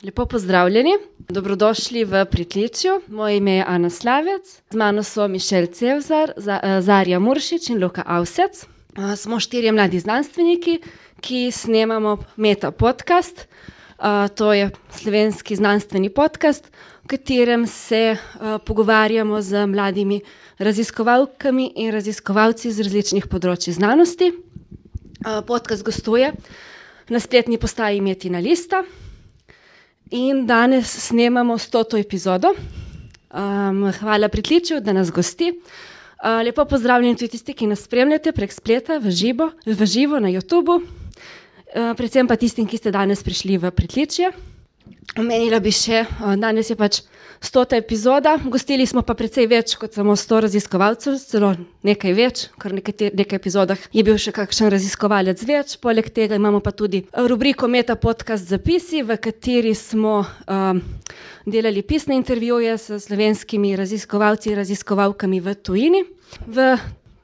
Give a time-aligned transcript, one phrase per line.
[0.00, 0.94] Lepo pozdravljeni,
[1.28, 3.02] dobrodošli v Pritličju.
[3.08, 6.32] Moje ime je Ana Slavec, z mano so Mišel Cevzar,
[6.80, 8.64] Zarja Muršič in Luka Avsec.
[9.16, 10.78] smo štirje mladi znanstveniki,
[11.20, 13.44] ki snemamo Meta podcast.
[14.34, 16.72] to je slovenski znanstveni podcast,
[17.04, 18.16] v katerem se,
[18.66, 20.20] pogovarjamo z mladimi
[20.58, 24.32] raziskovalkami in raziskovalci z različnih področij znanosti.
[25.46, 26.32] podcast gostuje
[27.08, 28.82] na spletni postaji Metina lista.
[30.10, 32.48] In danes snemamo stoto epizodo.
[33.98, 35.52] hvala Pritličju, da nas gosti.
[36.44, 40.80] lepo pozdravljeni tudi tisti, ki nas spremljate prek spleta v živo, v živo na Youtubu.
[41.96, 44.32] predvsem pa tistim, ki ste danes prišli v Pritličje.
[45.18, 46.04] Omenila bi še,
[46.38, 47.00] danes je pač
[47.40, 51.50] stota epizoda, gostili smo pa precej več kot samo sto raziskovalcev, celo
[51.88, 56.72] nekaj več, kar nekaj epizodah je bil še kakšen raziskovalec več, poleg tega imamo pa
[56.76, 60.20] tudi rubriko Meta podcast Zapisi, v kateri smo,
[61.46, 66.04] delali pisne intervjuje s slovenskimi raziskovalci, raziskovalkami v tujini.
[66.46, 66.70] V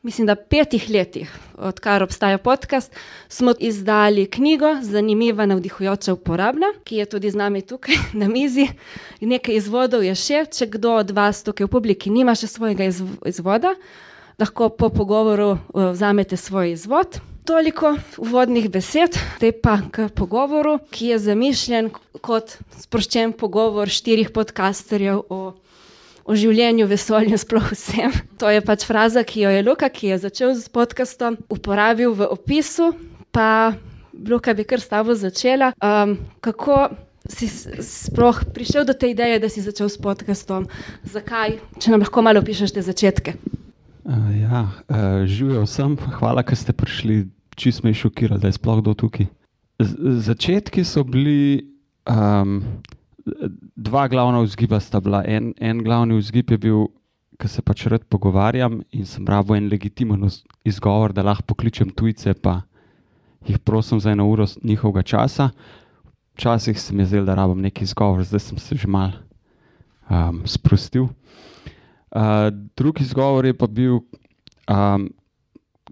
[0.06, 2.92] mislim, da petih letih, odkar obstaja podcast,
[3.28, 8.68] smo izdali knjigo Zanimiva, navdihujoča, uporabna, ki je tudi z nami tukaj na mizi.
[9.20, 12.86] Nekaj izvodov je še, če kdo od vas tukaj v publiki nima še svojega
[13.26, 13.74] izvoda,
[14.38, 17.18] lahko po pogovoru, vzamete svoj izvod.
[17.46, 21.90] Toliko uvodnih besed, zdaj pa k pogovoru, ki je zamišljen
[22.22, 25.40] kot sproščen pogovor štirih podcasterjev o
[26.26, 28.14] o življenju, vesolju, sploh vsem.
[28.42, 32.28] To je pač fraza, ki jo je Luka, ki je začel s podcastom, uporabil v
[32.28, 32.92] opisu,
[33.30, 33.76] pa
[34.16, 35.72] Luka, bi kar s tabo začela.
[36.40, 36.90] kako
[37.26, 37.50] si
[37.82, 40.66] sploh prišel do te ideje, da si začel s podcastom?
[41.04, 41.58] Zakaj?
[41.82, 43.36] Če nam lahko malo opišeš te začetke.
[44.40, 44.62] ja,
[45.26, 47.26] živjo vsem, hvala, ke ste prišli.
[47.56, 49.26] Čisto me je šokiralo, da je sploh kdo tukaj.
[50.28, 51.72] začetki so bili,
[53.76, 56.86] dva glavna vzgiba sta bila, en, en glavni vzgib je bil,
[57.36, 60.24] ke se pač rad pogovarjam in sem rabil en legitimen
[60.64, 62.62] izgovor, da lahko pokličem tujce pa
[63.46, 65.50] jih prosim za eno uro njihovega časa.
[66.36, 69.12] Včasih se mi je zdelo, da rabim neki izgovor, zdaj sem se že malo,
[70.44, 71.08] sprostil.
[72.76, 74.00] drugi izgovor je pa bil,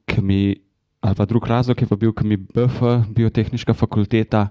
[0.06, 0.56] ke mi,
[1.00, 4.48] ali pa drug razlog je pa bil, ke mi BF, Biotehniška fakulteta,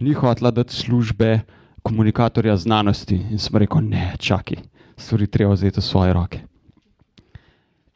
[0.00, 1.40] ni hotela dati službe
[1.82, 3.16] komunikatorja znanosti.
[3.30, 4.56] In sem rekel: "Ne, čakaj,
[4.96, 6.40] stvari treba vzeti v svoje roke."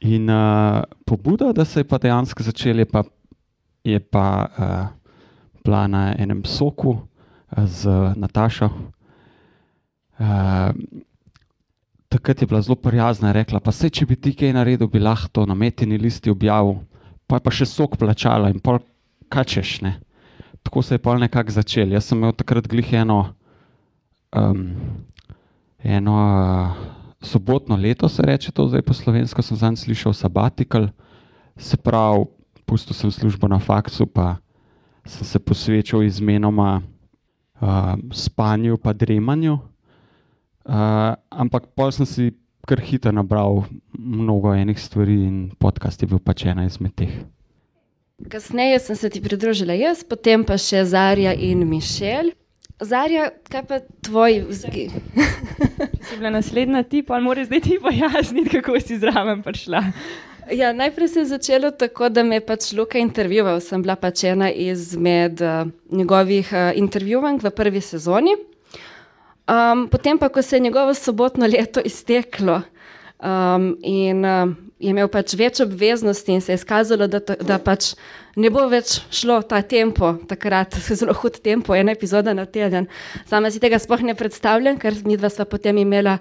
[0.01, 0.29] In,
[1.07, 3.03] pobuda, da se je pa dejansko začelo, je pa,
[3.85, 4.49] je pa,
[5.65, 6.99] bila na enem SOK-u,
[7.57, 8.71] z Natašo.
[12.09, 14.99] takrat je bila zelo prijazna, je rekla: "Pa saj, če bi ti kaj naredil, bi
[14.99, 16.75] lahko to na Metini listi objavil.
[17.27, 18.79] Pol je pa še SOK plačala in pol
[19.29, 20.01] kaj češ, ne."
[20.63, 23.35] Tako se je pol nekako začelo, jaz sem imel takrat glih eno,
[25.85, 26.17] eno,
[27.21, 30.89] sobotno leto se reče to zdaj po slovensko, sem zadnjič slišal, sabbatical.
[31.57, 32.27] Se pravi,
[32.67, 34.37] pustil sem službo na faksu pa
[35.07, 36.83] sem se posvečal izmenoma,
[38.13, 39.59] spanju pa dremanju.
[41.31, 42.33] ampak pol sem si
[42.65, 47.13] kar hitro nabral mnogo enih stvari in podcast je bil pač ena izmed teh.
[48.29, 52.33] Kasneje sem se ti pridružila jaz, potem pa še Zarja in Mišel.
[52.83, 58.81] Zarja, kaj pa tvoj Če si bila naslednja ti, pol moraš zdaj ti pojasniti, kako
[58.83, 59.83] si zraven prišla.
[60.53, 64.25] Ja, najprej se je začelo tako, da me je pač Luka intervjuval, sem bila pač
[64.29, 65.41] ena izmed,
[65.91, 68.35] njegovih, intervjuvank v prvi sezoni.
[69.91, 72.61] potem pa, ko se je njegovo sobotno leto izteklo,
[73.23, 74.25] in,
[74.79, 77.95] je imel pač več obveznosti in se je izkazalo, da da pač
[78.37, 82.89] ne bo več šlo ta tempo takrat, zelo hud tempo, ena epizoda na teden.
[83.31, 86.19] Sama si tega sploh ne predstavljam, ker midva sva potem imela,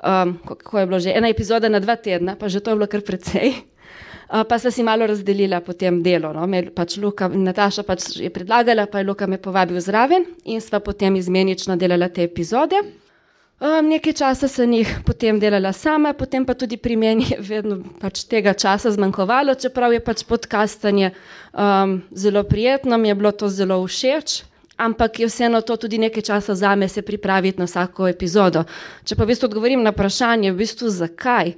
[0.00, 3.04] kako je bilo že, ena epizoda na dva tedna, pa že to je bilo kar
[3.04, 3.52] precej.
[4.48, 9.02] pa sva si malo razdelila potem delo, no, pač Luka, Nataša pač je predlagala, pa
[9.02, 12.80] je Luka me povabil zraven in sva potem izmenično delala te epizode.
[13.60, 18.24] Nekaj časa sem jih potem delala sama, potem pa tudi pri meni je vedno pač
[18.24, 21.12] tega časa zmanjkovalo, čeprav je pač podcastanje,
[22.12, 24.42] zelo prijetno, mi je bilo to zelo všeč.
[24.80, 28.64] Ampak je vseeno to tudi nekaj časa zame se pripraviti na vsako epizodo.
[29.04, 31.52] Če pa v bistvu odgovorim na vprašanje, v bistvu, zakaj.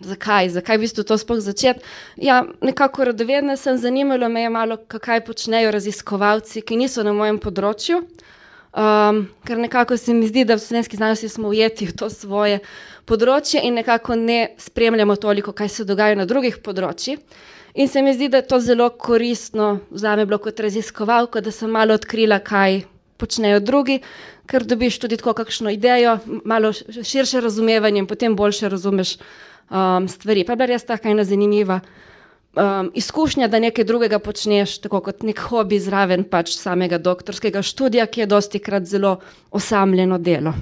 [0.00, 1.84] zakaj, zakaj v bistvu to sploh začeti?
[2.16, 7.36] Ja, nekako radovedna sem, zanimalo me je malo, kaj počnejo raziskovalci, ki niso na mojem
[7.36, 8.00] področju.
[8.72, 12.60] Ker nekako se mi zdi, da v slovenski znanosti smo ujeti v to svoje
[13.04, 17.18] področje in nekako ne spremljamo toliko, kaj se dogaja na drugih področjih.
[17.74, 21.70] In se mi zdi, da je to zelo koristno, zame bilo kot raziskovalko, da sem
[21.70, 22.82] malo odkrila, kaj
[23.18, 24.00] počnejo drugi,
[24.50, 29.16] ker dobiš tudi tako kakšno idejo, malo širše razumevanje in potem boljše razumeš
[29.70, 30.44] um, stvari.
[30.44, 31.80] Pa je res taka ena zanimiva
[32.54, 38.06] um, izkušnja, da nekaj drugega počneš, tako kot nek hobi zraven pač samega doktorskega študija,
[38.06, 39.18] ki je dosti krat zelo
[39.50, 40.54] osamljeno delo.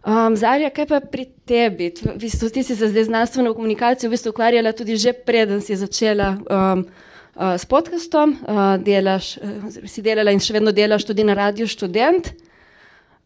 [0.00, 1.90] Um, Zarja, kaj pa pri tebi?
[2.00, 5.76] V bistvu, ti si se zdaj znanstveno komunikacijo v bistvu ukvarjala tudi že preden si
[5.76, 6.86] začela um,
[7.36, 11.68] uh, s podcastom, uh, delaš, uh, si delala in še vedno delaš tudi na radiju
[11.68, 12.32] študent.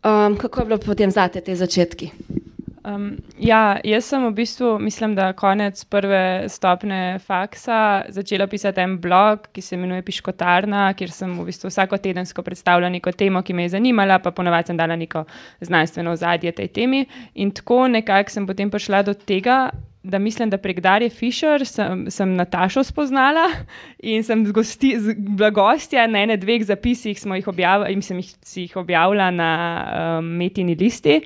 [0.05, 2.11] Um, kako je bilo potem zate te začetki?
[2.85, 8.99] Um, ja, jaz sem v bistvu, mislim, da konec prve stopne faksa začela pisati en
[9.01, 13.57] blog, ki se imenuje Piškotarna, kjer sem v bistvu vsako tedensko predstavljala neko temo, ki
[13.57, 15.25] me je zanimala, pa ponovadi sem dala neko
[15.65, 17.07] znanstveno ozadje tej temi.
[17.41, 19.71] In tako nekako sem potem prišla do tega.
[20.05, 23.47] Da mislim, da prek Darje Fischer sem, sem Natašo spoznala
[24.05, 28.77] in sem bila gostja na ene dveh zapisih, smo jih objavili, in sem jih, jih
[28.77, 29.51] objavila na
[30.21, 31.23] um, Metini listi.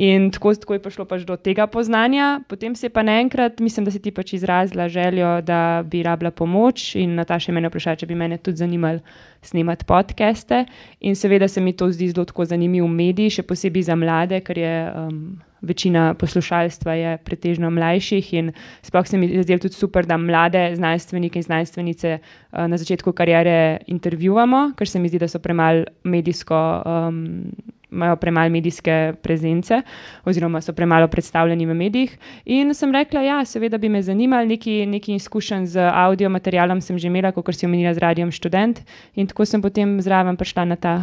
[0.00, 2.40] In tako, tako je prišlo pač do tega poznanja.
[2.48, 6.30] Potem se je pa naenkrat, mislim, da si ti pač izrazila željo, da bi rabila
[6.30, 9.02] pomoč in Nataša me je vprašala, če bi me tudi zanimalo
[9.44, 10.64] snemati podcaste.
[11.04, 14.72] In seveda se mi to zdi zelo zanimiv medij, še posebej za mlade, ker je
[14.88, 15.18] um,
[15.60, 21.42] večina poslušalstva je pretežno mlajših in sploh se mi zdi tudi super, da mlade znanstvenike
[21.42, 26.62] in znanstvenice uh, na začetku karijere intervjuvamo, ker se mi zdi, da so premalo medijsko.
[26.88, 29.82] Um, imajo premalo medijske prezence,
[30.24, 32.18] oziroma so premalo predstavljeni v medijih.
[32.44, 36.80] In sem rekla, da ja, seveda bi me zanimali, neki, neki izkušenj z audio materialom
[36.80, 38.80] sem že imela, kot si omenila z radijem študent.
[39.14, 40.94] In tako sem potem zraven prišla na ta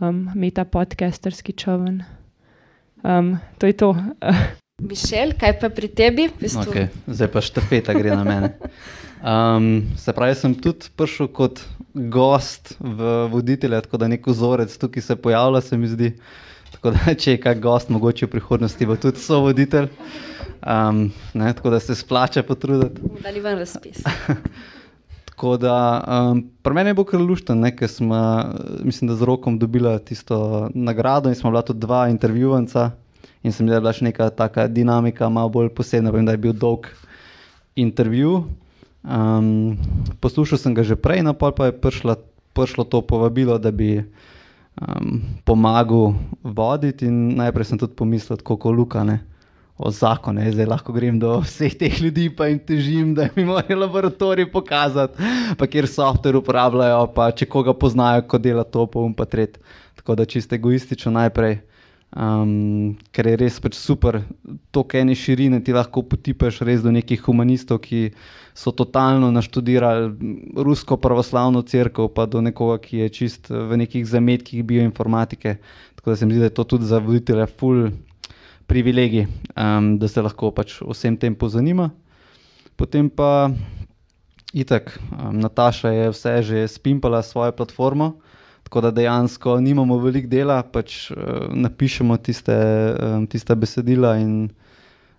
[0.00, 2.02] um, meta podcasterski čovn.
[3.02, 3.96] Um, to je to.
[4.84, 6.26] Mišel, kaj pa pri tebi?
[6.42, 8.48] Okay, zdaj pa štafeta gre na mene.
[9.24, 11.62] Um, se pravi, sem tudi prišel kot
[11.94, 16.10] gost v voditelja, tako da nek vzorec tukaj se pojavlja, se mi zdi.
[16.74, 19.88] Tako da, če je kak gost, mogoče v prihodnosti bo tudi so voditelj.
[20.60, 21.06] Um,
[21.38, 23.00] ne, tako da se splača potruditi.
[23.24, 24.02] Dali vam razpis.
[25.30, 28.20] tako da, um, pri meni je bilo kar luštno, ker smo,
[28.82, 32.90] mislim, da z rokom dobila tisto nagrado in smo bila tudi dva intervjuvanca.
[33.44, 36.88] In sem bila še neka taka dinamika, malo bolj posebna, vem, da je bil dolg
[37.76, 38.44] intervju.
[39.04, 39.76] Um,
[40.24, 42.16] poslušal sem ga že prej, no pa je prišla,
[42.56, 44.00] prišlo to povabilo, da bi
[44.80, 47.12] um, pomagal voditi.
[47.12, 49.20] Najprej sem tudi pomislil, kako lukane
[49.76, 54.52] o zakone, zdaj lahko grem do vseh teh ljudi in težim, da mi morajo laboratoriji
[54.52, 55.18] pokazati,
[55.58, 59.58] pa kjer software uporabljajo, pa če koga poznajo, ko dela to, pa um pa tret.
[59.98, 61.58] Tako da čisto egoistično najprej.
[62.14, 64.20] Um, ker je res pač super,
[64.70, 68.12] to, kaj ene širine ti lahko potipaš res do nekih humanistov, ki
[68.54, 70.12] so totalno naštudirali
[70.54, 75.56] rusko pravoslavno crkvo, pa do nekoga, ki je čist v nekih zametkih bioinformatike.
[75.98, 77.88] Tako da se mi zdi, da je to tudi za voditelja ful
[78.70, 79.26] privilegij,
[79.58, 81.90] um, da se lahko pač vsem tem pozanima.
[82.78, 83.50] Potem pa
[84.54, 88.22] itak, um, Nataša je vse že spimpala svojo platformo.
[88.64, 92.56] Tako da dejansko nimamo veliko dela, pač uh, napišemo tiste,
[92.96, 94.48] um, tiste besedila, in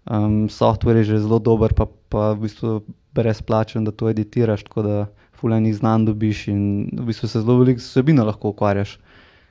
[0.09, 2.81] um, software je že zelo dober, pa, pa v bistvu
[3.15, 4.95] brezplačen, da to editiraš, tako da
[5.39, 6.61] fulajnih znanj dobiš in
[6.93, 8.97] v bistvu se zelo veliko vsebino lahko ukvarjaš,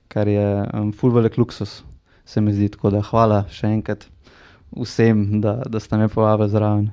[0.08, 1.82] kar je um, fulvelik luksus,
[2.24, 2.68] se mi zdi.
[2.74, 4.08] Tako da hvala še enkrat
[4.74, 6.90] vsem, da, da ste me povabili zraven.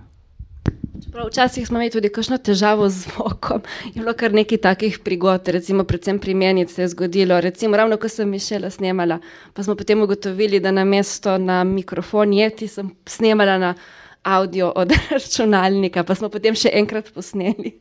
[1.04, 5.48] Čeprav včasih smo imeli tudi kakšno težavo z zvokom, je bilo kar nekaj takih prigod,
[5.48, 9.18] recimo predvsem pri meni se je zgodilo, recimo ravno ko sem Mišela snemala,
[9.54, 13.74] pa smo potem ugotovili, da na mesto na mikrofon jeti sem snemala na
[14.24, 17.74] audio od računalnika, pa smo potem še enkrat posneli.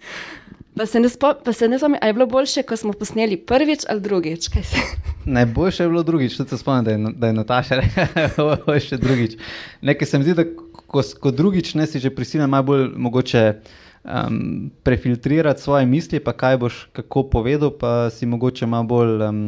[0.74, 4.48] Pa se ne spomnim, ali je bilo boljše, ko smo posneli prvič ali drugič.
[5.36, 9.36] Najboljše je bilo drugič, tudi se spomnim, da je, da je Nataša rekla, še drugič.
[9.82, 13.44] Nekaj se mi zdi, da ko, ko drugič ne si že prisiljen, malo bolj mogoče
[13.54, 19.22] um, prefiltrirati svoje misli, pa kaj boš kako povedal, pa si mogoče malo bolj.
[19.22, 19.44] Um,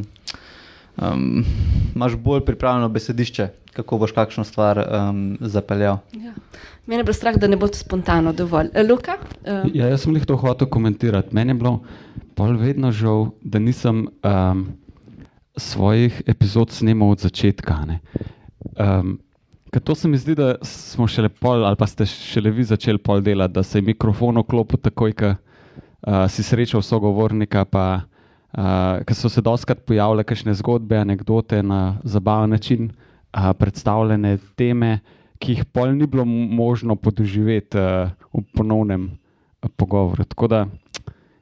[0.97, 1.45] um,
[1.95, 5.99] imaš bolj pripravljeno besedišče, kako boš kakšno stvar um, zapeljal.
[6.13, 6.33] Ja.
[6.87, 8.71] Mene je bilo strah, da ne bo to spontano dovolj.
[8.75, 9.19] E, Luka?
[9.47, 9.71] Um.
[9.75, 11.35] Ja, jaz sem jih to hotel komentirati.
[11.35, 11.81] Meni je bilo
[12.35, 14.65] pol vedno žal, da nisem um,
[15.57, 17.77] svojih epizod snemal od začetka.
[18.79, 19.19] Um,
[19.81, 23.23] to se mi zdi, da smo šele pol, ali pa ste šele vi začeli pol
[23.25, 27.65] delati, da se je mikrofon oklopil takoj, ko uh, si srečal sogovornika.
[27.65, 27.85] Pa,
[28.53, 34.99] uh, ker so se doskrat pojavljale kakšne zgodbe, anekdote na zabaven način, uh, predstavljene teme,
[35.41, 40.25] ki jih pol ni bilo možno podoživeti uh, v ponovnem uh, pogovoru.
[40.25, 40.67] Tako da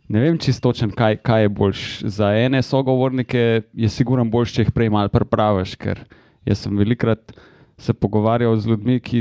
[0.09, 1.85] ne vem čistočen, kaj, kaj je boljš.
[2.07, 6.07] Za ene sogovornike je sigurno boljš, če jih prej malo prepraviš, ker
[6.47, 7.35] jaz sem velikrat
[7.81, 9.21] se pogovarjal z ljudmi, ki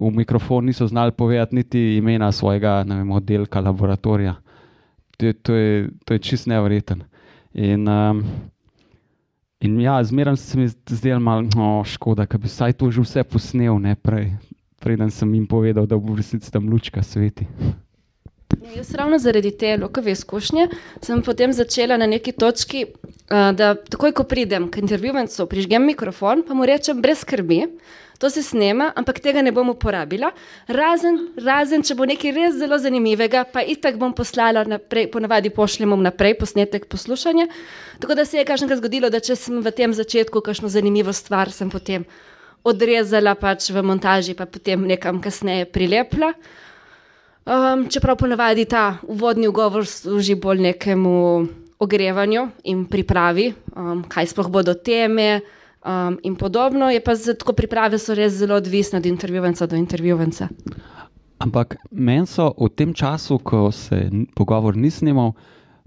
[0.00, 4.34] v mikrofon niso znali povedati niti imena svojega vem, oddelka, laboratorija.
[5.16, 7.04] To, to, je, to je čist nevreten.
[7.54, 8.24] In, um,
[9.60, 13.24] in ja, zmeraj se mi zdelo malo no, škoda, da bi vsaj to že vse
[13.24, 14.32] posnel, ne prej,
[14.82, 17.46] preden sem jim povedal, da bo v resnici tam lučka sveti.
[18.64, 20.68] Ja, jaz ravno zaradi te lokove izkušnje
[21.02, 22.86] sem potem začela na neki točki,
[23.28, 27.58] da takoj, ko pridem k intervjuvencu, prižgem mikrofon, pa mu rečem brez skrbi,
[28.18, 30.32] to se snema, ampak tega ne bom uporabila,
[30.80, 36.00] razen, razen če bo nekaj res zelo zanimivega, pa itak bom poslala naprej, ponavadi pošljemo
[36.00, 37.50] naprej posnetek poslušanja.
[38.00, 41.52] Tako da se je kažkrat zgodilo, da če sem v tem začetku kakšno zanimivo stvar,
[41.52, 42.08] sem potem
[42.64, 46.32] odrezala pač v montaži, pa potem nekam kasneje prilepila.
[47.44, 51.46] Um, čeprav ponavadi ta uvodni govor služi bolj nekemu
[51.78, 55.40] ogrevanju in pripravi, um, kaj sploh bodo teme
[55.84, 60.48] um, in podobno, je pa zato priprave so res zelo odvisne od intervjuvenca do intervjuvenca.
[61.38, 65.34] Ampak meni so v tem času, ko se pogovor ni snimal,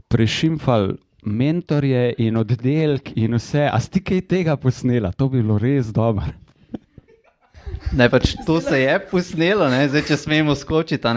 [0.08, 5.90] prešimfali mentorje in oddelek in vse, a sti kaj tega posnela, to bi bilo res
[5.90, 6.30] dobro.
[7.96, 9.86] Ne, pač to se je posnelo, ne?
[9.88, 11.08] zdaj če smemo skočiti.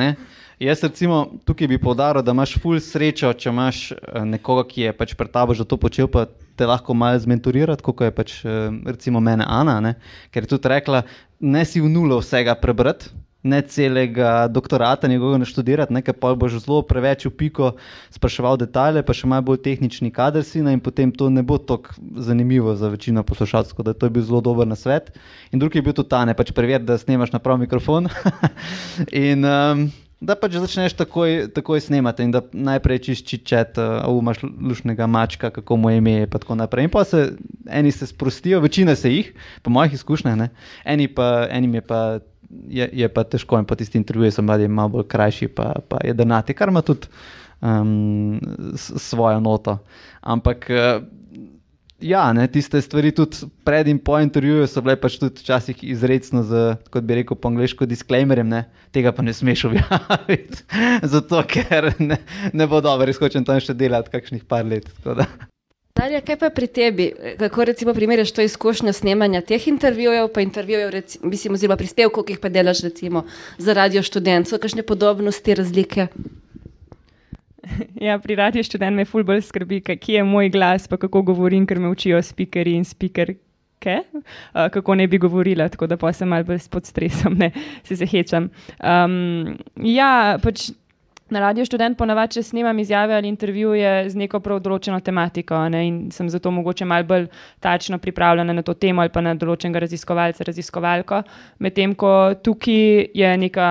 [0.61, 4.93] Jaz recimo tukaj bi povdaril, da imaš ful srečo, če imaš eh, nekoga, ki je
[4.93, 8.69] pač pred tabo že to počel, pa te lahko malo zmentorirati, kot je pač eh,
[8.85, 9.95] recimo mene Ana, ne?
[10.31, 11.03] ker je tudi rekla,
[11.41, 13.09] ne si v nulo vsega prebrati,
[13.43, 17.73] ne celega doktorata njegovega naštudirati, nekaj pa boš zelo preveč v piko
[18.13, 21.97] spraševal detajle, pa še malo bolj tehnični kader si in potem to ne bo tako
[22.17, 25.13] zanimivo za večino poslušalcev, da to je bil zelo dober na svet.
[25.53, 28.09] In drugi je bil tudi ta, ne pač preveri, da snemaš na prav mikrofon.
[29.27, 34.43] in, um, Da pač začneš takoj, takoj snemati in da najprej čišči čet, uh, imaš
[34.45, 36.13] lušnega mačka, kako mu je ime.
[36.21, 36.85] In tako naprej.
[36.85, 37.23] In pa se
[37.65, 39.33] eni se sprostijo, večina se jih,
[39.63, 40.51] po mojih izkušnjah,
[40.85, 42.19] eni pa, enim je pa
[42.69, 46.03] je, je pa težko in po tisti intervjuji so mladi malo bolj krajši, pa, pa
[46.05, 47.09] je denati, kar ima tudi
[47.61, 48.41] um,
[48.77, 49.79] svojo noto.
[50.21, 50.71] Ampak.
[50.71, 51.09] Uh,
[52.01, 56.41] Ja, ne, tiste stvari tudi pred in po intervjuju so bile pač tudi včasih izredno,
[56.49, 58.63] z, kot bi rekel po angliško, disclaimerjem, ne,
[58.97, 60.65] tega pa ne smeš objaviti,
[61.13, 62.17] zato ker ne,
[62.57, 64.89] ne bo dobro, res hočem tam še delati kakšnih par let.
[65.99, 67.07] Darja, kaj pa pri tebi?
[67.39, 70.91] Kako recimo primerjaš to izkušnjo snemanja teh intervjujev, pa intervjujev,
[71.23, 73.25] mislim, oziroma prispevkov, ki jih pa delaš recimo
[73.59, 76.07] za radio študentov, kakšne podobnosti, razlike?
[78.01, 81.67] Ja, pri radio študent me ful bolj skrbi, kje je moj glas, pa kako govorim,
[81.67, 84.23] ker me učijo spikeri in spikerke, uh,
[84.73, 87.53] kako ne bi govorila, tako da pa sem mal bolj pod stresom, ne,
[87.87, 88.49] se se hečam.
[88.81, 90.71] Um, ja, pač
[91.31, 95.85] Na radio študent ponavadi, če snemam izjave ali intervjuje z neko prav določeno tematiko ne,
[95.87, 97.29] in sem zato mogoče malo bolj
[97.63, 101.21] tačno pripravljena na to temo ali pa na določenega raziskovalca, raziskovalko,
[101.63, 103.69] medtem ko tukaj je neka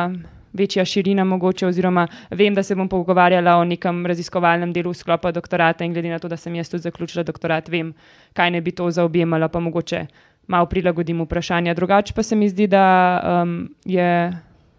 [0.56, 5.84] večja širina mogoče oziroma vem, da se bom pogovarjala o nekem raziskovalnem delu sklopa doktorata
[5.84, 7.92] in glede na to, da sem jaz tudi zaključila doktorat, vem,
[8.40, 10.06] kaj ne bi to zaobjemalo, pa mogoče
[10.48, 11.76] malo prilagodim vprašanja.
[11.76, 12.88] Drugače pa se mi zdi, da
[13.20, 14.10] um, je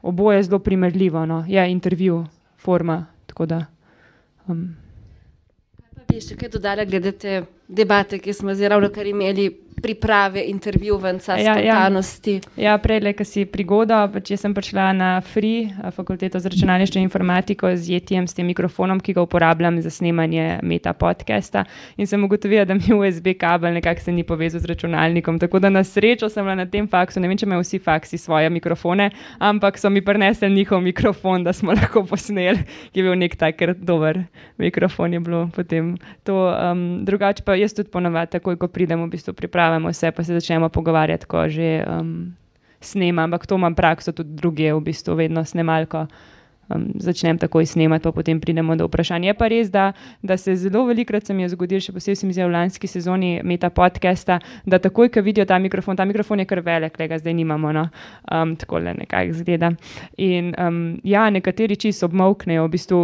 [0.03, 2.25] oboje zelo primerljivo, no, je intervju
[2.61, 3.01] forma.
[3.49, 3.59] Da,
[4.49, 4.65] um.
[5.81, 7.37] Kaj pa bi še kaj dodala glede te
[7.73, 9.47] debate, ki smo zdaj ravno kar imeli?
[9.83, 12.41] Priprave intervjuvanca, ja, spontanosti.
[12.57, 16.99] Ja, ja prej, ki si prigoda, pač jaz sem prišla na FRI, fakulteto za računalništvo
[16.99, 21.65] in informatiko z Jetijem, s tem mikrofonom, ki ga uporabljam za snemanje meta podcasta.
[21.97, 25.39] In sem ugotovila, da mi USB kabel nekako se ni povezal z računalnikom.
[25.39, 28.19] Tako da na srečo sem bila na tem faksu, ne vem, če imajo vsi faksi
[28.19, 33.19] svoje mikrofone, ampak so mi prinesli njihov mikrofon, da smo lahko posneli, ki je bil
[33.19, 34.25] nek tak dober
[34.59, 35.15] mikrofon.
[36.31, 40.25] Um, drugače pa jaz tudi ponovadi, takoj ko pridem v bistvu pripravljam pripravimo vse, pa
[40.25, 42.35] se začnemo pogovarjati, ko že um,
[42.81, 43.25] snemam.
[43.31, 46.07] Ampak to imam prakso tudi druge, v bistvu vedno snemalko
[46.75, 49.31] um, začnem takoj snemati, pa potem pridemo do vprašanja.
[49.31, 52.27] Je pa res, da, da se zelo velikokrat se mi je zgodilo, še posebej se
[52.27, 56.43] mi zdi v lanski sezoni meta podcasta, da takoj, ko vidijo ta mikrofon, ta mikrofon
[56.43, 57.87] je kar velik, le ga zdaj nimamo, no?
[58.33, 59.73] um, tako le nekaj zgleda.
[60.19, 63.01] In um, ja, nekateri čisto obmoknejo, v bistvu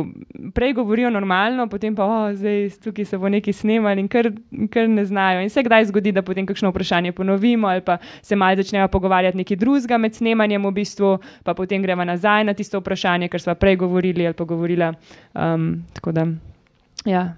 [0.54, 4.30] prej govorijo normalno, potem pa, oh, zdaj tukaj se bo nekaj snimali in kar,
[4.72, 5.42] kar ne znajo.
[5.44, 9.36] In se kdaj zgodi, da potem kakšno vprašanje ponovimo ali pa se malo začnejo pogovarjati
[9.36, 13.55] nekaj drugega med snemanjem, v bistvu, pa potem gremo nazaj na tisto vprašanje, ker smo
[13.60, 14.92] prej govorili ali pa govorila.
[15.34, 16.26] Um, da,
[17.04, 17.34] ja,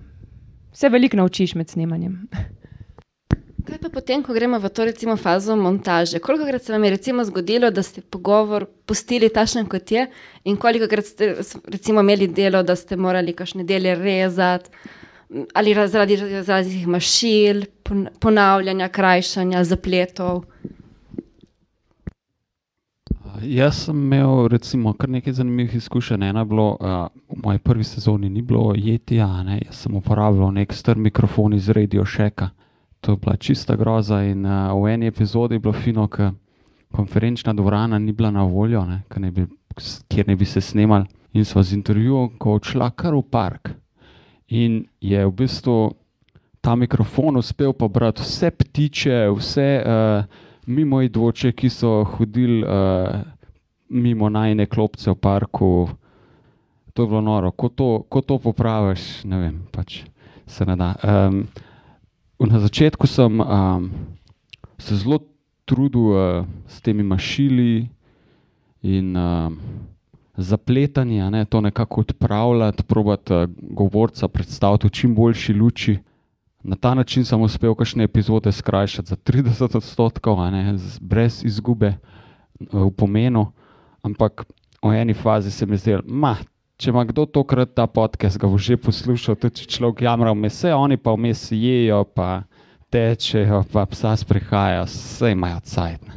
[0.73, 2.23] se veliko naučiš med snemanjem.
[3.69, 6.23] Kaj pa potem, ko gremo v to recimo fazo montaže?
[6.25, 10.07] Kolikokrat se vam je zgodilo, da ste pogovor pustili takšen, kot je,
[10.45, 11.35] in kolikokrat ste
[11.69, 14.71] recimo imeli delo, da ste morali kakšne dele rezati,
[15.55, 20.45] ali ra- zaradi raznih mašil, pon- ponavljanja, krajšanja, zapletov?
[23.43, 26.25] Jaz sem imel recimo kar nekaj zanimivih izkušenj.
[26.25, 30.53] Eno je bilo, uh, v moji prvi sezoni ni bilo jetija, ne, jaz sem uporabljal
[30.53, 32.49] nek star mikrofon iz Radio Shacka.
[33.01, 36.31] To je bila čista groza in uh, v eni epizodi je bilo fino, ker
[36.93, 39.47] konferenčna dvorana ni bila na voljo, ne, ker ne bi,
[40.09, 41.05] kjer ne bi se snemali.
[41.33, 43.71] In sva z intervjujem, ko odšla kar v park.
[44.49, 45.93] In je v bistvu
[46.61, 50.25] ta mikrofon uspel pobrati vse ptiče, vse uh,
[50.69, 53.21] mimoidoče, ki so hodili uh,
[53.89, 55.89] mimo najne klopce v parku.
[56.95, 57.51] To je bilo noro.
[57.51, 60.03] Ko to, ko to popraviš, ne vem, pač
[60.47, 60.95] se ne da.
[61.03, 61.47] Um,
[62.39, 63.91] na začetku sem um,
[64.79, 65.21] se zelo
[65.65, 67.89] trudil uh, s temi mašili
[68.83, 69.59] in um,
[70.37, 75.99] zapletanje, a ne, to nekako odpravljati, probati uh, govorca predstaviti v čim boljši luči.
[76.63, 81.87] Na ta način sem uspel kakšne epizode skrajšati za 30 odstotkov, a ne, brez izgube
[81.87, 81.99] eh,
[82.73, 83.53] v pomenu,
[84.03, 84.45] ampak
[84.83, 86.37] v eni fazi se mi je zdelo, ma,
[86.79, 90.59] če ima kdo tokrat ta podcast, ga bo že poslušal, tudi če človek jamra vmes,
[90.59, 92.43] vse oni pa vmes jejo, pa
[92.91, 96.11] tečejo, pa psa sprehajajo, vse imajo cajt.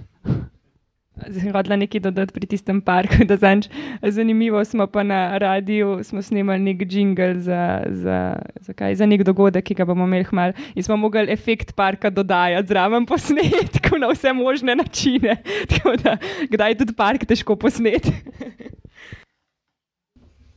[1.19, 3.67] Zdaj sem hodila nekaj dodati pri tistem parku, da zanč.
[4.01, 8.19] Zanimivo smo pa na radiju, smo snemali nek jingle za, za,
[8.59, 10.55] za, kaj, za nek dogodek, ki ga bomo imeli hmal.
[10.75, 15.37] In smo mogli efekt parka dodajati zraven posnetku na vse možne načine.
[15.71, 16.17] Tako da,
[16.49, 18.13] kdaj je tudi park težko posneti.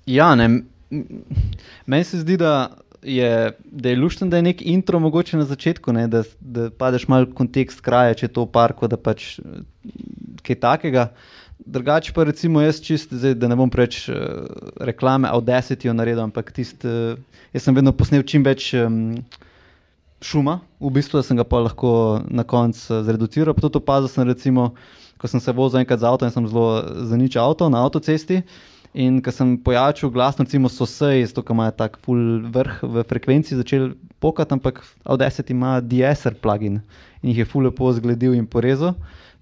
[0.07, 0.49] Ja, ne,
[1.87, 5.93] meni se zdi, da je, da je luštno, da je nek intro mogoče na začetku,
[5.93, 9.39] ne, da, da padeš malo v kontekst kraja, če je to v parku, da pač
[9.39, 9.65] eh,
[10.43, 11.09] kaj takega.
[11.65, 14.17] Drugače pa recimo jaz čist, zdaj, da ne bom preveč uh,
[14.85, 17.15] reklame Audacityju naredil, ampak tist, uh,
[17.55, 19.15] jaz sem vedno posnel čim več um,
[20.21, 21.95] šuma, v bistvu, sem ga pa lahko
[22.27, 23.57] na koncu zreduciral.
[23.57, 24.73] Tudi opazil sem recimo,
[25.17, 28.43] ko sem se vozil enkrat z avtom in sem zelo zanič avto na avtocesti.
[28.95, 33.03] In ko sem pojačal glas, recimo so sej, zato ker imajo tak full vrh v
[33.11, 33.91] frekvenci, začeli
[34.23, 36.79] pokati, ampak Audacity ima DSR plugin
[37.19, 38.95] in jih je full lepo zgledil in porezal.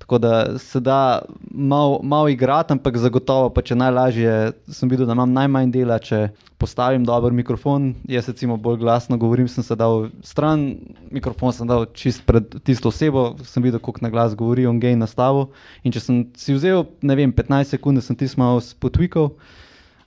[0.02, 4.32] Tako da se da malo mal igrati, ampak zagotovo, pa če najlažje,
[4.66, 7.92] sem videl, da imam najmanj dela, če postavim dober mikrofon.
[8.10, 10.64] Jaz recimo bolj glasno govorim, sem se dal stran,
[11.14, 14.98] mikrofon sem dal čist pred tisto osebo, sem videl, koliko na glas govori, on gain
[14.98, 15.52] nastavil.
[15.86, 19.30] In če sem si vzel, ne vem, 15 sekund, sem tisto malo potvikal.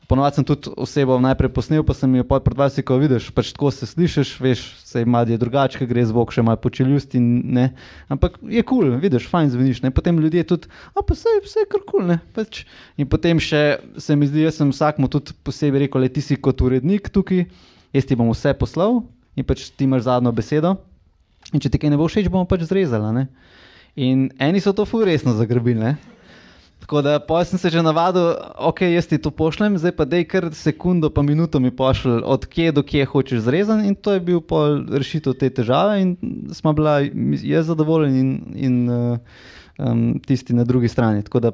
[0.07, 3.71] Ponovadi sem tudi osebo najprej posnel, pa sem jo pol predvajal, ko vidiš, pač tako
[3.73, 7.25] se slišiš, veš, se ima je drugače, ker gre zvok še malo počeljust in
[7.57, 7.65] ne.
[8.13, 9.89] Ampak je kul, cool, vidiš, fajn zveniš, ne.
[9.89, 12.19] Potem ljudje tudi, a pa vse, vse je kar kul, cool, ne.
[12.37, 12.65] Pač.
[13.01, 13.63] In potem še
[13.97, 17.47] se mi zdi, jaz sem vsakmu tudi posebej rekel, le ti si kot urednik tukaj,
[17.97, 19.01] jaz ti bom vse poslal
[19.35, 20.77] in pač ti imaš zadnjo besedo.
[21.53, 23.25] In če ti kaj ne bo všeč, bomo pač zrezali, ne.
[23.95, 26.14] In eni so to ful resno zagrabili, ne.
[26.79, 30.27] Tako da pa sem se že navadil, ok, jaz ti to pošljem, zdaj pa dej
[30.29, 34.19] kar sekundo pa minuto mi pošlji, od kje do kje hočeš zrezan in to je
[34.19, 36.17] bil pol rešitev te težave in
[36.53, 36.99] smo bila
[37.41, 39.17] jaz zadovoljen in, in
[39.77, 41.23] um, tisti na drugi strani.
[41.23, 41.51] Tako da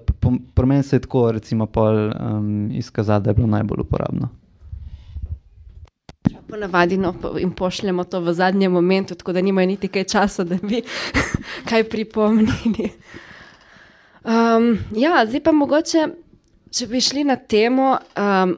[0.53, 4.29] pri meni se je tako recimo pol um, izkazati, da je bilo najbolj uporabno.
[6.47, 10.57] Ponavadi no, jim pošljemo to v zadnjem momentu, tako da nimajo niti kaj časa, da
[10.61, 10.81] bi
[11.69, 12.91] kaj pripomnili.
[14.23, 16.07] Um, ja, zdaj pa mogoče,
[16.69, 18.53] če bi šli na temo, um,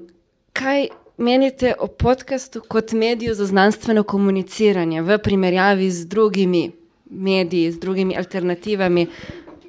[0.53, 6.71] kaj menite o podkastu kot mediju za znanstveno komuniciranje v primerjavi z drugimi
[7.09, 9.07] mediji, z drugimi alternativami,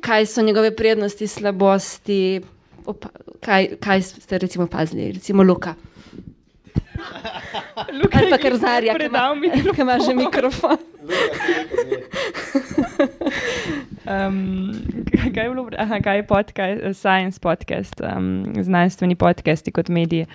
[0.01, 2.41] kaj so njegove prednosti, slabosti,
[2.87, 3.09] opa,
[3.41, 5.75] kaj, kaj ste recimo opazili, recimo Luka.
[8.03, 9.35] Luka Ali pa kar Zarja, ki ima,
[9.75, 10.77] ki ima že mikrofon.
[14.05, 14.73] Um,
[15.35, 20.27] kaj je bilo, aha, kaj je podcast, science podcast, um, znanstveni podcasti kot mediji.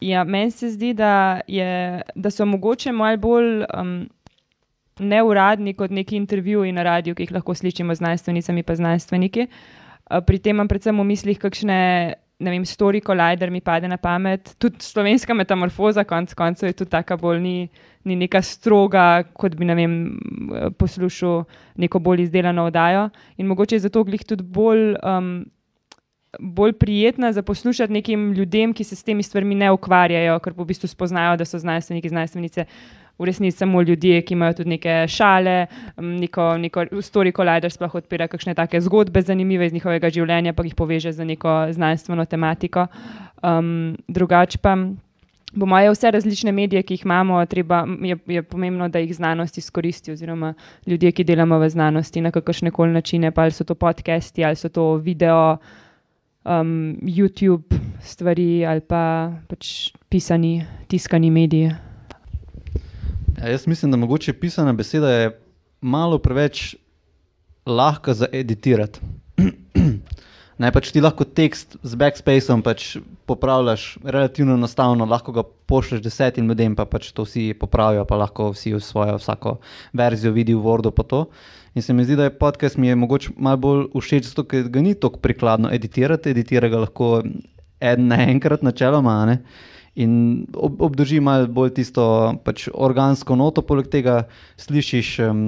[0.00, 4.08] Ja, meni se zdi, da, je, da so mogoče malo bolj um,
[4.98, 9.46] neuradni kot neki intervjuji na radiju, ki jih lahko slišimo z znanstvenicami in znanstveniki.
[10.10, 13.96] Uh, pri tem imam predvsem v mislih kakšne, ne vem, story collider mi pade na
[13.96, 14.54] pamet.
[14.58, 17.56] Tudi slovenska metamorfoza, konc koncev, je tudi taka bolj ni,
[18.04, 19.96] ni neka stroga, kot bi ne vem,
[20.78, 21.44] poslušal
[21.80, 23.08] neko bolj izdelano oddajo.
[23.36, 24.94] In mogoče je zato glih tudi bolj.
[25.02, 25.36] Um,
[26.40, 30.66] bolj prijetna za poslušati nekim ljudem, ki se s temi stvarmi ne ukvarjajo, ker v
[30.68, 32.66] bistvu spoznajo, da so znanstveniki, znanstvenice
[33.18, 38.28] v resnici samo ljudje, ki imajo tudi neke šale, neko, neko story collider sploh odpira
[38.28, 42.86] kakšne take zgodbe zanimive iz njihovega življenja, pa jih poveže z neko znanstveno tematiko.
[43.42, 44.76] Um, drugače pa.
[45.56, 49.56] Po moje, vse različne medije, ki jih imamo, treba, je, je pomembno, da jih znanost
[49.58, 50.50] izkoristi, oziroma
[50.86, 54.58] ljudje, ki delamo v znanosti na kakršne koli načine, pa ali so to podcasti, ali
[54.58, 55.56] so to video,
[56.44, 61.72] um, YouTube stvari, ali pa pač pisani, tiskani mediji.
[63.38, 65.40] Ja, jaz mislim, da mogoče pisana beseda je
[65.80, 66.74] malo preveč
[67.66, 69.00] lahka za editirati.
[70.62, 72.94] Naj pač ti lahko tekst z backspaceom pač
[73.28, 78.48] popravljaš relativno enostavno, lahko ga pošlješ desetim ljudem, pa pač to vsi popravijo, pa lahko
[78.54, 79.58] vsi v svojo vsako
[79.92, 81.26] verzijo vidijo v Wordu po to.
[81.74, 84.70] In se mi zdi, da je podcast mi je mogoče malo bolj všeč, zato ker
[84.72, 87.18] ga ni tako prikladno editirati, editira ga lahko
[87.80, 89.42] en naenkrat načeloma, ne.
[89.96, 92.04] In ob, obdrži malo bolj tisto
[92.44, 94.26] pač organsko noto, poleg tega
[94.60, 95.44] slišiš um,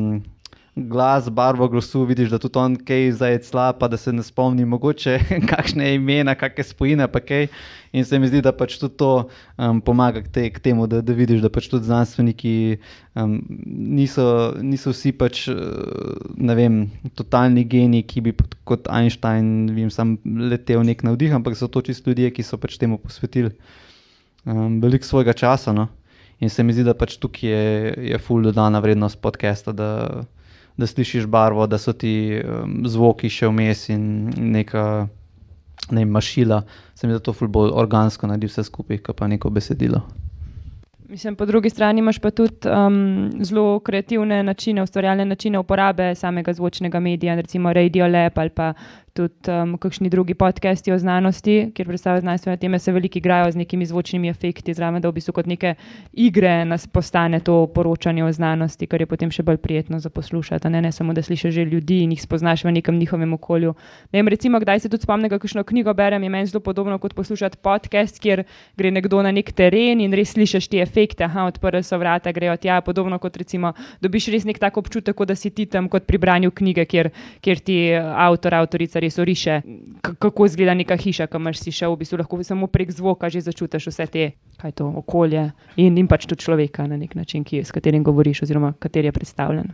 [0.88, 5.18] glas, barvo glasu, vidiš, da tudi on kaj zdaj slaba, da se ne spomni mogoče
[5.50, 7.48] kakšne imena, kakšne spojine, pa kaj.
[7.92, 9.10] In se mi zdi, da pač tudi to
[9.56, 12.54] um, pomaga k, te, k temu, da, da vidiš, da pač tudi znanstveniki
[13.16, 13.36] um,
[13.98, 14.28] niso,
[14.62, 15.46] niso vsi pač,
[16.36, 16.78] ne vem,
[17.20, 18.34] totalni geni, ki bi
[18.68, 22.80] kot Einstein, vem, sam letel nek navdih, ampak so to čisto ljudje, ki so pač
[22.80, 23.52] temu posvetili
[24.44, 25.72] um, veliko svojega časa.
[25.72, 25.88] No?
[26.40, 29.90] In se mi zdi, da pač tukaj je, je full dodana vrednost podcasta, da,
[30.76, 34.04] da slišiš barvo, da so ti um, zvoki še vmes in
[34.54, 34.84] neka
[35.90, 36.62] ne vem, mašila.
[36.94, 40.02] Se mi zdi, da to full bolj organsko naredi vse skupaj, kot pa neko besedilo.
[41.08, 46.52] Mislim, po drugi strani imaš pa tudi um, zelo kreativne načine, ustvarjalne načine uporabe samega
[46.52, 48.72] zvočnega medija, recimo Radio Lab ali pa
[49.18, 53.58] tudi um, kakšni drugi podcasti o znanosti, kjer predstavljajo znanstvene teme, se veliko igrajo z
[53.58, 55.74] nekimi zvočnimi efekti, zraven, da v bistvu kot neke
[56.12, 60.70] igre nas postane to poročanje o znanosti, kar je potem še bolj prijetno za poslušati.
[60.70, 63.74] Ne, ne samo, da slišiš že ljudi in jih spoznaš v nekem njihovem okolju.
[64.12, 67.14] Ne vem, recimo, kdaj se tudi spomnim, kakšno knjigo berem, je meni zelo podobno kot
[67.14, 68.44] poslušati podcast, kjer
[68.76, 72.56] gre nekdo na nek teren in res slišiš te efekte, aha, odprli so vrata, grejo
[72.60, 73.72] tja, podobno kot recimo,
[74.04, 77.64] dobiš res nek tak občutek, da si ti tam kot pri branju knjige, kjer, kjer
[77.64, 79.60] ti avtor, avtorica res oriše,
[80.20, 83.88] kako izgleda neka hiša, kamor si šel, v bistvu lahko samo prek zvoka že začutiš
[83.88, 85.48] vse te, kaj to okolje
[85.80, 89.16] in, in pač tudi človeka na nek način, ki, s katerim govoriš, oziroma kateri je
[89.16, 89.72] predstavljen.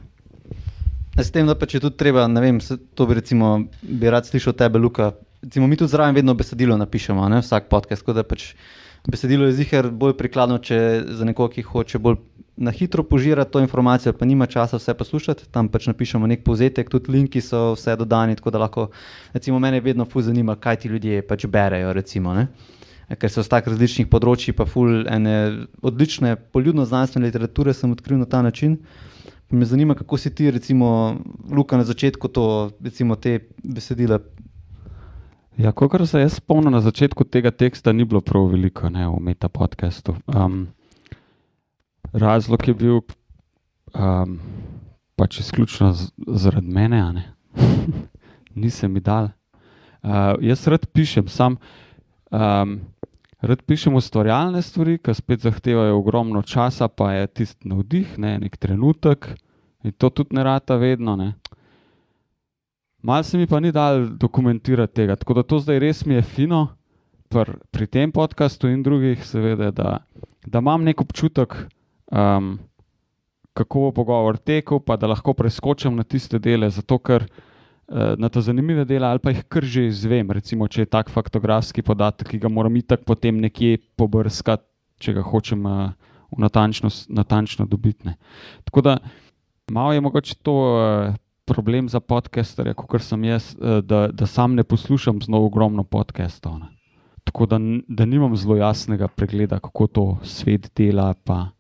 [1.19, 2.59] S tem, da pač je tudi treba, ne vem,
[2.95, 5.13] to bi recimo bi rad slišal tebe, Luka.
[5.43, 7.43] Recimo, mi tudi zraven vedno besedilo napišemo, ne?
[7.43, 8.03] vsak podcast.
[8.03, 8.55] Tako da pač
[9.07, 10.79] besedilo je zihar bolj prikladno, če
[11.15, 12.19] za nekoga, ki hoče bolj
[12.57, 16.91] na hitro požirati to informacijo, pa nima časa vse poslušati, tam pač napišemo nek povzetek,
[16.91, 18.89] tudi linki so vse dodani, tako da lahko,
[19.33, 22.49] recimo, mene vedno fu zanima, kaj ti ljudje pač berejo, recimo, ne?
[23.19, 28.19] ker so z tak različnih področji, pa ful ene odlične poljudno znanstvene literature sem odkril
[28.19, 28.79] na ta način.
[29.51, 31.19] Pa me zanima, kako si ti, recimo,
[31.51, 32.47] Luka, na začetku to,
[32.81, 34.23] recimo, te besedile.
[35.61, 39.21] Ja, kot se jaz spomnim, na začetku tega teksta ni bilo prav veliko ne, v
[39.21, 40.17] meta podkastu.
[40.27, 40.67] Um,
[42.15, 43.01] razlog je bil
[43.95, 44.39] um,
[45.19, 45.93] pač izključno
[46.27, 47.35] zaradi mene,
[48.63, 49.29] nisem mi dal.
[50.03, 51.57] Uh, jaz rad pišem, sam
[52.31, 52.79] um,
[53.41, 58.57] rad pišem ustvarjalne stvari, ki spet zahtevajo ogromno časa, pa je tisti navdih, ne, nek
[58.57, 59.35] trenutek
[59.85, 61.17] in to tudi ne rata vedno.
[61.17, 61.33] Ne.
[63.03, 66.23] Mal se mi pa ni dal dokumentirati tega, tako da to zdaj res mi je
[66.23, 66.67] fino
[67.29, 69.99] pr, pri tem podkastu in drugih, seveda, da,
[70.47, 71.57] da imam nek občutek,
[72.15, 72.59] um,
[73.55, 78.29] kako bo pogovor tekel, pa da lahko preskočim na tiste dele, zato ker uh, na
[78.29, 80.31] te zanimive dele ali pa jih kar že izvem.
[80.31, 84.67] Recimo, če je tak faktografski podatek, ki ga moram itak potem nekje pobrskati,
[85.03, 85.91] če ga hočem uh,
[86.39, 88.07] natančno, natančno dobiti.
[88.07, 88.17] Ne.
[88.65, 88.97] Tako da
[89.71, 90.57] malo je mogoče to.
[90.79, 96.55] Uh, Problem za podcasterje, kot sem jaz, da, da sam ne poslušam zelo ogromno podcastov.
[96.57, 96.71] Ne.
[97.29, 101.51] Tako da, da nimam zelo jasnega pregleda, kako to svet dela, pa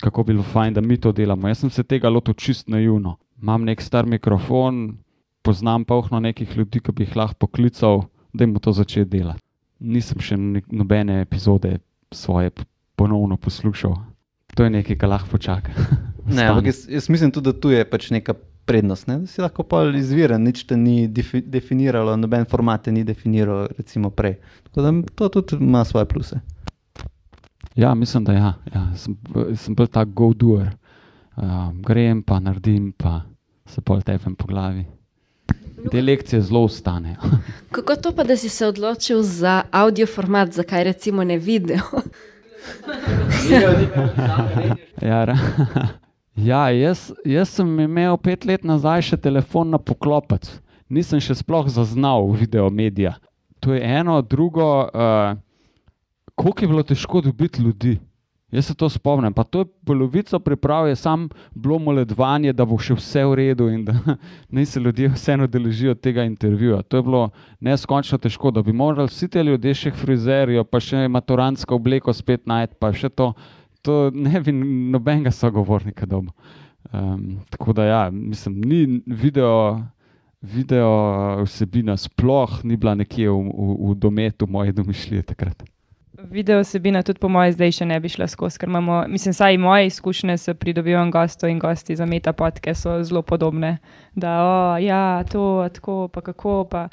[0.00, 1.48] kako bi bilo fajn, da mi to delamo.
[1.48, 3.16] Jaz sem se tega lotil čist naivno.
[3.42, 4.98] Imam nek star mikrofon,
[5.42, 9.42] poznam pa ohno nekih ljudi, ki bi jih lahko poklical, da jim to začne delati.
[9.80, 10.36] Nisem še
[10.68, 11.78] nobene epizode
[12.12, 12.50] svoje
[12.96, 13.96] ponovno poslušal.
[14.54, 15.72] To je nekaj, kar lahko počaka.
[16.36, 18.34] ne, jaz, jaz mislim tudi, da tu je pač neka
[18.70, 19.18] prednost, ne?
[19.18, 23.68] da si lahko pa izviren, nič te ni defi, definiralo, noben format te ni definiral,
[23.78, 24.36] recimo prej.
[24.68, 26.40] Tako da to tudi ima svoje pluse.
[27.76, 28.54] Ja, mislim, da ja.
[28.74, 28.86] ja.
[28.96, 29.16] Sem,
[29.56, 30.70] sem bil ta go-doer.
[31.36, 33.22] Uh, grem pa naredim, pa
[33.66, 34.84] se pol tepem po glavi.
[35.90, 37.16] Te lekcije zelo ostanejo.
[37.74, 41.80] Kako to pa, da si se odločil za audio format, zakaj recimo ne video?
[45.02, 45.38] Ja, ra-
[46.50, 50.50] ja jaz, jaz sem imel pet let nazaj še telefon na poklopec.
[50.92, 53.14] Nisem še sploh zaznal video medija.
[53.64, 55.38] To je eno, drugo, uh,
[56.40, 57.98] koliko je bilo težko dobiti ljudi.
[58.50, 59.32] Jaz se to spomnim.
[59.32, 63.68] Pa to je polovico priprav je sam bilo moledovanje, da bo še vse v redu
[63.70, 63.94] in da
[64.54, 66.82] naj se ljudje vseeno deležijo tega intervjuja.
[66.82, 67.22] To je bilo
[67.60, 72.12] neskončno težko, da bi morali vsi ti ljudje še k frizerju, pa še maturantsko obleko
[72.16, 73.32] spet najti, pa še to.
[73.86, 76.34] To ne bi nobenega sogovornika doma.
[76.92, 79.80] Um, tako da, ja, mislim, ni video,
[80.42, 85.64] video vsebina sploh ni bila nekje v, v, v dometu moje domišljije takrat.
[86.18, 89.58] Video vsebina tudi po mojem zdaj še ne bi šla skozi, ker imamo, mislim, saj
[89.62, 93.76] moje izkušnje s pridobivanjem gostov in gosti za meta podke so zelo podobne.
[94.18, 96.88] Da, o, ja, to, tako, pa kako, pa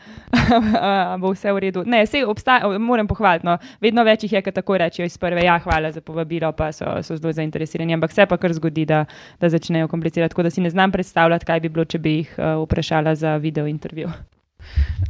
[1.21, 1.83] bo vse v redu.
[1.89, 5.41] Ne, sej obstaja, moram pohvaliti, no, vedno več jih je, ki tako rečejo iz prve,
[5.49, 9.03] ja, hvala za povabilo, pa so, so zelo zainteresirani, ampak se pa kar zgodi, da,
[9.41, 12.37] da začnejo komplicirati, tako da si ne znam predstavljati, kaj bi bilo, če bi jih
[12.37, 14.13] uh, vprašala za video intervju.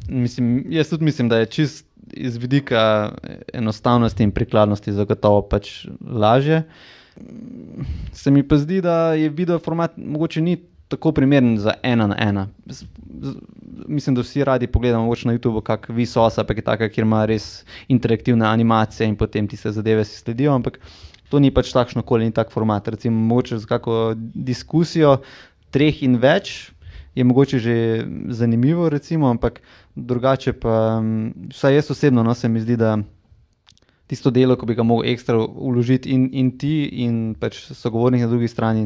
[0.10, 3.12] Mislim, jaz tudi mislim, da je čist iz vidika
[3.54, 6.64] enostavnosti in prikladnosti zagotovo pač lažje.
[8.14, 12.16] Se mi pa zdi, da je video format mogoče ni tako primeren za ena na
[12.20, 12.48] ena.
[12.66, 12.86] Z,
[13.22, 13.34] z,
[13.88, 17.66] mislim, da vsi radi pogledamo na YouTubu, kak visosa, pa je taka, kjer ima res
[17.88, 20.80] interaktivne animacije in potem tiste zadeve si sledijo, ampak
[21.30, 22.88] to ni pač takšno koli, ni tak format.
[22.88, 25.18] Recimo, mogoče za kako diskusijo
[25.72, 26.72] treh in več
[27.18, 27.76] je mogoče že
[28.30, 29.62] zanimivo, recimo, ampak
[29.96, 31.02] drugače pa,
[31.50, 32.98] vsaj jaz osebno, no, se mi zdi, da
[34.08, 38.30] tisto delo, ko bi ga mogel ekstra vložiti in, in ti, in pač sogovornik na
[38.32, 38.86] drugi strani,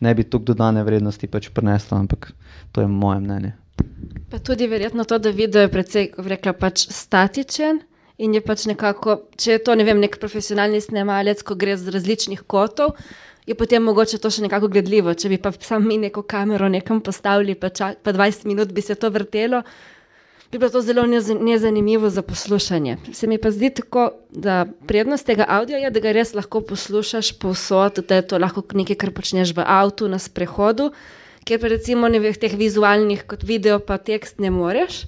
[0.00, 2.32] ne bi toliko dodane vrednosti pač prineslo, ampak
[2.72, 3.52] to je moje mnenje.
[4.30, 7.80] Pa tudi verjetno to, da video je precej, kako bi rekla, pač statičen
[8.18, 11.94] in je pač nekako, če je to, ne vem, nek profesionalni snemalec, ko gre z
[11.94, 12.96] različnih kotov,
[13.46, 15.14] je potem mogoče to še nekako gledljivo.
[15.14, 18.82] Če bi pa sam mi neko kamero nekam postavili, pa, čak, pa 20 minut bi
[18.82, 19.62] se to vrtelo,
[20.50, 22.96] bi bilo to zelo nez- nezanimivo za poslušanje.
[23.14, 27.36] Se mi pa zdi tako, da prednost tega avdija je, da ga res lahko poslušaš
[27.42, 30.90] povsod, da je to lahko nekaj, kar počneš v avtu, na sprehodu,
[31.46, 35.04] ker pa recimo ne vem, teh vizualnih kot video pa tekst ne moreš.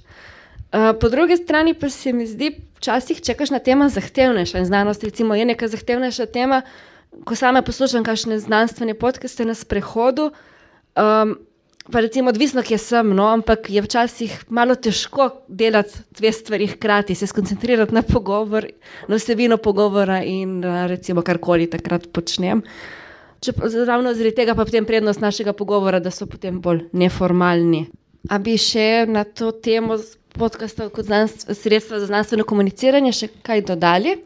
[0.69, 5.03] Uh, po drugi strani pa se mi zdi, včasih, če kakšna tema zahtevnejša in znanost
[5.03, 6.61] recimo je neka zahtevnejša tema,
[7.25, 10.29] ko sama poslušam kakšne znanstvene podcaste na sprehodu,
[10.95, 11.35] um,
[11.91, 17.15] pa recimo odvisno, kje sem, no, ampak je včasih malo težko delati dve stvari hkrati,
[17.15, 18.67] se skoncentrirati na pogovor,
[19.07, 22.63] na vsebino pogovora in uh, recimo karkoli takrat počnem.
[23.39, 23.55] Če
[23.87, 27.85] ravno zaradi tega pa potem prednost našega pogovora, da so potem bolj neformalni.
[28.29, 29.95] A bi še na to temo
[30.35, 34.17] podcasta kot sredstva za znanstveno komuniciranje še kaj dodali?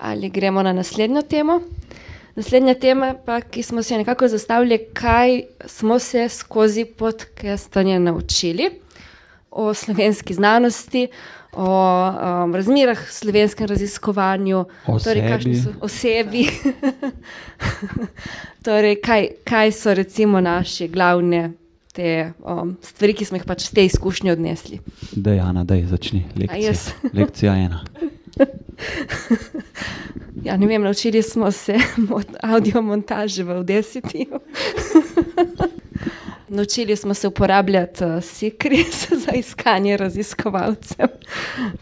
[0.00, 1.60] Ali gremo na naslednjo temo?
[2.36, 8.70] Naslednja tema, pa, ki smo si jo nekako zastavili, kaj smo se skozi podcastanje naučili
[9.50, 11.08] o slovenski znanosti,
[11.52, 12.10] o
[12.44, 15.56] um, razmerah v slovenskem raziskovanju, O torej, sebi.
[15.56, 16.44] so osebi.
[18.64, 21.52] torej, kaj, kaj so recimo naše glavne
[21.92, 24.80] te um, stvari, ki smo jih pač te izkušnje odnesli.
[25.12, 26.74] Dejana, da je začni lekcija.
[27.12, 27.80] Lekcija ena.
[30.46, 31.74] Ja, ne vem, naučili smo se
[32.42, 34.26] avdio montaže v Audacity.
[36.48, 41.08] Naučili smo se uporabljati uh, Secret za iskanje raziskovalcev,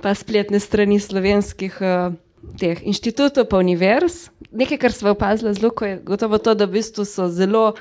[0.01, 2.15] pa spletne strani slovenskih uh,
[2.59, 4.29] teh inštitutov, pa univerz.
[4.51, 7.75] Nekaj, kar smo opazili z Luko, je gotovo to, da v bistvu so zelo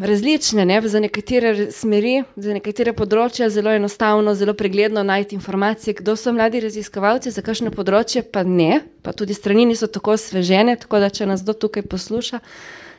[0.00, 0.64] različne.
[0.64, 0.80] Ne?
[0.88, 6.32] Za nekatere re- smeri, za nekatere področja zelo enostavno, zelo pregledno najti informacije, kdo so
[6.32, 8.80] mladi raziskovalci, za kakšno področje pa ne.
[9.02, 12.40] Pa tudi strani niso tako osvežene, tako da če nas kdo tukaj posluša.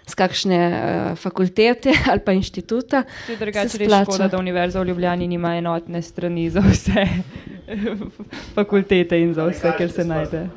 [0.01, 3.03] Z kakšne uh, fakultete ali pa inštituta.
[3.27, 7.05] Se drugače škoda, da Univerza v Ljubljani nima enotne strani za vse
[8.57, 10.47] fakultete in za vse, kjer se najde.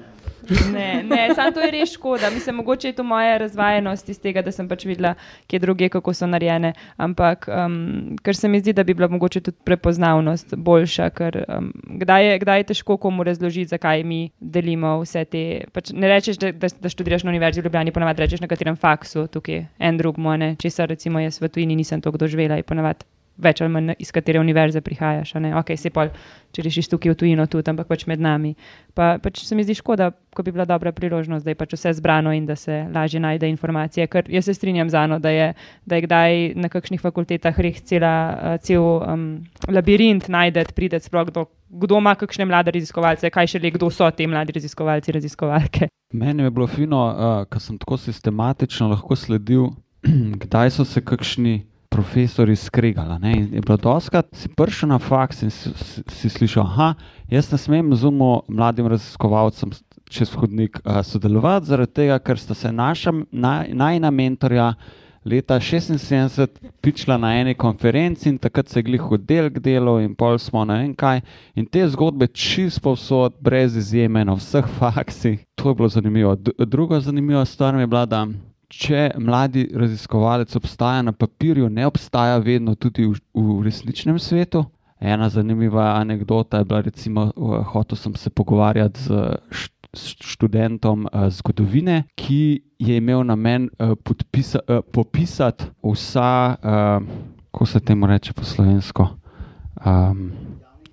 [0.73, 2.31] Ne, ne samo to je res škoda.
[2.31, 5.15] Mislim, mogoče je to moja razvajenost iz tega, da sem pač videla,
[5.47, 6.73] kje druge, kako so narejene.
[6.97, 11.73] Ampak, um, ker se mi zdi, da bi bila mogoče tudi prepoznavnost boljša, ker um,
[12.03, 15.45] kdaj, je, kdaj je težko komu razložiti, zakaj mi delimo vse te.
[15.73, 18.77] Pač ne rečeš, da, da, da študiraš na Univerzi v Ljubljani, ponavadi rečeš na katerem
[18.77, 23.14] faksu, tukaj en drug mone, česar recimo jaz v tujini nisem toliko doživela, je ponavadi
[23.37, 25.35] več ali manj iz katere univerze prihajaš.
[25.35, 25.55] a ne.
[25.59, 26.11] Ok, se pol,
[26.55, 28.55] če rešiš tukaj v tujino tudi, ampak pač med nami.
[28.95, 31.95] Pa pač se mi zdi škoda, ko bi bila dobra priložnost, da je pač vse
[31.99, 34.07] zbrano in da se lažje najde informacije.
[34.07, 35.53] Ker jaz se strinjam z Ano, da je,
[35.87, 38.15] da je kdaj na kakšnih fakultetah res cela,
[38.63, 41.49] cel um, labirint najdete, pridete sploh do.
[41.75, 45.89] Kdo ima kakšne mlade raziskovalce, kaj še le, kdo so ti mladi raziskovalci, raziskovalke.
[46.15, 49.73] Meni je bilo fino, uh, ker sem tako sistematično lahko sledil,
[50.45, 51.65] kdaj so se kakšni
[51.95, 53.19] profesori skregali.
[53.21, 53.33] ne.
[53.33, 55.71] In je bilo doskrat, si prišel na faks in si,
[56.09, 56.95] si, slišal, da
[57.31, 59.71] jaz ne smem z umo mladim raziskovalcem
[60.11, 64.75] čez hodnik uh, sodelovati, zaradi tega, ker sta se naša naj, najna mentorja
[65.25, 66.47] leta 76
[66.81, 70.79] pičila na eni konferenci in takrat se je glih oddelek delal in pol smo ne
[70.83, 71.21] vem kaj.
[71.55, 75.41] In te zgodbe čist povsod, brez izjeme, na vseh faksih.
[75.55, 76.35] To je bilo zanimivo.
[76.37, 78.27] D druga zanimiva stvar je bila, da
[78.81, 84.65] če mladi raziskovalec obstaja na papirju, ne obstaja vedno tudi v, v resničnem svetu.
[85.01, 87.29] Ena zanimiva anekdota je bila, recimo,
[87.73, 89.29] hotel sem se pogovarjati z
[89.95, 96.57] študentom uh, zgodovine, ki je imel namen uh, podpisa, uh, popisati vsa,
[97.53, 99.09] kako se temu reče po slovensko.
[99.87, 100.33] Um,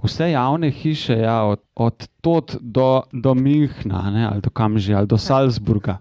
[0.01, 4.95] Vse javne hiše, ja, od, od tod do, do Münchna, ne, ali do kam že,
[4.97, 5.99] ali do Salzburga,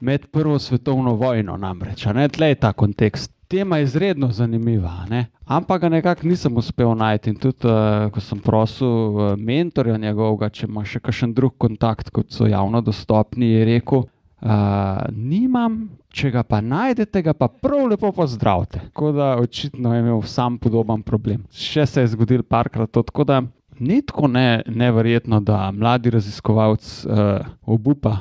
[0.00, 3.32] med Prvo svetovno vojno, namreč, tle je ta kontekst.
[3.48, 5.26] Tema je izredno zanimiva, ne?
[5.44, 7.30] ampak ga nekako nisem uspel najti.
[7.30, 12.10] In tudi, uh, ko sem prosil uh, mentorja njegovega, če ima še kakšen drug kontakt,
[12.10, 17.86] kot so javno dostopni, je rekel, uh, nimam, če ga pa najdete, ga pa prav
[17.92, 18.82] lepo pozdravite.
[18.90, 21.46] Tako da očitno je imel sam podoben problem.
[21.54, 23.44] Še se je zgodil parkrat to, tako da
[23.78, 28.18] ni tako ne, neverjetno, da mladi raziskovalec uh, obupa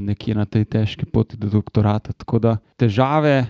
[0.00, 2.12] nekje na tej težki poti do doktorata.
[2.12, 3.46] Tako da težave,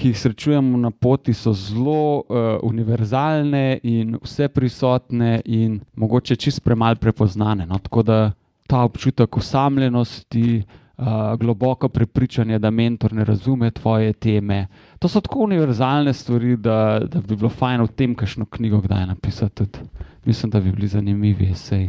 [0.00, 6.64] ki jih srečujemo na poti, so zelo uh, univerzalne in vse prisotne, in mogoče čist
[6.64, 7.66] premalo prepoznane.
[7.66, 7.78] No?
[7.78, 8.20] Tako da
[8.66, 14.66] ta občutek osamljenosti, uh, globoko prepričanje, da mentor ne razume tvoje teme.
[14.98, 19.06] To so tako univerzalne stvari, da, da bi bilo fajn v tem, kakšno knjigo kdaj
[19.06, 19.54] napisati.
[19.54, 19.88] Tudi.
[20.24, 21.88] Mislim, da bi bili zanimivi esej.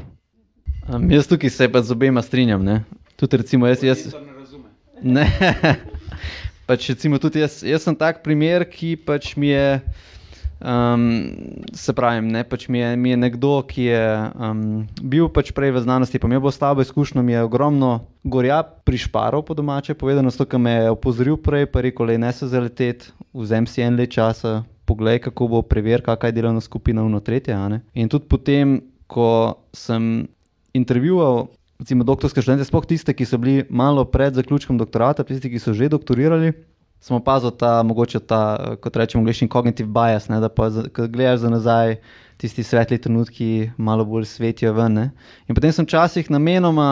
[0.93, 2.63] Um, jaz tukaj se pa z obema strinjam.
[2.63, 2.83] Ne?
[3.21, 3.83] Tudi recimo jaz.
[3.85, 4.07] jaz
[5.01, 5.25] ne,
[6.69, 9.67] pač recimo tudi jaz, jaz sem tak primer, ki pač mi je.
[10.61, 14.01] Um, se pravi, ne, pač mi, je, mi je nekdo, ki je
[14.37, 14.59] um,
[15.01, 17.89] bil pač prej v znanosti, pa mi je bilo s tabo izkušnjo, mi je ogromno
[18.21, 22.29] gorja prišparil, po domače povedano, zato ker me je opozoril prej, pa rekel, le ne
[22.29, 27.01] se zaletet, vzem si en let časa, poglej, kako bo prever, kakšna je delovna skupina
[27.09, 27.57] v tretje.
[27.57, 27.81] a ne.
[27.97, 28.77] In tudi potem,
[29.09, 30.29] ko sem
[30.77, 31.49] intervjuval
[31.81, 35.73] recimo doktorske študente, sploh tiste, ki so bili malo pred zaključkom doktorata, tisti, ki so
[35.73, 36.53] že doktorirali,
[37.01, 38.41] smo opazili ta, mogoče ta,
[38.81, 41.95] kot rečemo, angliški cognitive bias, ne, da pa, ko gledaš za nazaj,
[42.41, 44.97] tisti svetli trenutki malo bolj svetijo ven.
[44.97, 45.05] Ne.
[45.47, 46.87] In potem sem včasih namenoma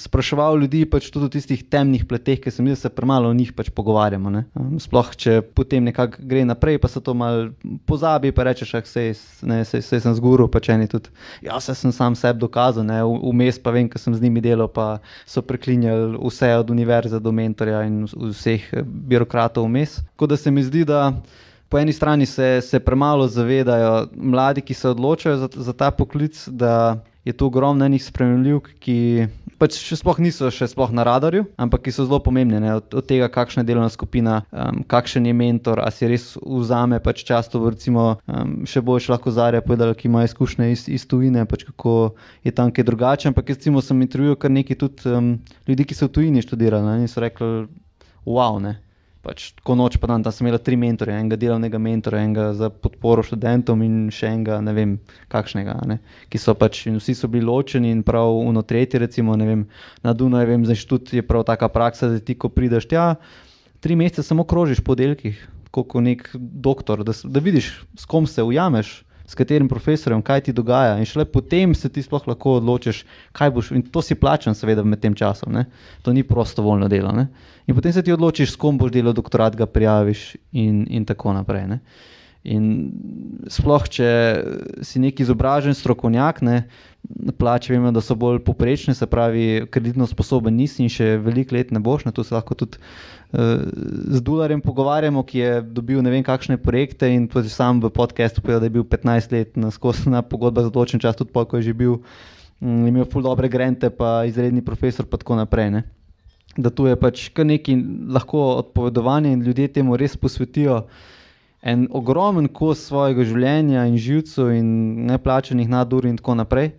[0.00, 3.28] spraševal ljudi pač tudi o tistih temnih pleteh, ker se mi zdi, da se premalo
[3.28, 4.32] o njih pač pogovarjamo.
[4.32, 4.44] Ne.
[4.56, 7.50] Um, Sploh, če potem nekako gre naprej, pa se to mal
[7.90, 9.12] pozabi, pa rečeš, ah, sej,
[9.50, 11.12] ne, sej, sej sem zguril, pač eni tudi.
[11.44, 14.70] Ja, saj sem sam sebi dokazal, ne, vmes pa vem, ker sem z njimi delal,
[14.72, 20.00] pa so preklinjali vse od univerze do mentorja in vs- vseh eh, birokratov vmes.
[20.14, 21.10] Tako da se mi zdi, da
[21.70, 26.48] po eni strani se, se premalo zavedajo mladi, ki se odločajo za, za ta poklic,
[26.48, 28.96] da je tu ogromno enih spremljivk, ki
[29.60, 32.58] pač še sploh niso še sploh na radarju, ampak ki so zelo pomembne.
[32.64, 32.72] Ne?
[32.80, 36.98] Od, od tega, kakšna je delovna skupina, um, kakšen je mentor, a si res vzame
[37.04, 40.86] pač čas, to bo recimo um, še boljš lahko zarja povedala, ki ima izkušnje iz,
[40.88, 43.30] iz tujine, pač kako je tam kaj drugače.
[43.30, 45.34] Ampak jaz recimo sem intervjuval kar nekaj tudi um,
[45.68, 47.04] ljudi, ki so v tujini študirali ne?
[47.04, 47.68] in so rekli,
[48.24, 48.80] wow, ne.
[49.20, 52.70] Pač ko noč pa dan, tam sem imel tri mentorje, enega delovnega mentora, enega za
[52.72, 54.94] podporo študentom in še enega, ne vem,
[55.28, 55.98] kakšnega, ne,
[56.32, 59.66] ki so pač, in vsi so bili ločeni in prav uno tretje, recimo, ne vem,
[60.06, 63.04] na Dunaju, vem, za inštitut je prav taka praksa, da ti, ko prideš tja,
[63.84, 65.36] tri mesece samo krožiš po delkih,
[65.68, 70.52] kot nek doktor, da, da vidiš, s kom se ujameš, s katerim profesorjem, kaj ti
[70.52, 70.96] dogaja.
[70.98, 73.68] In šele potem se ti sploh lahko odločiš, kaj boš.
[73.78, 75.52] In to si plačan, seveda, med tem časom.
[75.54, 75.68] Ne?
[76.02, 77.12] To ni prostovoljno delo.
[77.14, 77.28] Ne?
[77.70, 81.36] In potem se ti odločiš, s kom boš delal doktorat, ga prijaviš in, in tako
[81.36, 81.68] naprej.
[81.70, 81.78] Ne?
[82.40, 82.64] In
[83.52, 84.06] sploh, če
[84.80, 86.62] si neki izobražen strokovnjak, ne,
[87.36, 91.74] plače vemo, da so bolj poprečne, se pravi, kreditno sposoben nisi in še veliko let
[91.74, 92.06] ne boš.
[92.08, 93.60] Ne, tu se lahko tudi uh,
[94.08, 98.40] z Dularjem pogovarjamo, ki je dobil ne vem kakšne projekte in tudi sam v podkastu
[98.40, 101.60] povedal, da je bil 15 let na skosna pogodba za določen čas, tudi pa, ko
[101.60, 102.00] je že bil,
[102.64, 105.76] um, imel ful dobre grente, pa izredni profesor, pa tako naprej.
[105.76, 105.84] Ne.
[106.56, 107.76] Da tu je pač kar nekaj
[108.16, 110.86] lahko odpovedovanja in ljudje temu res posvetijo
[111.62, 114.70] en ogromen kos svojega življenja in živcev in
[115.10, 116.72] neplačenih nadur in tako naprej.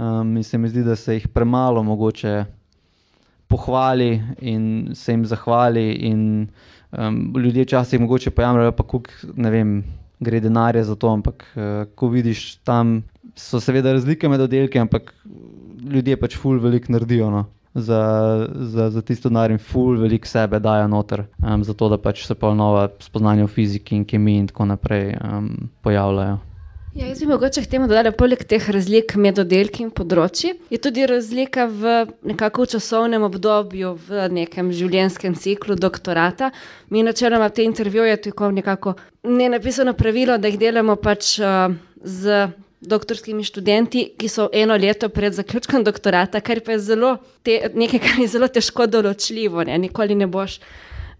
[0.00, 2.44] Um, in se mi zdi, da se jih premalo mogoče
[3.52, 5.84] pohvali in se jim zahvali.
[6.08, 6.22] In,
[6.96, 9.74] um, ljudje včasih mogoče pojamrajo, pa kuk, ne vem,
[10.20, 13.02] gre denarje za to, ampak uh, ko vidiš tam,
[13.36, 15.12] so seveda razlike med oddelki, ampak
[15.92, 17.28] ljudje pač ful veliko naredijo.
[17.30, 17.46] No.
[17.74, 18.02] Za,
[18.52, 22.34] za, za tisto denar in ful, veliko sebe dajo noter, um, zato da pač se
[22.36, 26.40] pa nova spoznanja v fiziki in kemiji in tako naprej um, pojavljajo.
[26.92, 30.78] Ja, jaz bi mogoče k temu dodala, poleg teh razlik med oddelki in področji, je
[30.84, 31.94] tudi razlika v
[32.28, 36.50] nekako v časovnem obdobju, v nekem življenjskem ciklu doktorata.
[36.92, 38.92] Mi načeloma te intervjuje tako nekako
[39.24, 41.72] ne napisano pravilo, da jih delamo pač uh,
[42.04, 42.44] z
[42.82, 47.16] doktorskimi študenti, ki so eno leto pred zaključkom doktorata, kar pa je zelo
[47.46, 49.64] te, nekaj, kar je zelo težko določljivo.
[49.68, 49.78] Ne?
[49.86, 50.58] Nikoli ne boš.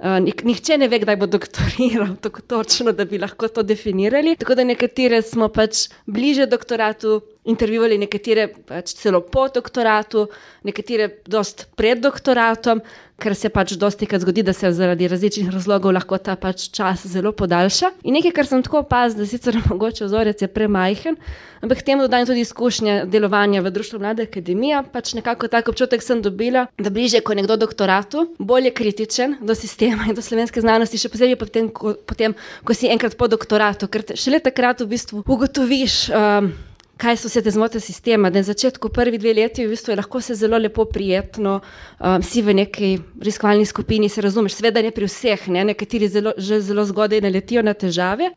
[0.03, 4.35] Uh, nihče ne ve, kdaj bo doktoriral, tako točno, da bi lahko to definirali.
[4.37, 10.28] Tako da nekatere smo pač bliže doktoratu, intervjuvali nekatere pač celo po doktoratu,
[10.66, 12.82] nekatere dost pred doktoratom,
[13.22, 17.05] ker se pač dosti krat zgodi, da se zaradi različnih razlogov lahko ta pač čas
[17.07, 17.93] zelo podaljša.
[18.07, 21.18] In nekaj, kar sem tako opazil, da sicer mogoče vzorec je premajhen,
[21.62, 24.82] ampak temu dodajam tudi izkušnje delovanja v Društvu Mlade Akademije.
[24.95, 29.55] Pač nekako tak občutek sem dobila, da bliže, ko je nekdo doktoratu, bolje kritičen do
[29.59, 32.34] sistema in do slovenske znanosti, še posebej potem, ko, potem,
[32.66, 36.03] ko si enkrat po doktoratu, ker šele takrat v bistvu ugotoviš.
[36.11, 36.55] Um,
[37.03, 38.31] kaj so vse te zmote sistema.
[38.31, 41.59] Na začetku, prvi dve leti, v bistvu je lahko se zelo lepo, prijetno,
[41.99, 45.65] um, si v neki raziskovalni skupini, se razumeš, sveda ne pri vseh, ne?
[45.73, 48.31] nekateri zelo, že zelo zgodaj naletijo na težave.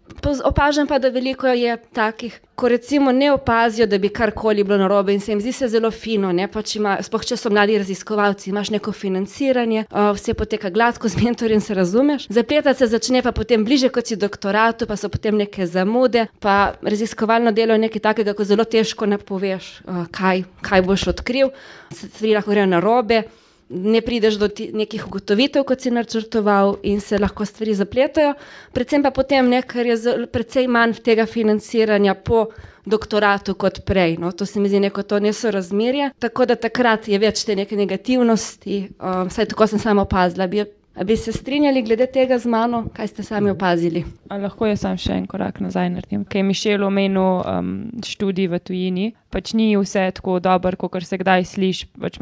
[0.43, 5.13] Opažam pa, da veliko je takih ko recimo ne opazijo, da bi karkoli bilo narobe
[5.13, 8.91] in se jim zdi se zelo fino, pač sploh če so mladi raziskovalci, imaš neko
[8.95, 12.27] financiranje, uh, vse poteka gladko z mentorjem, se razumeš.
[12.29, 16.75] Zapletati se začne pa potem bliže kot si doktoratu, pa so potem neke zamude, pa
[16.81, 21.51] raziskovalno delo je nekaj takega, ko zelo težko napoveš, uh, kaj, kaj boš odkril,
[21.91, 23.25] stvari lahko grejo narobe
[23.69, 28.33] ne prideš do nekih ugotovitev, kot si načrtoval, in se lahko stvari zapletajo.
[28.73, 32.47] Predvsem pa potem, ne, ker je precej manj tega financiranja po
[32.85, 34.17] doktoratu kot prej.
[34.21, 36.11] No, to se mi zdi neko to nesorazmerje.
[36.19, 40.47] Tako da takrat je več te neke negativnosti, um, vsaj tako sem samo opazila.
[40.47, 40.65] Bi,
[41.03, 44.05] bi se strinjali glede tega z mano, kaj ste sami opazili?
[44.29, 46.23] A lahko jaz sam še en korak nazaj naredim.
[46.23, 47.73] Kaj je Mišel omenil um,
[48.05, 51.89] študij v tujini, pač ni vse tako dobro, kot se kdaj sliši.
[51.99, 52.19] Pač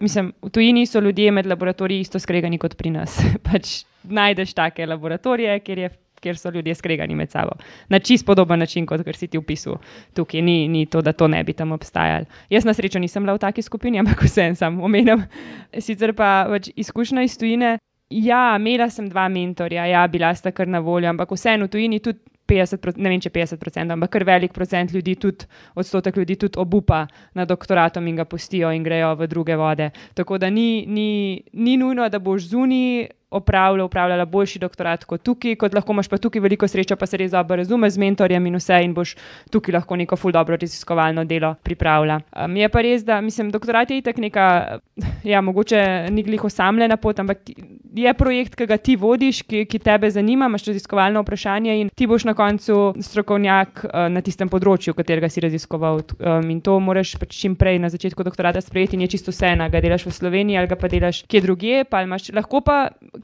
[0.00, 3.14] Mislim, v tujini so ljudje med laboratoriji isto skregani kot pri nas.
[3.46, 5.92] pač najdeš take laboratorije, kjer je.
[6.16, 7.58] Ker so ljudje skregani med sabo.
[7.92, 9.76] Na čist podoben način, kot si ti opisal.
[10.16, 12.24] Tukaj ni, ni to, da to ne bi tam obstajalo.
[12.50, 15.26] Jaz na srečo nisem bila v taki skupini, ampak vsem sam omenjam.
[15.76, 17.76] Sicer pa pač izkušnja iz tujine,
[18.10, 21.98] Ja, imela sem dva mentorja, ja, bila sta kar na voljo, ampak vseeno v tujini
[22.00, 26.60] tudi 50, ne vem če 50%, ampak kar velik procent ljudi, tudi odstotek ljudi, tudi
[26.62, 29.90] obupa na doktoratom in ga pustijo in grejo v druge vode.
[30.14, 35.56] Tako da ni, ni, ni nujno, da boš zunaj opravljala, opravljala boljši doktorat kot tukaj,
[35.58, 38.56] kot lahko imaš pa tukaj veliko srečo, pa se res dobro razumeš z mentorjem in
[38.56, 39.16] vse, in boš
[39.50, 42.20] tukaj lahko neko ful dobro raziskovalno delo pripravila.
[42.30, 44.46] Um, je pa res, da mislim, doktorat je itak neka,
[45.24, 47.42] ja, mogoče ni glih osamljena pot, ampak
[47.98, 52.06] je projekt, ki ga ti vodiš, ki, ki tebe zanima, imaš raziskovalno vprašanje in ti
[52.06, 56.02] boš na koncu strokovnjak uh, na tistem področju, katerega si raziskoval.
[56.18, 59.54] Um, in to moraš pač čim prej na začetku doktorata sprejeti in je čisto vse,
[59.56, 62.76] ga delaš v Sloveniji ali ga pa delaš kje drugje, pa imaš lahko pa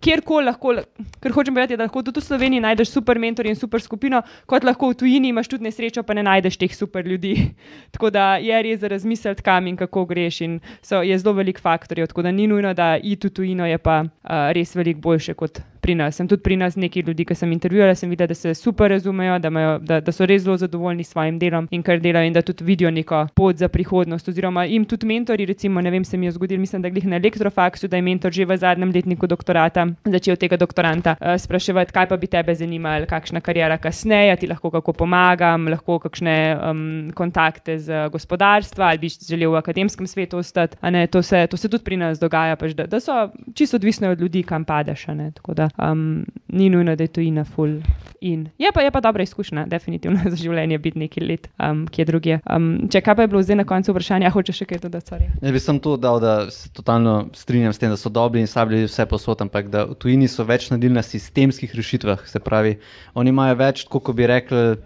[0.02, 0.76] kjerkoli lahko,
[1.20, 4.64] ker hočem povedati, da lahko tudi v Sloveniji najdeš super mentor in super skupino, kot
[4.64, 7.34] lahko v tujini imaš tudi nesrečo, pa ne najdeš teh super ljudi.
[7.94, 10.40] tako da je res za razmisliti, kam in kako greš.
[10.42, 13.78] In so, je zelo velik faktor, tako da ni nujno, da iti v tujino je
[13.78, 16.16] pa uh, res veliko boljše kot pri nas.
[16.16, 19.38] Sem tudi pri nas nekaj ljudi, ki sem intervjuvala, sem videla, da se super razumejo,
[19.42, 22.36] da, imajo, da, da so res zelo zadovoljni s svojim delom in kar delajo, in
[22.36, 24.28] da tudi vidijo neko pot za prihodnost.
[24.30, 27.18] Oziroma, jim tudi mentori, recimo, ne vem, se mi je zgodilo, mislim, da glih na
[27.18, 32.08] elektrofaksu, da je mentor že v zadnjem letniku doktorata začel tega doktoranta uh, spraševati, kaj
[32.08, 37.78] pa bi tebe zanimalo, kakšna karijera kasneje, ti lahko kako pomagam, lahko kakšne um, kontakte
[37.78, 40.78] z gospodarstva ali bi želel v akademskem svetu ostati.
[41.10, 44.20] To se, to se tudi pri nas dogaja, pač, da, da so čisto odvisne od
[44.20, 45.06] ljudi, kam padeš.
[45.34, 47.80] Tako da um, ni nujno, da je to ina full
[48.20, 48.48] in.
[48.58, 52.40] Je pa, je pa dobra izkušnja, definitivno za življenje biti nekaj let, um, kje drugje.
[52.46, 55.30] Um, če kaj pa je bilo zdaj na koncu vprašanja, hočeš še kaj dodati?
[55.42, 58.50] Ne bi sem to dal, da se totalno strinjam s tem, da so dobri in
[58.50, 62.26] sabili vse posod, ampak da v tujini so več naredili na sistemskih rešitvah.
[62.28, 62.78] Se pravi,
[63.18, 64.76] oni imajo več, kot bi rekli,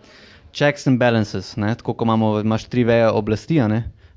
[0.56, 1.74] checks and balances, ne?
[1.76, 3.60] tako kot imamo, imaš tri veje oblasti.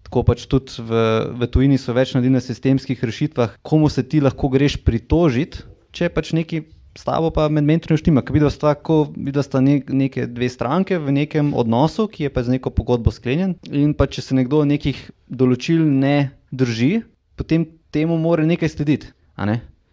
[0.09, 1.01] Tako pač tudi v,
[1.37, 5.61] v tujini so več naredili na sistemskih rešitvah, komu se ti lahko greš pritožiti,
[5.95, 6.65] če pač nekaj
[6.97, 10.49] s tabo pa med mentorjem štima, ker vidva sta, ko, vidva sta ne, neke dve
[10.51, 13.55] stranke v nekem odnosu, ki je pa z neko pogodbo sklenjen.
[13.71, 17.05] In pa če se nekdo nekih določil ne drži,
[17.39, 19.13] potem temu mora nekaj slediti.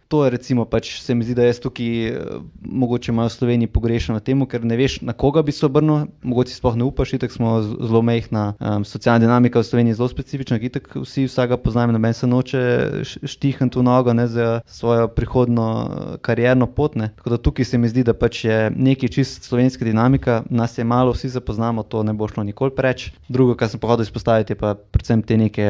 [0.09, 2.19] To je recimo, pač se mi zdi, da jaz tukaj eh,
[2.63, 6.07] mogoče malo v Sloveniji pogrešam na tem, ker ne veš, na koga bi se obrnil,
[6.23, 10.09] mogoče sploh ne upaš, tako smo zelo mehna, um, socialna dinamika v Sloveniji je zelo
[10.13, 12.63] specifična, itak vsi vsega poznamo, noben se noče
[13.03, 16.95] štihniti v nogo ne, za svojo prihodno eh, karierno pot.
[16.95, 17.11] Ne.
[17.19, 20.87] Tako da tukaj se mi zdi, da pač je nekaj čist slovenska dinamika, nas je
[20.87, 23.09] malo, vsi se poznamo, to ne bo šlo nikoli preč.
[23.27, 25.67] Drugo, kar sem pa hotel izpostaviti, je pa predvsem te neke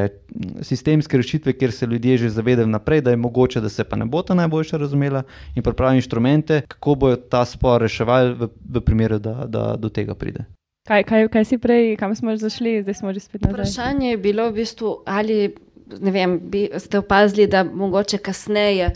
[0.60, 4.04] sistemske rešitve, kjer se ljudje že zavedajo naprej, da je mogoče, da se pa ne
[4.04, 5.22] bo ta najboljša razumela
[5.54, 10.14] in pripravi inštrumente, kako bojo ta spor reševali v, v primeru, da, da do tega
[10.14, 10.44] pride.
[10.86, 13.54] Kaj, kaj, kaj si prej, kam smo že zašli, zdaj smo že spet nazaj?
[13.54, 15.38] Vprašanje je bilo v bistvu, ali
[15.86, 18.92] vem, bi, ste opazili, da mogoče kasneje,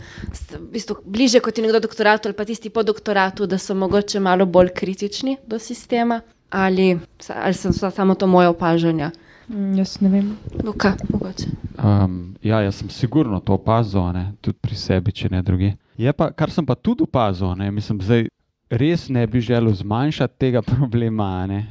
[0.51, 4.19] v bistvu, bliže kot je nekdo doktoratu ali pa tisti po doktoratu, da so mogoče
[4.19, 6.99] malo bolj kritični do sistema, ali,
[7.35, 9.11] ali so so samo to moje opažanja.
[9.51, 10.37] Mm, jaz ne vem.
[10.63, 11.49] Luka, mogoče.
[11.83, 15.73] Um, ja, jaz sem sigurno to opazil, a ne, tudi pri sebi, če ne drugi.
[15.99, 18.29] Je pa, kar sem pa tudi opazil, ne, mislim, zdaj
[18.71, 21.61] res ne bi želel zmanjšati tega problema, a ne,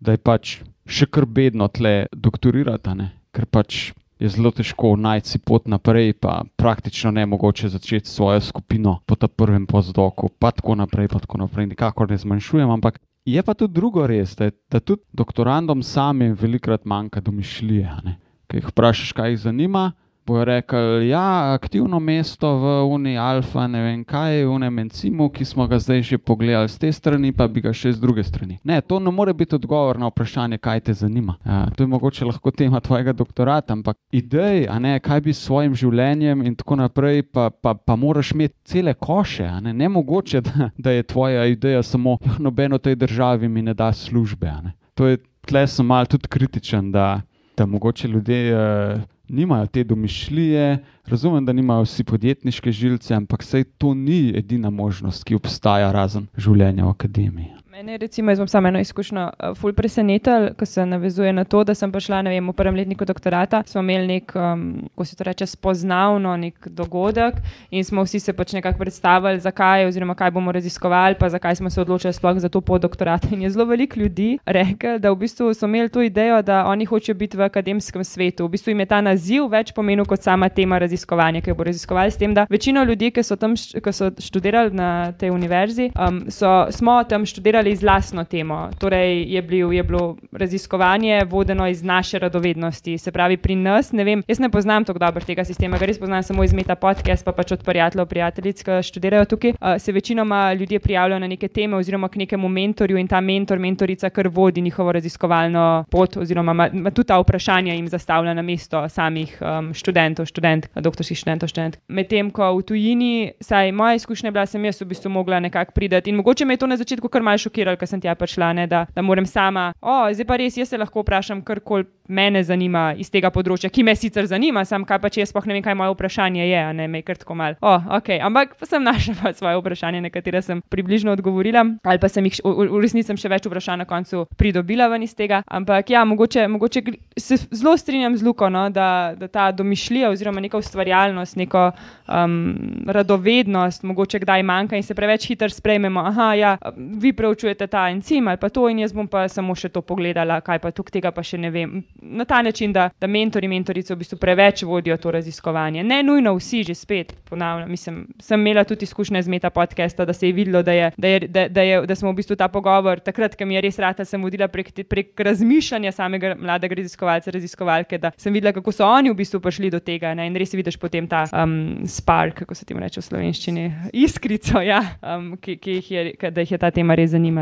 [0.00, 0.56] da je pač
[0.86, 5.66] še kar bedno tle doktorirati, a ne, ker pač je zelo težko najti si pot
[5.68, 11.12] naprej, pa praktično ne mogoče začeti svojo skupino po tem prvem pozdoku, pa tako naprej,
[11.12, 12.96] pa tako naprej, nikakor ne zmanjšujem, ampak
[13.26, 17.86] je pa tudi drugo res, da, da tudi doktorandom samim velikrat manjka domišljije.
[17.86, 18.18] a ne.
[18.46, 19.92] Kaj jih vprašaš, kaj jih zanima,
[20.26, 25.44] bojo rekli, ja, aktivno mesto v Uni Alfa, ne vem kaj, v enem encimu, ki
[25.44, 28.58] smo ga zdaj že pogledali z te strani, pa bi ga še z druge strani.
[28.64, 31.36] Ne, to ne more biti odgovor na vprašanje, kaj te zanima.
[31.46, 35.74] Ja, to je mogoče lahko tema tvojega doktorata, ampak idej, ne, kaj bi s svojim
[35.78, 40.70] življenjem in tako naprej, pa, pa, pa moraš imeti cele koše, ne, ne mogoče, da,
[40.78, 44.72] da je tvoja ideja samo, "Ja, nobeno tej državi mi ne da službe, ne.
[44.94, 47.20] To je, tle sem mal tudi kritičen, da,
[47.56, 53.64] da mogoče ljudje uh, nimajo te domišljije, razumem, da nimajo vsi podjetniške žilce, ampak sej
[53.78, 57.55] to ni edina možnost, ki obstaja razen življenja v akademiji.
[57.76, 61.60] Mene, recimo, jaz bom samo eno izkušnjo, uh, ful presenetil, ko se navezuje na to,
[61.64, 64.62] da sem prišla, ne vem, v prvem letniku doktorata, smo imeli nek, um,
[64.96, 67.36] ko se to reče, spoznavno nek dogodek
[67.70, 71.70] in smo vsi se pač nekako predstavili, zakaj oziroma kaj bomo raziskovali, pa zakaj smo
[71.70, 73.26] se odločili sploh za to podoktorat.
[73.32, 76.88] In je zelo veliko ljudi rekel, da v bistvu so imeli to idejo, da oni
[76.88, 78.46] hočejo biti v akademskem svetu.
[78.46, 81.68] V bistvu jim je ta naziv več pomenil kot sama tema raziskovanja, ki jo bo
[81.68, 85.92] raziskovali s tem, da večino ljudi, ki so tam ki so študirali na tej univerzi,
[85.92, 88.70] um, so, smo tam študirali z lastno temo.
[88.78, 92.98] Torej je, bil, je bilo raziskovanje vodeno iz naše radovednosti.
[92.98, 95.98] Se pravi, pri nas, ne vem, jaz ne poznam tako dobro tega sistema, ga res
[95.98, 99.52] poznam samo iz Meta podcast, pa pač od prijateljev, prijateljic, ki študirajo tukaj.
[99.78, 104.10] Se večinoma ljudje prijavljajo na neke teme oziroma k nekemu mentorju in ta mentor, mentorica,
[104.10, 108.88] kar vodi njihovo raziskovalno pot oziroma ima, ima tudi ta vprašanja jim zastavlja na mesto
[108.88, 111.78] samih um, študentov, študent, doktorskih študentov, študent.
[111.88, 115.72] Medtem ko v tujini, saj moja izkušnja je bila, sem jaz v bistvu mogla nekako
[115.72, 118.52] priti in mogoče me je to na začetku kar malce šokiralo, ker sem tja prišla,
[118.52, 122.42] ne, da, da moram sama, o, zdaj pa res, jaz se lahko vprašam karkoli mene
[122.46, 125.56] zanima iz tega področja, ki me sicer zanima, sam kaj pa če jaz sploh ne
[125.56, 127.56] vem, kaj moje vprašanje je, ne me je kar tako mal.
[127.60, 132.02] O, ok, ampak pa sem našla pa svoje vprašanje, na katera sem približno odgovorila, ali
[132.02, 135.16] pa sem jih v, v, resnici sem še več vprašanj na koncu pridobila ven iz
[135.18, 135.42] tega.
[135.46, 136.84] Ampak ja, mogoče, mogoče
[137.18, 142.38] se zelo strinjam z Luko, no, da, da ta domišljija oziroma neka ustvarjalnost, neko um,
[142.86, 146.06] radovednost mogoče kdaj manjka in se preveč hitro sprejmemo.
[146.06, 149.68] Aha, ja, vi preučujete ta encim ali pa to in jaz bom pa samo še
[149.68, 151.82] to pogledala, kaj pa tukaj tega pa še ne vem.
[152.02, 155.84] Na ta način, da, da mentori, mentorice v bistvu preveč vodijo to raziskovanje.
[155.84, 157.70] Ne nujno vsi, že spet ponavljam.
[157.70, 161.08] Mislim, sem imela tudi izkušnje z meta podcasta, da se je videlo, da, je, da,
[161.08, 163.78] je, da, da, je, da smo v bistvu ta pogovor takrat, ko mi je res
[163.78, 168.86] rata, sem vodila prek, prek razmišljanja samega mladega raziskovalca, raziskovalke, da sem videla, kako so
[168.86, 170.14] oni v bistvu prišli do tega.
[170.14, 170.28] Ne?
[170.30, 173.66] In res vidiš potem ta um, spark, kako se temu reče v slovenščini,
[174.06, 177.35] iskrico, ja, um, ki, ki jih je, da jih je ta tema res zanimala.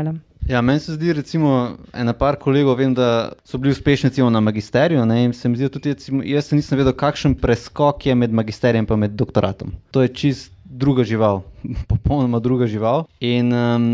[0.47, 4.39] Ja, meni se zdi, recimo, ena par kolegov, vem, da so bili uspešni recimo, na
[4.39, 5.05] magisteriju.
[5.05, 8.85] Ne, se mi zdi tudi, recimo, jaz se nisem vedel, kakšen preskok je med magisterijem
[8.89, 9.73] in med doktoratom.
[9.91, 11.41] To je čist druga žival,
[11.91, 13.05] popolnoma druga žival.
[13.19, 13.87] In um,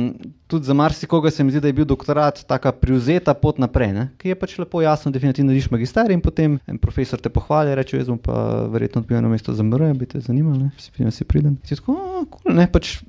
[0.51, 4.07] tudi za marsikoga se mi zdi, da je bil doktorat taka privzeta pot naprej, ne?
[4.19, 8.01] ki je pač lepo jasno definitivno, narediš magisterij in potem en profesor te pohvali, reče,
[8.01, 11.27] jaz bom pa verjetno odbil eno mesto za MR, bi te zanimalo, ne, si, si
[11.27, 11.57] pridem.
[11.63, 12.99] Si tako, "A, cool, ne, pač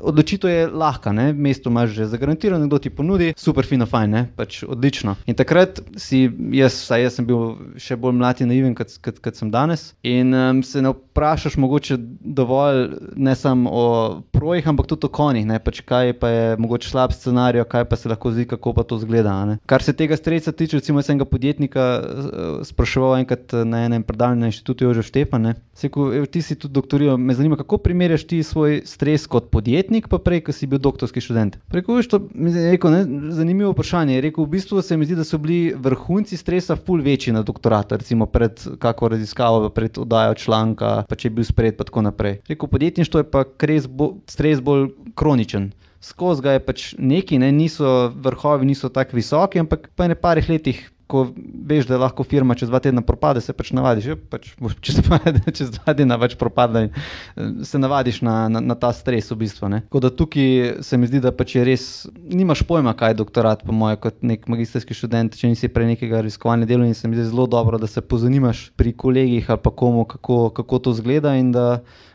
[0.00, 4.22] odločitev je lahka, ne, mesto imaš že zagarantirano, nekdo ti ponudi, super, fino, fajn, ne,
[4.36, 5.16] pač odlično.
[5.26, 9.18] In takrat si, jaz, vsaj jaz sem bil še bolj mlad in naiven, kot, kot,
[9.24, 9.92] kot sem danes.
[10.06, 13.84] In um, se ne vprašaš mogoče dovolj ne samo o
[14.32, 17.96] projih, ampak tudi o konjih, ne, pač kaj pa je mogoče slab scenarij, kaj pa
[17.96, 19.34] se lahko zdi, kako pa to zgleda.
[19.48, 19.58] Ne.
[19.66, 24.04] Kar se tega stresa tiče, recimo, sem ga podjetnika eh, spraševal enkrat eh, na enem
[24.06, 28.42] predavanju na inštitutu Jožef Štefan, evo, ti si tudi doktoriral, me zanima, kako primerjaš ti
[28.42, 31.58] svoj stres kot podjetnik, pa prej, ko si bil doktorski študent.
[31.72, 34.14] Preko veš, to mi je rekel, ne, zanimivo vprašanje.
[34.14, 37.42] Je rekel, v bistvu se mi zdi, da so bili vrhunci stresa ful večji na
[37.42, 42.02] doktoratu, recimo pred kako raziskavo, pred oddajo članka, pa če je bil sprejet, pa tako
[42.08, 42.40] naprej.
[42.48, 43.44] Rekel, podjetništvo je pa
[43.88, 45.72] bo, stres bolj kroničen.
[46.02, 50.48] Skozi ga je pač neki, ne, niso vrhovi, niso tako visoki, ampak po ne parih
[50.50, 50.80] letih,
[51.12, 51.26] ko
[51.68, 54.08] veš, da lahko firma čez dva tedna propade, se pač navadiš.
[54.10, 55.18] Je, pač boš čez, dva,
[55.52, 59.42] čez dva tedna več propadla in eh, se navadiš na, na, na ta stres v
[59.44, 59.70] bistvu.
[59.72, 59.82] Ne.
[59.88, 63.66] Tako da tukaj se mi zdi, da pač je res, nimaš pojma, kaj je doktorat,
[63.66, 67.20] po mojem, kot nek magistrski študent, če nisi prej nekega raziskovalnega dela in se mi
[67.20, 71.36] zdi zelo dobro, da se pozanimaš pri kolegih ali pa komu, kako, kako to zgleda
[71.38, 71.66] in da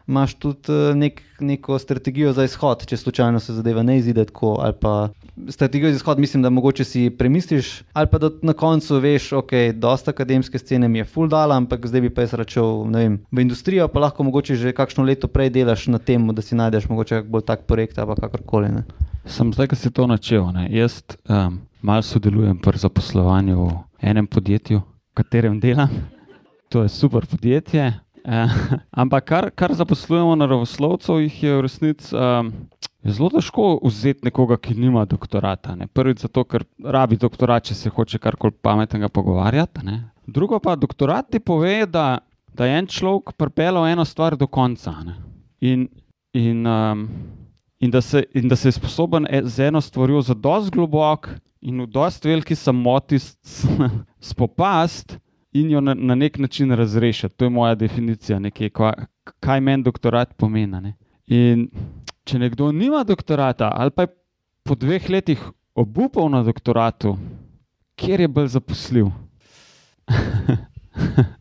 [0.07, 4.55] imaš tudi eh, nek, neko strategijo za izhod, če slučajno se zadeva ne izide tako.
[5.49, 9.51] Strategijo za izhod, mislim, da mogoče si premisliš, ali pa da na koncu veš, ok,
[9.73, 13.45] dosta akademske scene mi je full dala, ampak zdaj bi pa jaz račel vem, v
[13.45, 17.21] industrijo, pa lahko mogoče že kakšno leto prej delaš na tem, da si najdeš mogoče
[17.27, 18.71] bolj tak projekt ali kakorkoli.
[18.71, 18.83] Ne.
[19.25, 20.51] Sem zdaj, ko si to načel.
[20.55, 20.69] Ne?
[20.71, 25.91] Jaz um, malo sodelujem pri zaposlovanju v enem podjetju, v katerem delam.
[26.69, 27.93] To je super podjetje,
[28.27, 28.49] Eh,
[29.01, 32.51] ampak kar, kar zaposlujemo na ravoslovcu, jih je v resnici um,
[33.07, 35.77] je zelo težko vzeti nekoga, ki nima doktorata.
[35.79, 35.87] Ne.
[35.87, 39.85] Prvič zato, ker rabi doktorat, če se hoče karkoli pametnega pogovarjati.
[39.87, 39.99] Ne.
[40.27, 42.19] Drugo pa doktorat ti pove, da,
[42.51, 44.91] da je en človek pripeljal eno stvar do konca.
[45.63, 45.87] In,
[46.35, 47.05] in, um,
[47.79, 51.29] in, da se, in da se je sposoben e, z eno stvarjo za dosti globok
[51.61, 53.21] in v dosti veliki samoti
[54.31, 55.21] spopasti
[55.53, 57.35] in jo na, na nek način razrešiti.
[57.37, 58.93] To je moja definicija, nekaj, kva,
[59.39, 60.81] kaj meni doktorat pomeni.
[60.81, 60.93] Ne?
[61.27, 61.67] In
[62.27, 64.13] če nekdo nima doktorata, ali pa je
[64.63, 65.43] po dveh letih
[65.75, 67.17] obupal na doktoratu,
[67.95, 69.11] kjer je bolj zaposljiv.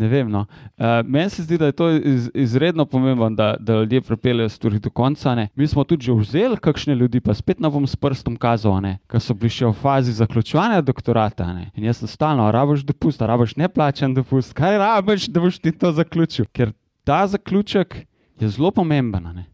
[0.00, 0.30] Ne vem.
[0.32, 0.46] No.
[0.78, 4.78] Uh, Meni se zdi, da je to iz, izredno pomembno, da, da ljudje pripeljejo stvari
[4.78, 5.34] do konca.
[5.34, 5.48] Ne.
[5.54, 9.20] Mi smo tudi že vzeli kakšne ljudi, pa spet ne bom s prstom kazal, ki
[9.20, 11.50] so bili še v fazi zaključovanja doktorata.
[11.52, 11.68] Ne.
[11.76, 15.92] In jaz sem stalno, rabiš dopust, rabiš neplačen dopust, kaj rabiš, da boš ti to
[15.92, 16.48] zaključil.
[16.48, 16.72] Ker
[17.04, 18.06] ta zaključek
[18.40, 19.28] je zelo pomemben.
[19.36, 19.50] Ne.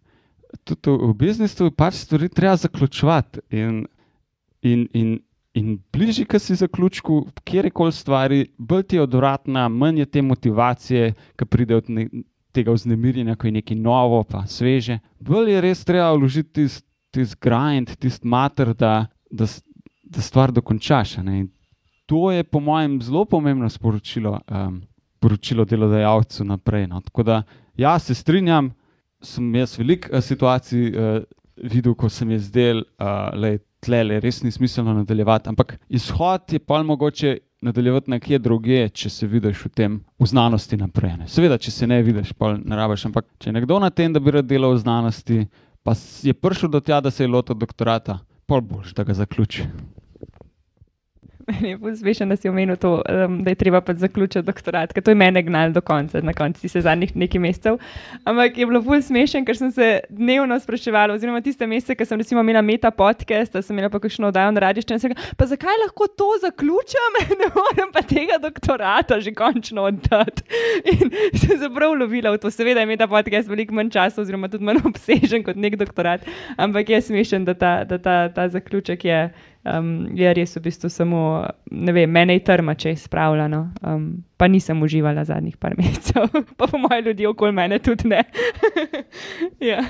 [0.63, 3.43] Tudi v biznisu pač stvari treba zaključovati.
[3.51, 3.83] In,
[4.63, 5.19] in, in
[5.57, 11.15] In bližje, ki si zaključku, kjerkoli stvari, bolj ti je odvratna, manj je te motivacije,
[11.37, 12.09] ki pride od ne,
[12.53, 14.99] tega vznemirjenja, ko je nekaj novo, pa sveže.
[15.21, 16.87] Bolj je res treba vložiti tisti
[17.17, 19.49] tis grind, tisti mater, da, da,
[20.05, 21.17] da stvar dokončaš.
[22.07, 24.83] To je, po mojem, zelo pomembno sporočilo, um,
[25.19, 26.87] sporočilo delodajalcu naprej.
[26.93, 27.01] No.
[27.01, 27.43] Tako da,
[27.77, 28.71] ja, se strinjam,
[29.23, 31.25] sem jaz veliko uh, situacij uh,
[31.57, 35.49] videl, ko sem jaz del, uh, le tle, res ni smiselno nadaljevati.
[35.53, 40.77] Ampak izhod je pa mogoče nadaljevati nekje druge, če se vidiš v tem, v znanosti
[40.77, 41.17] naprej.
[41.21, 41.29] Ne.
[41.31, 43.09] Seveda, če se ne vidiš, pa ne rabiš.
[43.11, 45.45] Ampak če nekdo na tem, da bi rad delal v znanosti,
[45.87, 49.67] pa je prišel do tja, da se je lotil doktorata, pol boš, da ga zaključi.
[51.47, 55.05] Meni je posvečen, da si omenil to, um, da je treba pač zaključiti doktorat, ker
[55.07, 57.79] to je mene gnalo do konca, na koncu se zadnjih nekaj mesecev.
[58.27, 62.19] Ampak je bilo bolj smešen, ker sem se dnevno spraševala, oziroma tiste mesece, ko sem
[62.19, 65.31] recimo imela meta podcast, da sem imela pa kakšno oddajo na radišče in sem rekla,
[65.39, 70.43] pa zakaj lahko to zaključim, ne morem pa tega doktorata že končno oddati.
[70.97, 74.51] In sem se prav lovila v to, seveda je meta podcast veliko manj časa, oziroma
[74.51, 76.27] tudi manj obsežen kot nek doktorat,
[76.59, 79.29] ampak je smešen, da ta, da ta, ta zaključek je
[79.67, 81.21] um, je res v bistvu samo,
[81.71, 83.63] ne vem, mene je trma, če je spravljeno.
[83.83, 88.25] Um, pa nisem uživala zadnjih par mesecev, pa po mojem ljudje okoli mene tudi ne.
[89.71, 89.83] ja.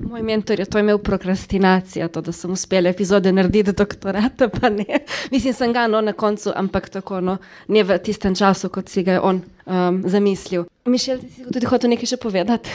[0.00, 4.68] Moj mentor je to imel prokrastinacijo, to, da sem uspela epizode narediti do doktorata, pa
[4.68, 5.00] ne.
[5.30, 9.02] Mislim, sem ga no na koncu, ampak tako, no, ne v tistem času, kot si
[9.02, 10.66] ga je on um, zamislil.
[10.84, 12.70] Mišel, ti si tudi hotel nekaj še povedati?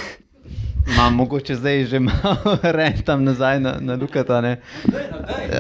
[0.88, 4.42] Imam mogoče zdaj že malo rentam nazaj na, na Lukata.
[4.42, 4.62] Ne?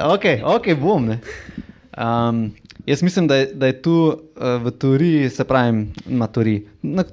[0.04, 1.10] Ok, ok, bom.
[1.10, 2.52] Um,
[2.86, 5.88] jaz mislim, da je, da je tu uh, v teoriji, se pravi,
[6.34, 6.68] teoriji.
[6.82, 7.04] Na,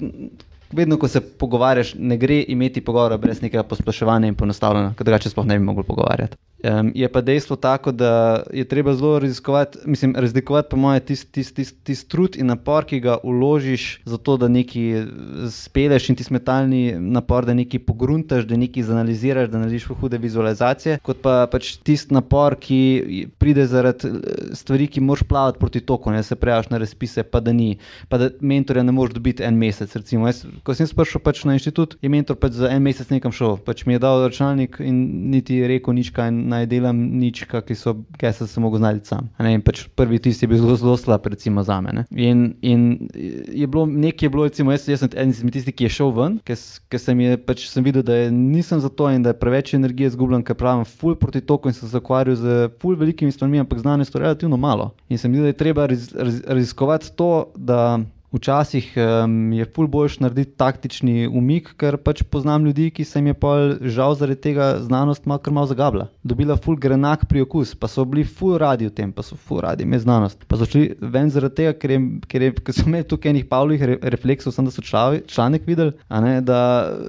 [0.73, 5.31] vedno, ko se pogovarjaš, ne gre imeti pogovora brez nekega posploševanja in ponostavljanja, ker drugače
[5.31, 6.37] sploh ne bi mogli pogovarjati.
[6.59, 11.33] Um, je pa dejstvo tako, da je treba zelo raziskovati, mislim, razlikovati, po mojem, tisti
[11.33, 15.05] tis, tis, tis trud in napor, ki ga uložiš za to, da nekaj
[15.51, 20.99] speleš in ti smetalni napor, da nekaj pogruntaš, da nekaj zanaliziraš, da narediš hude vizualizacije,
[21.07, 24.11] kot pa pač tisti napor, ki pride zaradi
[24.59, 27.77] stvari, ki moraš plavati proti toku, ne se prejaš na razpise, pa da ni,
[28.09, 29.95] pa da mentorja ne moreš dobiti en mesec.
[29.95, 33.35] Recimo, jaz, ko sem prišel pač na inštitut, je mentor pač za en mesec nekam
[33.35, 37.77] šel, pač mi je dal računalnik in niti rekel nič kaj naj delam nič, ki
[37.79, 39.31] so, kaj sem se mogel znati sam.
[39.43, 42.05] Ne, pač prvi tisti je bil zelo, zelo slab, recimo za me.
[42.11, 43.09] In, in
[43.53, 46.13] je bilo nekaj, je bilo, recimo, jaz, jaz sem en izmed tistih, ki je šel
[46.17, 46.59] ven, ker
[47.01, 50.45] sem, pač, sem videl, da je, nisem za to in da je preveč energije izgubljen,
[50.47, 54.09] ker pravim, full proti toku in sem se ukvarjal z full velikimi stvarmi, ampak znanje
[54.09, 54.93] je relativno malo.
[55.09, 58.01] In sem videl, da je treba raz, raz, raziskovati to, da
[58.33, 63.31] Včasih um, je ful boljš narediti taktični umik, ker pač poznam ljudi, ki se jim
[63.31, 66.09] je pa žal zaradi tega znanost malo malo zagabla.
[66.23, 69.63] Dobila ful grenak pri okus, pa so bili ful radi v tem, pa so ful
[69.65, 70.45] radi imeli znanost.
[70.45, 73.49] Pa so šli ven zaradi tega, ker, je, ker, je, ker so imeli tukaj enih
[73.49, 76.61] pavlih re, refleksov, sem da so člavi, članek videli, ne, da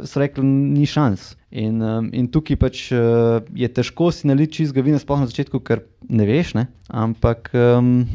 [0.08, 1.34] so rekli, ni šans.
[1.52, 5.60] In, um, in tukaj pač uh, je težko si naliti čizga vina, sploh na začetku,
[5.68, 6.70] ker ne veš, ne?
[6.88, 8.06] ampak um,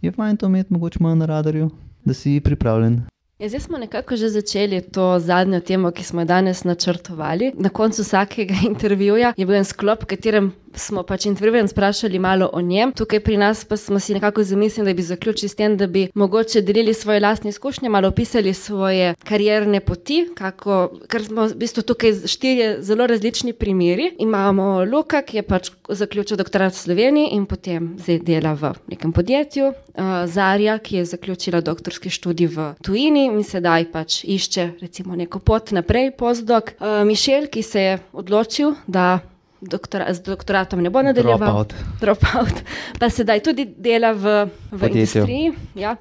[0.00, 1.68] je fajn to imeti mogoče malo na radarju
[2.04, 3.13] da si pripravljen.
[3.38, 7.52] Ja, zdaj smo nekako že začeli to zadnjo temo, ki smo jo danes načrtovali.
[7.54, 12.50] Na koncu vsakega intervjuja je bil en sklop, v katerem smo pač intervjuven sprašali malo
[12.52, 12.92] o njem.
[12.92, 16.08] Tukaj pri nas pa smo si nekako zamislili, da bi zaključili s tem, da bi
[16.14, 21.82] mogoče delili svoje lastne izkušnje, malo opisali svoje karierne poti, kako, ker smo v bistvu
[21.82, 24.12] tukaj štirje zelo različni primeri.
[24.18, 29.12] Imamo Luka, ki je pač zaključil doktorat v Sloveniji in potem zdaj dela v nekem
[29.12, 35.16] podjetju, uh, Zarja, ki je zaključila doktorski študij v tujini in sedaj pač išče recimo
[35.16, 36.74] neko pot naprej, postdok.
[36.78, 39.22] Uh, Mišel, ki se je odločil, da
[39.64, 41.64] doktora, z doktoratom ne bo nadaljeval.
[42.00, 42.62] Dropout.
[43.00, 45.52] Pa sedaj tudi dela v, v industriji.
[45.74, 45.96] Ja.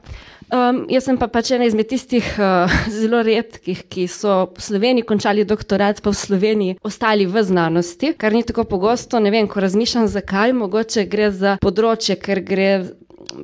[0.53, 2.69] Um, jaz sem pa pač ena izmed tistih uh,
[2.99, 8.35] zelo redkih, ki so v Sloveniji končali doktorat, pa v Sloveniji ostali v znanosti, kar
[8.35, 9.17] ni tako pogosto.
[9.23, 12.69] Ne vem, ko razmišljam, zakaj, mogoče gre za področje, ker gre.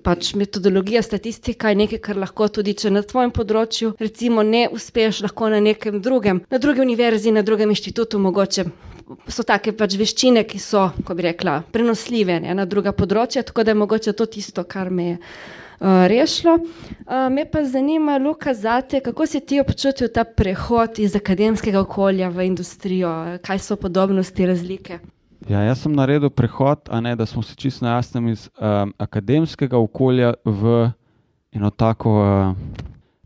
[0.04, 5.24] Pač metodologija, statistika je nekaj, kar lahko tudi, če na tvojem področju, recimo, ne uspeš,
[5.26, 8.68] lahko na nekem drugem, na drugi univerzi, na drugem inštitutu, mogoče
[9.30, 13.66] so take pač veščine, ki so, ko bi rekla, prenosljive ne, na druga področja, tako
[13.66, 16.58] da je mogoče to tisto, kar me je uh, rešilo.
[16.60, 22.30] Uh, me pa zanima, Luka, zate, kako si ti občutil ta prehod iz akademskega okolja
[22.30, 23.16] v industrijo,
[23.46, 25.00] kaj so podobnosti, razlike?
[25.48, 30.34] Ja, jaz sem naredil prehod, ne, da smo se čisto jasni iz um, akademskega okolja
[30.46, 30.92] v
[31.56, 32.56] eno tako uh,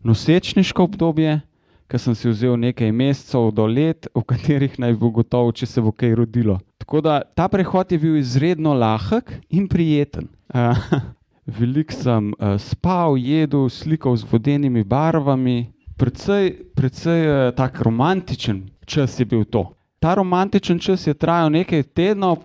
[0.06, 1.40] nosečniško obdobje
[1.88, 5.82] ker sem si vzel nekaj mesecev do let, v katerih naj bo gotovo, če se
[5.84, 6.58] bo kaj rodilo.
[6.80, 10.26] Tako da ta prehod je bil izredno lahek in prijeten.
[10.50, 10.74] Uh,
[11.58, 15.68] Veliko sem uh, spal, jedel, slikal z vodenimi barvami,
[16.00, 19.68] predvsej, predvsej uh, tak romantičen čas je bil to.
[20.04, 22.42] Ta romantičen čas je trajal nekaj tednov,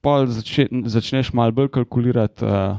[0.00, 2.78] pa začne, začneš malo bolj kalkulirati uh,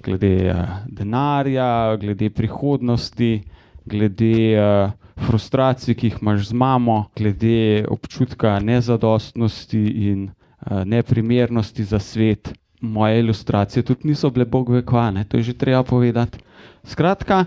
[0.00, 3.42] glede uh, denarja, glede prihodnosti,
[3.84, 4.38] glede.
[4.56, 12.52] Uh, frustracij, ki jih imaš z mamo, glede občutka nezadostnosti in uh, neprimernosti za svet.
[12.80, 16.38] Moje ilustracije tudi niso bile bog vekvane, to je že treba povedati.
[16.84, 17.44] Skratka,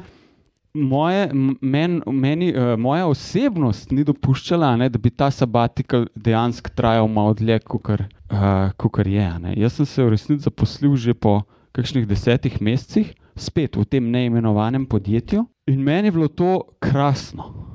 [0.74, 1.30] moje,
[1.62, 7.34] men, meni, uh, moja osebnost ni dopuščala, ne, da bi ta sabatikal dejansko trajal malo
[7.34, 9.30] dlje, kot uh, je.
[9.40, 9.56] Ne.
[9.58, 11.42] Jaz sem se v resnici zaposlil že po
[11.72, 15.46] kakšnih desetih mesecih, spet v tem neimenovanem podjetju.
[15.70, 17.70] In meni je bilo to krasno.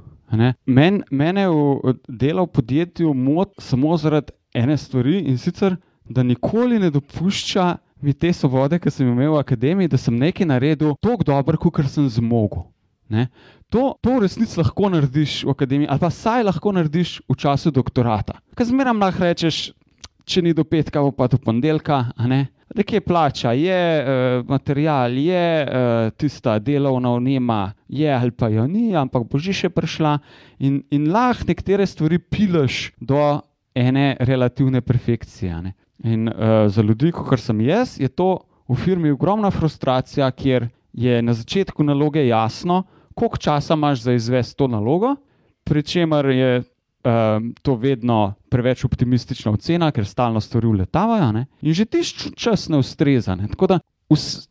[0.67, 6.79] Men, mene je delo v podjetju mot samo zaradi ene stvari in sicer, da nikoli
[6.79, 11.25] ne dopušča mi te svobode, ki sem imel v akademiji, da sem nekaj naredil tako
[11.25, 12.67] dobro, kot sem zmogel.
[13.75, 17.73] To, to v resnici lahko narediš v akademiji, ali pa saj lahko narediš v času
[17.75, 18.39] doktorata.
[18.55, 19.73] Ker zmeraj lahko rečeš,
[20.25, 22.15] če ni do petka, pa do ponedeljka,
[22.75, 28.97] nekje plača, je uh, material, je uh, tista delovna unema, je ali pa jo ni,
[28.97, 30.19] ampak bo že še prišla
[30.59, 33.41] in, in lahko nekatere stvari pileš do
[33.75, 35.63] ene relativne perfekcije.
[35.63, 35.75] Ne?
[36.05, 38.39] In uh, za ljudi, kot sem jaz, je to
[38.69, 42.83] v firmi ogromna frustracija, kjer je na začetku naloge jasno,
[43.15, 45.17] koliko časa imaš za izvesti to nalogo,
[45.65, 46.63] pri čemer je
[47.05, 51.47] um, to vedno preveč optimistična ocena, ker stalno stvari uletavajo ne?
[51.63, 53.35] in že tiš čas ne ustreza.
[53.35, 53.49] Ne?
[53.49, 53.79] Tako da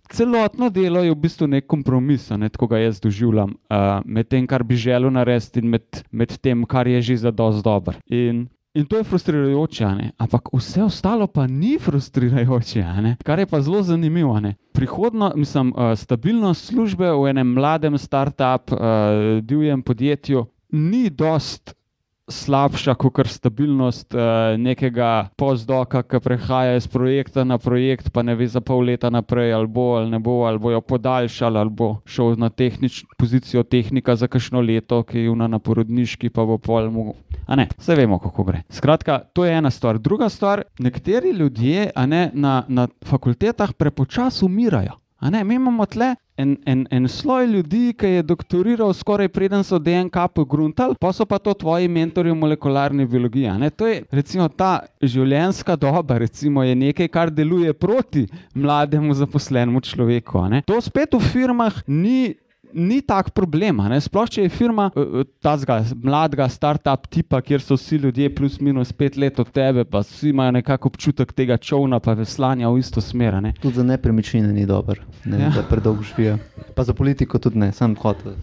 [0.10, 2.50] celotno delo je v bistvu nek kompromis, ne?
[2.50, 6.66] tako ga jaz doživljam uh, med tem, kar bi želel narediti in med, med tem,
[6.66, 7.96] kar je že za dosti dobro.
[8.06, 9.86] In In to je frustrirajoče,
[10.18, 12.86] ampak vse ostalo pa ni frustrirajoče,
[13.24, 14.40] kar je pa zelo zanimivo.
[14.40, 14.56] ne.
[14.74, 18.80] Prihodno, mislim, uh, stabilnost službe v enem mladem start-up, uh,
[19.42, 21.76] divjem podjetju ni dost
[22.28, 24.22] slabša kot stabilnost uh,
[24.58, 29.54] nekega postdoka, ki prehaja iz projekta na projekt, pa ne ve za pol leta naprej,
[29.54, 34.16] ali bo ali ne bo, ali bojo podaljšali, ali bo šel na tehnič, pozicijo tehnika
[34.16, 37.14] za kakšno leto, ki je na porodniški, pa bo pol mu.
[37.48, 38.64] A ne, vse vemo, kako gre.
[38.70, 40.00] Skratka, to je ena stvar.
[40.00, 45.03] Druga stvar, nekateri ljudje ne, na, na fakultetah prepočasno umirajo.
[45.32, 49.80] Ne, mi imamo tle en, en, en sloj ljudi, ki je doktoriral skoraj preden so
[49.80, 53.70] DNK pogruntali, pa so pa to tvoji mentori v molekularni biologiji.
[53.78, 60.48] To je recimo ta življenjska doba, recimo, je nekaj, kar deluje proti mlademu zaposlenemu človeku.
[60.68, 62.36] To spet v firmah ni.
[62.74, 68.00] Ni tak problem, sploh če je firma uh, tazga mladega start-up tipa, kjer so vsi
[68.02, 72.14] ljudje plus minus pet let od tebe, pa vsi imajo nekako občutek tega čovna, pa
[72.14, 73.38] veslanja v isto smer.
[73.42, 73.54] ne.
[73.62, 75.50] Tudi za nepremičnine ni dober, ne, Ja.
[75.56, 76.38] da predolgo živijo.
[76.76, 78.34] Pa za politiko tudi ne, sam hotel.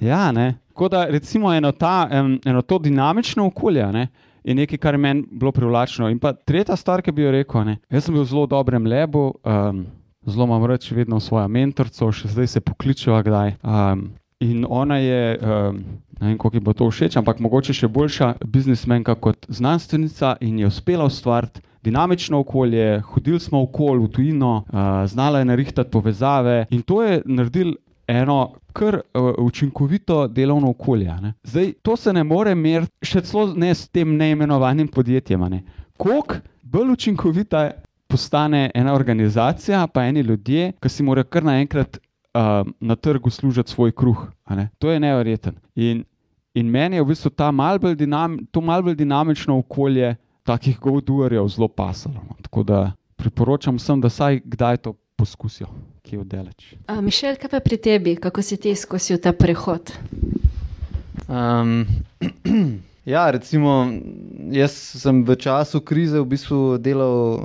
[0.00, 0.54] Ja, ne.
[0.68, 2.08] Tako da recimo eno, ta,
[2.44, 4.08] eno to dinamično okolje ne,
[4.44, 6.08] je nekaj, kar je meni bilo privlačno.
[6.10, 8.86] In pa tretja stvar, ki bi jo rekel, ne, jaz sem bil v zelo dobrem
[8.86, 9.86] lebu, um,
[10.26, 13.54] zelo imam reči vedno svojo mentorico, še zdaj se pokličeva kdaj.
[13.62, 14.10] Um,
[14.40, 15.78] in ona je, um,
[16.20, 20.58] ne vem, koliko ji bo to všeč, ampak mogoče še boljša biznismenka kot znanstvenica in
[20.58, 21.62] je uspela ustvariti.
[21.84, 27.20] Dinamično okolje, hodili smo okoli v tujino, uh, znala je narihtati povezave in to je
[27.24, 27.74] naredil
[28.08, 31.12] eno kar uh, učinkovito delovno okolje.
[31.20, 31.34] ne.
[31.42, 35.44] Zdaj, to se ne more meriti, še celo ne s tem neimenovanim podjetjem.
[35.96, 37.70] Koliko bolj učinkovita
[38.14, 43.70] postane ena organizacija, pa eni ljudje, ki si morajo kar naenkrat uh, na trgu služiti
[43.70, 44.28] svoj kruh.
[44.44, 44.68] a ne.
[44.78, 45.54] To je neverjeten.
[45.74, 46.04] In,
[46.54, 50.14] in meni je v bistvu ta mal bolj dinam, to malo bolj dinamično okolje
[50.46, 52.22] takih go-doerjev zelo pasalo.
[52.28, 52.36] No.
[52.42, 55.66] Tako da priporočam vsem, da saj kdaj to poskusijo,
[56.02, 56.44] ki je.
[56.86, 59.90] A, Mišel, kaj pa pri tebi, kako si ti izkusil ta prehod?
[61.26, 61.86] Um,
[63.04, 63.88] ja, recimo,
[64.52, 67.44] jaz sem v času krize v bistvu delal eh,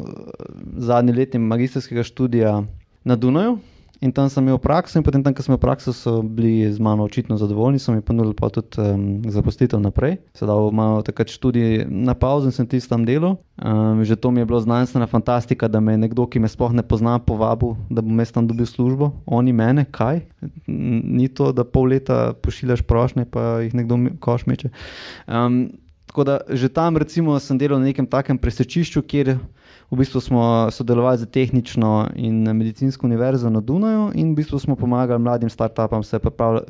[0.77, 2.63] zadnji letni magistrskega študija
[3.03, 3.59] na Dunaju.
[3.99, 6.79] In tam sem imel prakso, in potem, tam, ko sem imel prakso, so bili z
[6.79, 10.15] mano očitno zadovoljni, so mi ponudili pa tudi um, zaposlitev naprej.
[10.39, 13.35] Sedaj imamo takrat študij na pauzi in sem tisti tam delal.
[13.59, 16.71] Um, že to mi je bilo znanstvena fantastika, da me je nekdo, ki me sploh
[16.71, 19.11] ne pozna, povabil, da bom jaz tam dobil službo.
[19.27, 20.23] Oni mene, kaj?
[20.71, 24.71] Ni to, da pol leta pošiljaš prošnje, pa jih nekdo koš meče.
[25.27, 25.75] Um,
[26.07, 29.35] tako da že tam, recimo, sem delal na nekem takem presečišču, kjer
[29.91, 34.75] v bistvu smo sodelovali z tehnično in medicinsko univerzo na Dunaju in v bistvu smo
[34.75, 36.19] pomagali mladim startupom se,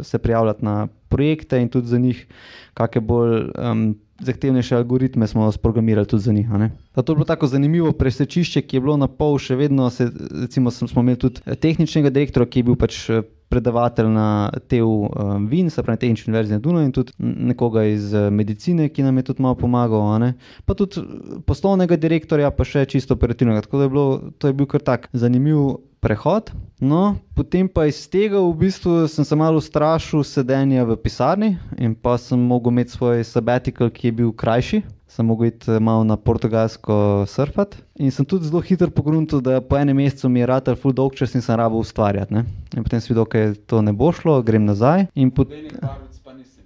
[0.01, 2.27] se prijavljati na projekte in tudi za njih,
[2.73, 6.47] kakšne bolj um, zahtevnejše algoritme smo sprogramirali tudi za njih.
[6.93, 10.09] To je bilo tako zanimivo presečišče, ki je bilo na pol še vedno, se,
[10.41, 15.09] recimo smo imeli tudi eh, tehničnega direktorja, ki je bil pač eh, predavatelj na TU
[15.09, 19.03] um, Vin, se pravi Tehnični univerzi na Dunaju in tudi nekoga iz eh, medicine, ki
[19.03, 20.31] nam je tudi malo pomagal,
[20.65, 23.65] pa tudi eh, poslovnega direktorja, pa še čisto operativnega.
[23.65, 26.51] Tako da je bilo, to je bil kar tak zanimiv prehod.
[26.79, 31.95] No, potem pa iz tega v bistvu sem se malo ustrašil sedenja v pisarni in
[31.95, 34.81] pa sem mogel imeti svoj sabbatical, ki je bil krajši.
[35.09, 39.59] Sem mogel iti eh, malo na portugalsko surfati in sem tudi zelo hitro pogruntil, da
[39.61, 42.33] po enem mesecu mi je ratal full dolg čas in sem rabo ustvarjati.
[42.33, 42.45] Ne?
[42.77, 45.09] In potem sem videl, da to ne bo šlo, grem nazaj.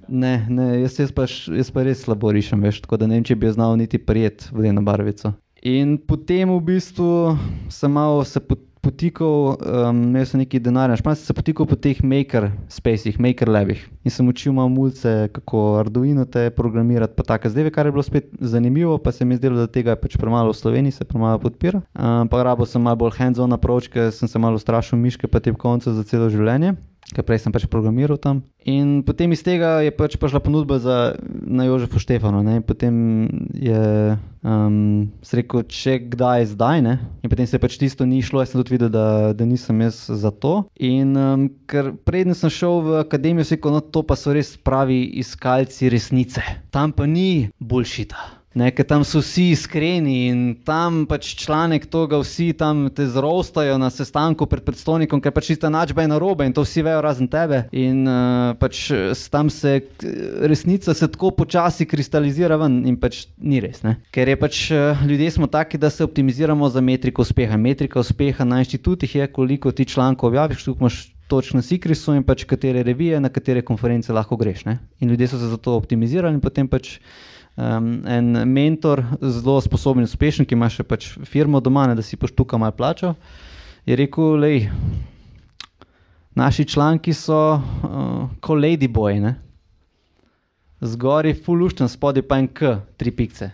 [0.08, 3.24] Ne, ne jaz, jaz, pa, jaz pa res slabo rišem, veš, tako da ne vem,
[3.24, 5.32] če bi znal niti prijet v eno barvico.
[5.64, 7.38] In potem v bistvu
[7.72, 11.78] sem malo se pot- potikal, um, imel sem neki denar, špan sem se potikal po
[11.80, 13.82] teh maker spacih, maker labih.
[14.04, 18.04] In sem učil malo mulce, kako Arduino te programirati, pa tako zdaj, kar je bilo
[18.04, 21.08] spet zanimivo, pa se mi je zdelo, da tega je pač premalo v Sloveniji, se
[21.08, 21.82] premalo podpira.
[21.96, 25.40] Um, pa rabo sem malo bolj hands-on approach, ker sem se malo strašil miške, pa
[25.40, 26.76] te konce za celo življenje.
[27.12, 28.42] Ker prej sem pač programiral tam.
[28.64, 32.40] In potem iz tega je pač prišla ponudba za, na Jožefu Štefanu.
[32.48, 32.62] Ne?
[32.62, 32.96] In potem
[33.52, 36.80] je um, se rekel, če kdaj zdaj.
[36.86, 36.96] Ne?
[37.22, 39.84] In potem se je pač tisto ni šlo, jaz sem tudi videl, da, da nisem
[39.84, 40.70] jaz za to.
[40.80, 44.56] In um, ker preden sem šel v akademijo, sem rekel, no to pa so res
[44.56, 46.46] pravi iskalci resnice.
[46.72, 48.43] Tam pa ni boljšita.
[48.54, 53.90] Ne, tam so vsi iskreni in tam pač članek tega, vsi tam te zrostajo na
[53.90, 57.64] sestanku pred predstojnikom, ker pač tista načba je narobe in to vsi vejo razen tebe.
[57.74, 58.86] In uh, pač
[59.34, 59.80] tam se
[60.46, 63.82] resnica se tako počasi kristalizira ven in pač ni res.
[63.82, 63.98] Ne?
[64.14, 67.58] Ker je pač uh, ljudje smo taki, da se optimiziramo za metriko uspeha.
[67.58, 72.44] Metrika uspeha na inštitutih je, koliko ti člankov objaviš, koliko imaš točno sikrisu in pač
[72.46, 74.66] katere revije, na katere konference lahko greš.
[74.70, 74.78] Ne?
[75.00, 77.00] In ljudje so se za to optimizirali in potem pač
[77.54, 82.18] Um, en mentor, zelo sposoben uspešen, ki ima še pač firmo doma, ne, da si
[82.18, 83.14] poštuka malo plačo,
[83.86, 84.64] je rekel, lej,
[86.34, 89.36] naši članki so uh, kot ladyboy, ne?
[90.84, 93.52] zgori fulušten, spodaj pa en k, tri pikce.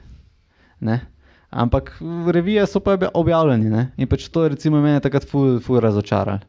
[0.79, 1.01] Ne?
[1.49, 1.91] Ampak
[2.33, 3.83] revije so pa objavljeni ne?
[3.97, 6.39] in pač to je recimo mene takrat ful, ful razočaralo.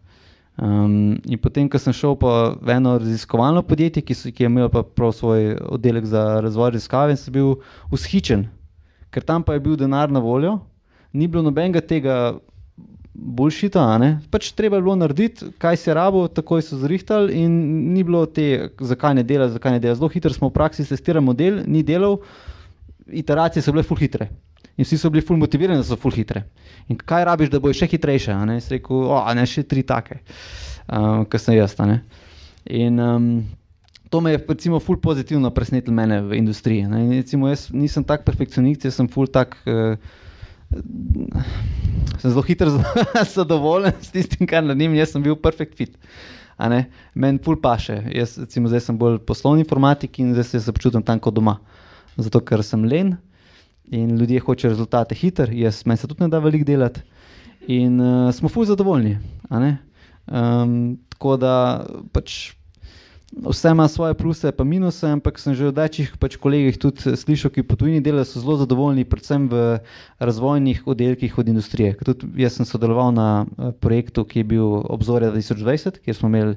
[0.60, 4.68] Um, in potem, ko sem šel v eno raziskovalno podjetje, ki, so, ki je imelo
[4.68, 7.54] prav svoj oddelek za razvoj raziskave, sem bil
[7.88, 8.44] ushičen,
[9.08, 10.58] ker tam pa je bil denar na voljo,
[11.16, 12.18] ni bilo nobenega tega
[13.14, 13.86] boljšita,
[14.30, 17.56] pač treba je bilo narediti, kaj se je rabo, takoj so zrihtali in
[17.94, 19.96] ni bilo te, zakaj ne dela, zakaj ne dela.
[19.96, 22.20] Zelo hitro smo v praksi testirali model, ni delal,
[23.08, 24.28] iteracije so bile full hitre.
[24.78, 26.44] In vsi so bili ful motivirani, da so ful hitre.
[26.88, 28.36] In kaj rabiš, da bojo še hitrejše?
[28.48, 28.58] Ne?
[28.60, 30.20] Jaz rekel, o, ne, še tri take,
[30.86, 31.76] um, ki sem jaz.
[32.70, 33.28] In um,
[34.10, 36.88] to me je recimo ful pozitivno presenetilo mene v industriji.
[36.90, 37.04] Ne?
[37.06, 39.96] In recimo jaz nisem tak perfekcionist, jaz sem ful tak, uh,
[40.70, 42.70] sem zelo hitro
[43.36, 45.96] zadovoljen s tistim, kar naredim, jaz sem bil perfect fit.
[47.14, 51.20] Meni ful paše, jaz recimo zdaj sem bolj poslovni informatik in zdaj se počutim tam
[51.22, 51.56] kot doma.
[52.20, 53.14] Zato, ker sem len,
[53.90, 57.00] in ljudje hočejo rezultate hiter, jaz meni se tudi ne da veliko delati
[57.66, 59.18] in uh, smo fuj zadovoljni.
[59.50, 61.54] Um, tako da
[62.12, 62.52] pač
[63.32, 67.50] vse ima svoje pluse in minuse, ampak sem že od večjih pač kolegih tudi slišal,
[67.54, 69.78] ki po tujini delajo, so zelo zadovoljni, predvsem v
[70.18, 71.94] razvojnih oddelkih od industrije.
[72.04, 76.56] Tudi jaz sem sodeloval na eh, projektu, ki je bil obzorja 2020, kjer smo imeli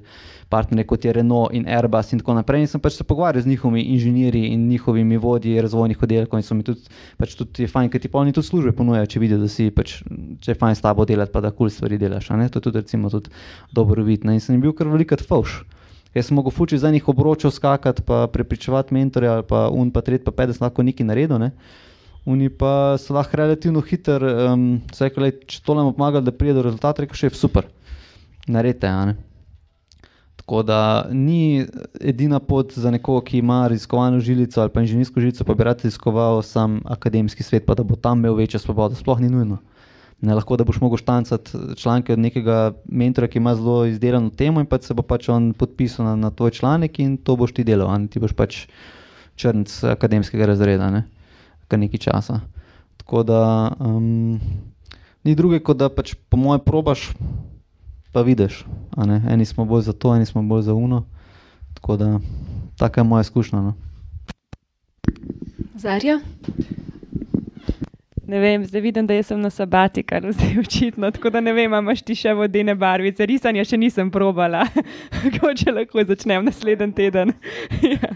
[0.49, 2.65] partnerje kot je Renault in Airbus in tako naprej.
[2.65, 6.57] In sem pač se pogovarjal z njihovimi inženirji in njihovimi vodji razvojnih oddelkov in so
[6.57, 6.81] mi tudi,
[7.17, 10.01] pač tudi fajn, ker ti polni tudi službe ponujajo, če vidijo, da si pač,
[10.41, 12.33] če je fajn s tabo delati, pa da kul cool stvari delaš.
[12.33, 13.29] To je tudi recimo tudi
[13.71, 14.33] dobro vidno.
[14.33, 15.61] In sem bil kar velikrat fauš.
[16.13, 20.01] Jaz sem mogel fuči za njih obročil skakati, pa prepričevati mentorja, ali pa un pa
[20.01, 21.39] tret, pa pet, da lahko nekaj naredil.
[21.41, 21.51] Ne?
[22.25, 26.59] Oni pa so lahko relativno hiter, um, se rekli, če to nam pomaga, da pride
[26.59, 27.67] do rezultata, rekel še je super,
[28.47, 28.93] naredite.
[30.43, 31.65] Tako da ni
[32.01, 35.83] edina pot za nekoga, ki ima raziskovalno žilico ali pa inženirsko žilico, pa bi rad
[35.83, 38.95] raziskoval sam akademski svet, pa da bo tam imel večjo svobodo.
[38.95, 39.57] Sploh ni nujno.
[40.21, 44.59] Ne, lahko da boš mogel štancati članke od nekega mentora, ki ima zelo izdelano temo,
[44.59, 47.63] in pa se bo pač on podpisal na, na tvoj članek in to boš ti
[47.63, 47.91] delal.
[47.99, 48.07] Ne?
[48.07, 48.65] Ti boš pač
[49.35, 51.03] črnc akademskega razreda, ne?
[51.67, 52.39] kar nekaj časa.
[52.97, 54.39] Tako da um,
[55.23, 57.09] ni druge, kot da pač po moje probaš,
[58.13, 58.65] pa vidiš.
[59.29, 61.03] Eni smo bolj za to, eni smo bolj za uno.
[61.73, 62.19] Tako da
[62.77, 63.61] taka je moja izkušnja.
[63.61, 63.73] No?
[65.75, 66.19] Zarja?
[68.27, 71.11] Ne vem, zdaj vidim, da sem na sabati, kar zdaj očitno.
[71.11, 73.25] Tako da ne vem, imaš ti še vodene barvice.
[73.27, 74.63] Risanja še nisem probala,
[75.23, 77.33] kako če lahko začnem naslednji teden.
[77.93, 78.13] ja.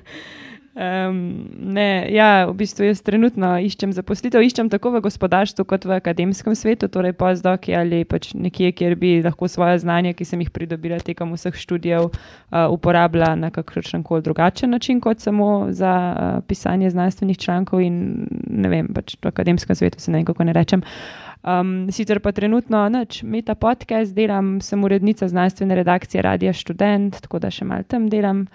[0.78, 5.96] Um, ne, ja, v bistvu jaz trenutno iščem zaposlitev, iščem tako v gospodarstvu kot v
[5.98, 10.52] akademskem svetu, torej pozdoki ali pač nekje, kjer bi lahko svoje znanje, ki sem jih
[10.54, 16.28] pridobila tekom vseh študijev, uh, uporabila na kakršen koli drugačen način, kot samo za uh,
[16.46, 20.54] pisanje znanstvenih člankov in ne vem, pač v akademskem svetu se ne vem, kako ne
[20.54, 20.84] rečem.
[21.42, 27.42] Um, sicer pa trenutno neč, meta podcast, delam, sem urednica znanstvene redakcije Radia Student, tako
[27.42, 28.46] da še mal tam delam.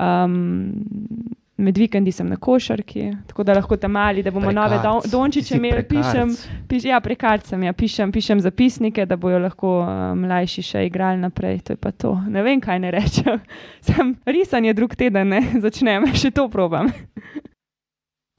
[0.00, 4.70] Um, med vikendi sem na košarki, tako da lahko tam mali, da bomo prekarc.
[4.70, 5.82] nove don, dončiče imeli.
[5.88, 6.30] Pišem,
[6.68, 11.58] piš, ja, prekarcem, ja, pišem, pišem zapisnike, da bojo lahko uh, mlajši še igrali naprej.
[11.66, 12.14] To je pa to.
[12.30, 13.42] Ne vem, kaj ne rečem.
[13.88, 16.92] Sem risanje drug teden, ne začnem, še to probam.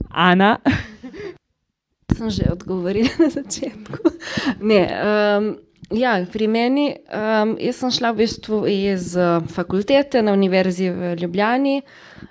[0.09, 0.55] Ana.
[2.15, 4.15] Sem že odgovorila na začetku.
[4.63, 5.49] Ne, um,
[5.91, 11.19] ja, pri meni, um, jaz sem šla v bistvu iz uh, fakultete na Univerzi v
[11.19, 11.81] Ljubljani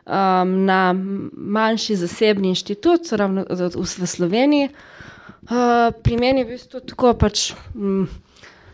[0.04, 0.94] um, na
[1.32, 4.70] manjši zasebni inštitut, ravno v Sloveniji.
[5.48, 7.52] Uh, pri meni je v bistvu tako pač.
[7.74, 8.08] Um,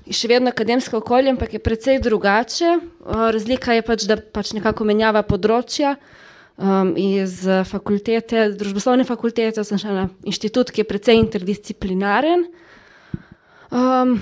[0.05, 2.75] Še vedno akademsko okolje, ampak je precej drugače.
[2.77, 5.95] Uh, razlika je pač, da pač nekako menjava področja.
[6.55, 12.45] Um, iz fakultete, družboslovne fakultete, sem šla na inštitut, ki je precej interdisciplinaren.
[13.73, 14.19] Um,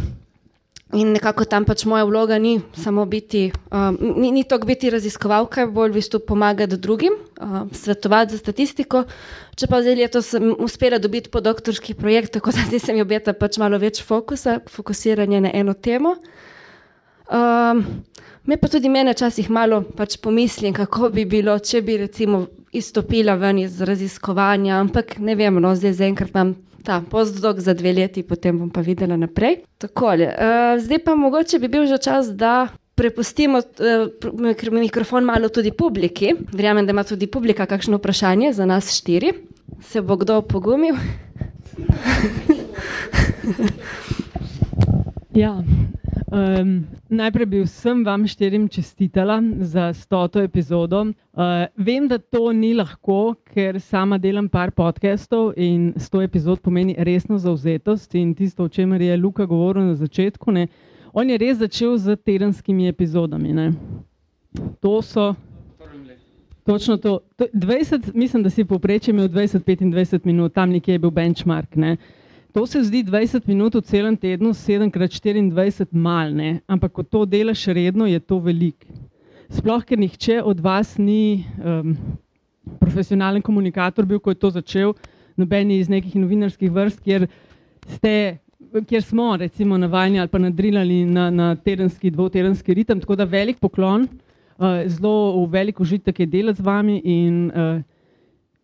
[0.93, 5.65] In nekako tam pač moja vloga ni samo biti, um, ni, ni to biti raziskovalka,
[5.73, 9.07] bolj v bistvu pomagati drugim, um, svetovati za statistiko.
[9.57, 13.33] Če pa zdaj letos sem uspela dobiti podoktorski projekt, tako da zdaj se mi obeta
[13.33, 16.19] pač malo več fokusa, fokusiranje na eno temo.
[17.33, 17.81] Um,
[18.45, 23.39] me pa tudi mene včasih malo pač pomislim, kako bi bilo, če bi recimo izstopila
[23.41, 26.53] ven iz raziskovanja, ampak ne vem, no zdaj zaenkrat imam
[26.85, 29.63] ta postdok za dve leti, potem bom pa videla naprej.
[29.79, 30.35] Takole, uh,
[30.79, 36.35] zdaj pa mogoče bi bil že čas, da prepustimo uh, mikrofon malo tudi publiki.
[36.53, 39.33] Verjamem, da ima tudi publika kakšno vprašanje za nas štiri.
[39.81, 40.95] Se bo kdo opogumil?
[45.35, 45.65] Ja,
[46.33, 51.03] um, najprej bi vsem vam štirim čestitala za stoto epizodo.
[51.03, 56.97] Uh, vem, da to ni lahko, ker sama delam par podcastov in sto epizod pomeni
[56.99, 60.51] resno zauzetost in tisto, o čemer je Luka govoril na začetku.
[60.53, 60.67] Ne,
[61.13, 63.53] on je res začel z tedenskimi epizodami.
[63.53, 63.73] Ne.
[64.81, 65.35] To so.
[66.65, 67.19] Točno to.
[67.37, 71.77] to 20, mislim, da si povprečje imel 20-25 minut, tam nekje je bil benchmark.
[71.77, 71.97] Ne.
[72.53, 76.61] To se zdi 20 minut v celem tednu, 7x24 mal, ne?
[76.69, 78.85] ampak ko to delaš redno, je to veliko.
[79.49, 81.97] Sploh, ker nihče od vas ni um,
[82.81, 84.93] profesionalen komunikator bil, ko je to začel,
[85.37, 87.25] nobeni iz nekih novinarskih vrst, kjer,
[87.97, 88.37] ste,
[88.85, 93.01] kjer smo recimo navajeni ali pa nadrilali na, na tedenski, dvotedenski ritem.
[93.01, 94.05] Tako da velik poklon,
[94.61, 97.81] uh, zelo velik užitek je delati z vami in uh,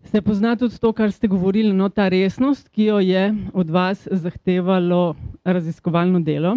[0.05, 4.09] Se pozna tudi to, kar ste govorili, no, ta resnost, ki jo je od vas
[4.11, 6.57] zahtevalo raziskovalno delo.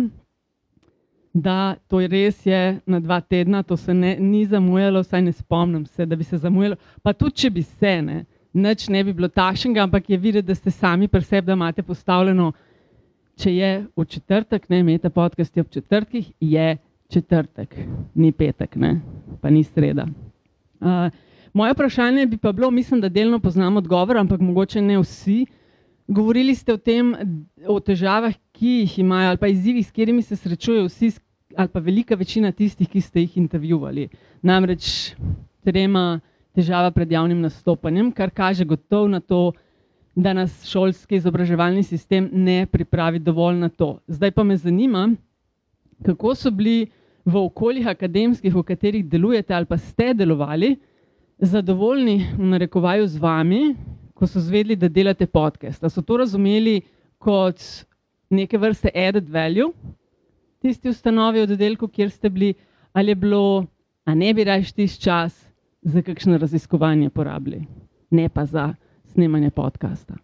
[1.33, 5.31] Da, to je res je na dva tedna, to se ne, ni zamujalo, saj ne
[5.31, 6.75] spomnim se, da bi se zamujalo.
[7.03, 10.55] Pa tudi, če bi se, ne, nič ne bi bilo takšnega, ampak je videti, da
[10.55, 12.51] ste sami pri sebi, da imate postavljeno,
[13.39, 16.77] če je v četrtek, ne imete podcast ob četrtkih, je
[17.09, 17.75] četrtek,
[18.15, 18.99] ni petek, ne,
[19.41, 20.05] pa ni sreda.
[20.81, 21.07] Uh,
[21.53, 25.45] Moje vprašanje bi pa bilo, mislim, da delno poznam odgovor, ampak mogoče ne vsi.
[26.07, 27.15] Govorili ste o tem,
[27.67, 31.11] o težavah, ki jih imajo, ali pa izzivih, s katerimi se srečujejo vsi,
[31.57, 34.07] ali pa velika večina tistih, ki ste jih intervjuvali.
[34.41, 35.15] Namreč
[35.63, 36.19] trema
[36.55, 39.51] težava pred javnim nastopanjem, kar kaže gotovo na to,
[40.15, 43.99] da nas šolski izobraževalni sistem ne pripravi dovolj na to.
[44.07, 45.09] Zdaj pa me zanima,
[46.05, 46.91] kako so bili
[47.25, 50.75] v okoljih akademskih, v katerih delujete ali pa ste delovali,
[51.41, 53.75] zadovoljni v narekovaju z vami,
[54.13, 55.81] ko so zvedeli, da delate podcast?
[55.81, 56.81] Da so to razumeli
[57.17, 57.61] kot
[58.29, 59.71] neke vrste added value,
[60.61, 62.53] tisti ustanovi v oddelku, kjer ste bili,
[62.93, 63.65] ali je bilo,
[64.05, 65.35] a ne bi raje tisti čas
[65.81, 67.65] za kakšno raziskovanje porabili,
[68.09, 68.73] ne pa za
[69.11, 70.15] snemanje podcasta.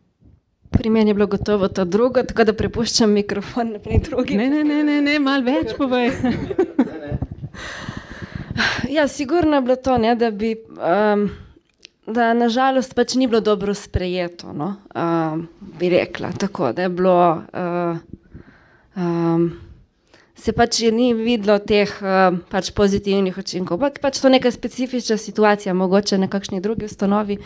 [0.70, 4.38] Pri meni je bilo gotovo to drugo, tako da prepuščam mikrofon naprej drugim.
[4.38, 6.11] Ne, ne, ne, ne, ne malo več povej.
[8.97, 10.55] Ja, sigurno je bilo to, ne, da bi.
[10.78, 11.30] Um,
[12.08, 14.53] Da, nažalost, pač ni bilo dobro sprejeto.
[14.55, 14.78] No?
[14.95, 15.41] Uh,
[15.80, 17.16] bi rekla tako, da je bilo.
[17.51, 17.97] Uh,
[18.95, 19.49] um,
[20.38, 23.76] se pač ni videlo teh uh, pač pozitivnih učinkov.
[23.82, 27.38] Ampak pač to je neka specifična situacija, mogoče na kakšni drugi ustanovi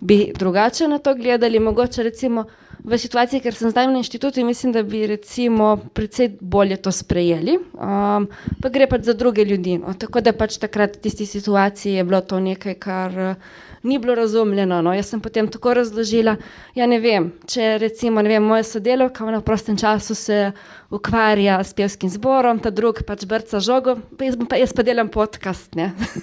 [0.00, 1.58] bi drugače na to gledali.
[1.58, 2.44] Mogoče recimo
[2.84, 7.56] v situaciji, ker sem zdaj na inštitutu, mislim, da bi recimo precej bolje to sprejeli,
[7.72, 8.28] um,
[8.60, 9.78] pa gre pač za druge ljudi.
[9.80, 9.94] No.
[9.96, 13.54] Tako da pač takrat v tisti situaciji je bilo to nekaj, kar uh,
[13.84, 14.82] ni bilo razumljeno.
[14.82, 14.94] No.
[14.94, 16.36] Jaz sem potem tako razložila,
[16.74, 20.52] ja ne vem, če recimo vem, moja sodelovka v prostem času se
[20.90, 25.08] ukvarja s pevskim zborom, ta drug pač brca žogo, pa jaz, pa, jaz pa delam
[25.12, 25.76] podcast.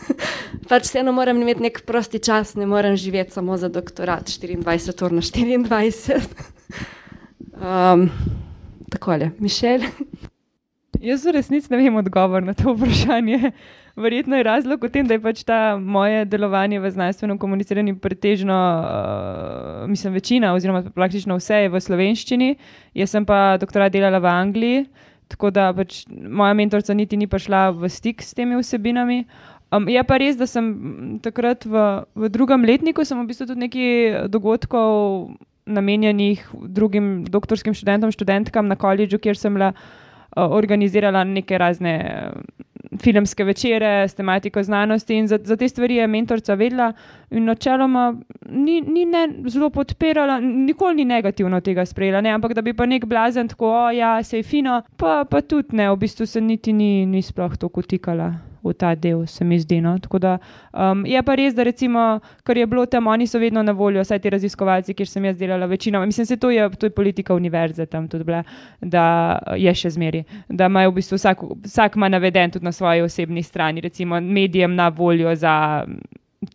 [0.70, 5.12] pač vseeno moram imeti nek prosti čas, ne morem živeti samo za doktorat 24 ur
[5.12, 6.22] na 24.
[7.62, 8.10] um,
[8.94, 9.86] takole, Mišel.
[11.02, 13.52] Jaz v resnici ne vem odgovor na to vprašanje.
[13.96, 18.56] Verjetno je razlog v tem, da je pač ta moje delovanje v znanstvenem komuniciranju pretežno,
[18.56, 22.50] uh, mislim, večina, oziroma praktično vse je v slovenščini.
[22.96, 24.86] Jaz sem pa doktorat delala v Angliji,
[25.32, 29.26] tako da pač moja mentorica niti ni prišla v stik s temi vsebinami.
[29.72, 33.68] Um, je pa res, da sem takrat v, v drugem letniku, sem v bistvu tudi
[33.68, 35.36] nekaj dogodkov
[35.68, 41.96] namenjenih drugim doktorskim študentom, študentkam na koledžu, kjer sem bila uh, organizirala neke razne
[43.00, 46.94] filmske večere s tematiko znanosti in za, za te stvari je mentorica vedela
[47.30, 48.16] in načeloma
[48.50, 52.86] ni, ni ne zelo podpirala, nikoli ni negativno tega sprejela, ne, ampak da bi pa
[52.86, 56.42] nek blazen tako, o ja, se je fino, pa, pa tudi ne, v bistvu se
[56.42, 59.82] niti ni, ni sploh to kotikala v ta del, se mi zdi.
[59.82, 59.98] No.
[60.20, 60.38] Da,
[60.74, 64.02] um, je pa res, da recimo, kar je bilo tam, oni so vedno na voljo,
[64.02, 66.06] vsaj ti raziskovalci, kjer sem jaz delala večino.
[66.06, 68.44] Mislim, se to je, to je politika univerze tam tudi bila,
[68.82, 69.04] da
[69.58, 73.44] je še zmeri, da imajo v bistvu vsak, vsak ima naveden tudi na svoji osebni
[73.44, 75.86] strani, recimo medijem na voljo za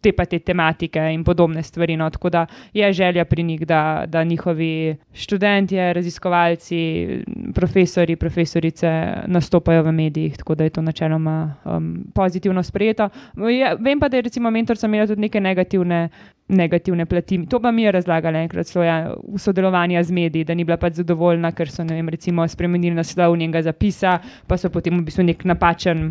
[0.00, 1.96] te pa te tematike in podobne stvari.
[1.96, 2.10] No.
[2.10, 7.08] Tako da je želja pri njih, da, da njihovi študenti, raziskovalci,
[7.54, 8.90] profesori, profesorice
[9.26, 13.08] nastopajo v medijih, tako da je to načeloma um, pozitivno sprejeto.
[13.36, 16.08] Je, vem pa, da je recimo mentorica imela tudi neke negativne.
[16.48, 17.40] Negativne plati.
[17.50, 20.92] To pa mi je razlagala enkrat svoja, v sodelovanju z mediji, da ni bila pač
[20.94, 25.42] zadovoljna, ker so vem, recimo, spremenili naslov njenega zapisa, pa so potem v bistvu nek
[25.44, 26.04] napačen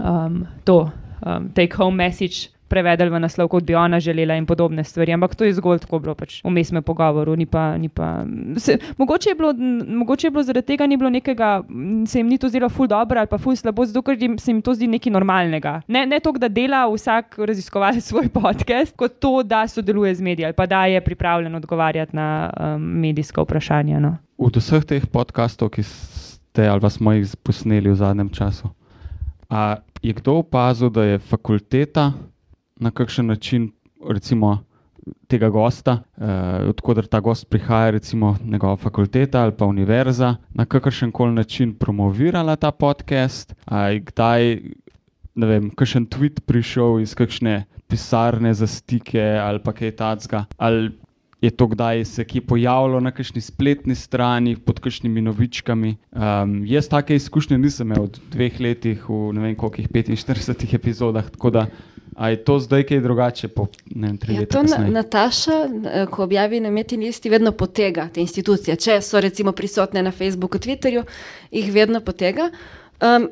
[0.00, 0.88] um, to,
[1.26, 5.14] um, take home message prevedli v naslov, kot bi ona želela in podobne stvari.
[5.14, 7.36] Ampak to je zgolj tako bilo pač v mestnem pogovoru.
[7.38, 8.24] Ni pa, ni pa,
[8.58, 9.52] se, mogoče, je bilo,
[10.02, 11.62] mogoče je bilo zaradi tega ni bilo nekega,
[12.10, 14.50] se jim ni to zdelo ful dobro ali pa ful slabo, zato ker jim, se
[14.50, 15.76] jim to zdi nekaj normalnega.
[15.88, 20.50] Ne, ne to, da dela vsak raziskovalec svoj podcast, kot to, da sodeluje z mediji
[20.50, 24.00] ali pa da je pripravljen odgovarjati na um, medijska vprašanja.
[24.00, 24.16] No.
[24.38, 28.70] Od vseh teh podkastov, ki ste ali smo jih posneli v zadnjem času,
[29.50, 32.12] a je kdo opazil, da je fakulteta
[32.76, 33.72] na kakšen način,
[34.10, 34.64] recimo,
[35.28, 41.12] tega gosta, eh, odkudar ta gost prihaja, recimo njegova fakulteta ali pa univerza, na kakršen
[41.12, 44.60] koli način promovirala ta podcast, ali kdaj,
[45.34, 50.90] ne vem, kakšen tweet prišel iz kakšne pisarne za stike ali pa kaj takega, ali
[51.44, 55.96] je to kdaj se kje pojavilo na kakšni spletni strani pod kakšnimi novičkami.
[56.12, 61.28] Um, jaz take izkušnje nisem imel v dveh letih, v ne vem koliko 45 epizodah,
[61.30, 61.66] tako da
[62.14, 63.48] A je to zdaj kaj drugače?
[63.48, 65.56] Po, ne vem, ja, to na, Nataša,
[66.10, 68.76] ko objavi na Meti listi, vedno potega te institucije.
[68.76, 71.02] Če so recimo prisotne na Facebooku, Twitterju,
[71.50, 72.50] jih vedno potega.
[73.02, 73.28] Um,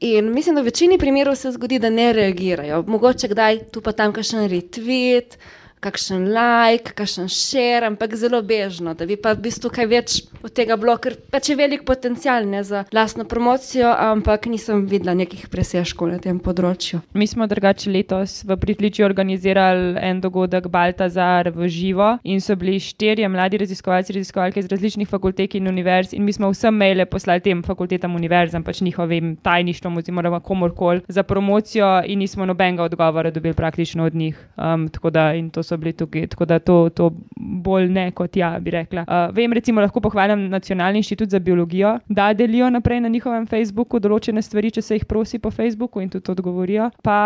[0.00, 2.82] in mislim, da v večini primerov se zgodi, da ne reagirajo.
[2.86, 5.38] Mogoče kdaj tu pa tam kakšen retweet,
[5.80, 10.52] kakšen like, kakšen share, ampak zelo bežno, da bi pa v bistvu kaj več od
[10.56, 15.46] tega bilo, ker pač je velik potencial ne, za lastno promocijo, ampak nisem videla nekih
[15.52, 17.02] presežkov na tem področju.
[17.14, 22.78] Mi smo drugače letos v Pritliči organizirali en dogodek Baltazar v živo in so bili
[22.82, 27.44] štirje mladi raziskovalci, raziskovalke iz različnih fakultet in univerz in mi smo vsem maile poslali
[27.44, 33.54] tem fakultetam, univerzam, pač njihovim tajništvom oziroma komorkoli za promocijo in nismo nobenega odgovora dobili
[33.54, 34.38] praktično od njih.
[34.56, 38.36] Um, tako da in to so bili tukaj, tako da to, to bolj ne kot
[38.36, 39.04] ja, bi rekla.
[39.06, 44.00] Uh, vem, recimo, lahko pohvalim Nacionalni inštitut za biologijo, da delijo naprej na njihovem Facebooku
[44.00, 46.90] določene stvari, če se jih prosi po Facebooku in tudi odgovorijo.
[47.04, 47.18] Pa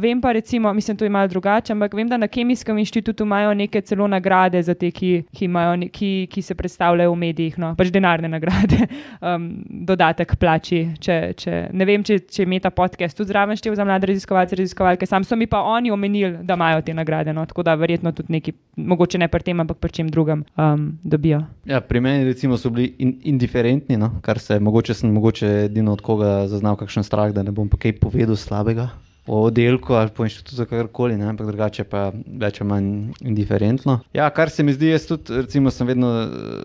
[0.00, 3.54] vem pa, recimo, mislim, to je malo drugače, ampak vem, da na Kemijskem inštitutu imajo
[3.54, 7.72] neke celo nagrade za te, ki, ki, imajo, ki, ki se predstavljajo v medijih, no,
[7.78, 8.86] pač denarne nagrade,
[9.26, 9.50] um,
[9.88, 10.82] dodatek plači.
[11.00, 14.58] Če, če, ne vem, če, če ima ta podcast tudi zraven štev za mlade raziskovalce,
[14.58, 17.34] raziskovalke, sam so mi pa oni omenili, da imajo te nagrade.
[17.36, 21.42] No, da verjetno tudi neki, mogoče ne pri tem, ampak pri čem drugem um, dobijo.
[21.64, 24.12] Ja, pri meni recimo, so bili in, indiferentni, no?
[24.22, 27.78] kar se mogoče sem mogoče edino od koga zaznal kakšen strah, da ne bom pa
[27.78, 28.90] kaj povedal slabega
[29.26, 31.28] o oddelku ali po inštitutu, kakorkoli, ne?
[31.30, 32.90] ampak drugače pa več ali manj
[33.20, 33.98] indiferentno.
[34.16, 36.10] Ja, kar se mi zdi, jaz tudi, recimo, sem vedno,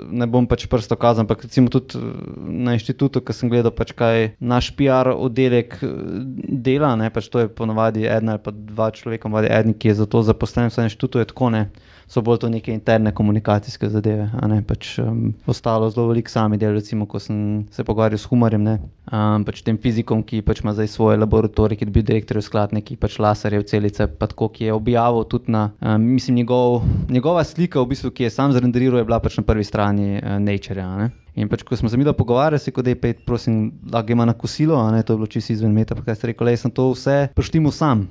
[0.09, 1.99] ne bom pač prsto kazal, ampak recimo tudi
[2.45, 7.11] na inštitutu, ki sem gledal, pač kaj naš PR oddelek dela, ne?
[7.13, 10.23] pač to je ponovadi ena ali pa dva človeka, ponovadi eden, ki je za to
[10.25, 11.67] zaposlen v inštitutu, je tako ne
[12.07, 14.29] so bolj to neke interne komunikacijske zadeve.
[14.67, 19.45] Pač, um, ostalo zelo veliko sami del, recimo, ko sem se pogovarjal s Humarjem, um,
[19.47, 22.99] pač tem fizikom, ki pač ima zdaj svoj laboratorij, ki je bil direktor skladne, ki
[23.01, 27.81] pač laserjev celice, pa tako, ki je objavil tudi na, um, mislim, njegov, njegova slika,
[27.81, 30.81] v bistvu, ki je sam zrenderiral, je bila pač na prvi strani uh, Nature.
[30.81, 34.01] -a, In pač, ko smo se mi pogovarjali, se kot da je pet, prosim, da
[34.01, 36.27] ga ima na kosilo, a ne to je bilo čisto izven meta, pa kaj ste
[36.31, 38.07] rekli, jaz sem to vse poštimo sam.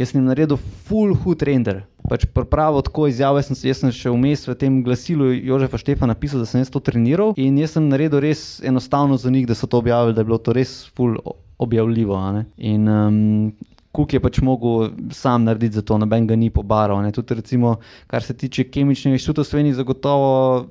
[0.00, 0.56] Jaz sem naredil
[0.88, 1.82] full hood render.
[2.08, 6.08] Pač pravi tako izjavo, jaz sem, jaz sem še vmes v tem glasilu Jožefa Štefa
[6.08, 9.58] napisal, da sem jaz to treniral in jaz sem naredil res enostavno za njih, da
[9.58, 11.20] so to objavili, da je bilo to res full
[11.60, 12.16] objavljivo.
[12.56, 13.52] In um,
[13.90, 17.02] Kuk je pač mogel sam narediti za to, noben ga ni pobaral.
[17.10, 17.74] Tudi, recimo,
[18.06, 20.28] kar se tiče kemičnega inštituta v Sloveniji, zagotovo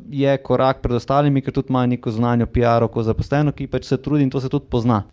[0.07, 3.89] je korak pred ostalimi, ker tudi imajo neko znanje o PR-u, ko zaposleno, ki pač
[3.91, 5.03] se trudi in to se tudi pozna.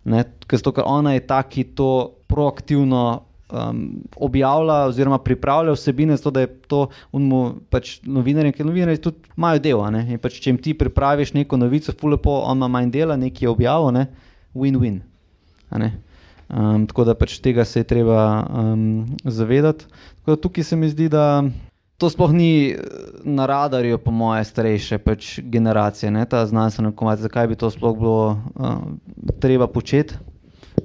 [0.46, 1.90] Ker, ker ona je ta, ki to
[2.30, 3.02] proaktivno
[3.50, 9.34] um, objavlja oziroma pripravlja vsebine, zato da je to unmo, pač novinarjem, ker novinarji tudi
[9.36, 9.86] imajo delo.
[10.22, 13.92] Pač, če jim ti pripraviš neko novico, fulepo, on ima manj dela, nekaj je objavil,
[13.94, 14.08] ne?
[14.56, 15.00] win-win.
[15.70, 19.86] Um, tako da pač tega se je treba um, zavedati.
[20.26, 21.44] Da tukaj se mi zdi, da
[21.98, 22.76] to sploh ni
[23.24, 26.24] na radarju, po moje, starejše pač generacije, ne?
[26.28, 28.78] ta znanstvena komunikacija, zakaj bi to sploh bilo uh,
[29.40, 30.14] treba početi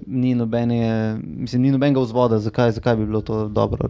[0.08, 3.90] ni, nobene, mislim, ni nobenega vzvoda, zakaj, zakaj bi bilo to dobro.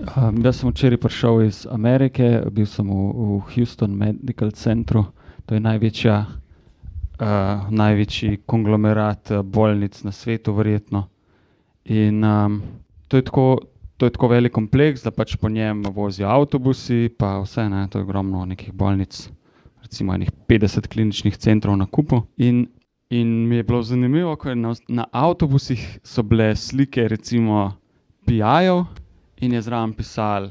[0.00, 5.04] Um, jaz sem včeraj prišel iz Amerike, bil sem v, v Houston Medical Centru,
[5.46, 6.16] to je največja,
[7.20, 11.04] uh, največji konglomerat uh, bolnic na svetu, verjetno.
[11.84, 12.62] In um,
[13.08, 13.46] to, je tako,
[13.96, 18.00] to je tako velik kompleks, da pač po njem vozijo avtobusi, pa vse, ne, to
[18.00, 19.28] je ogromno nekih bolnic,
[19.84, 22.24] recimo 50 kliničnih centrov na kupu.
[22.40, 22.66] In
[23.10, 27.72] In mi je bilo zanimivo, ker na, na avtobusih so bile slike, recimo,
[28.26, 28.84] pijajo
[29.42, 30.46] in je zraven pisal,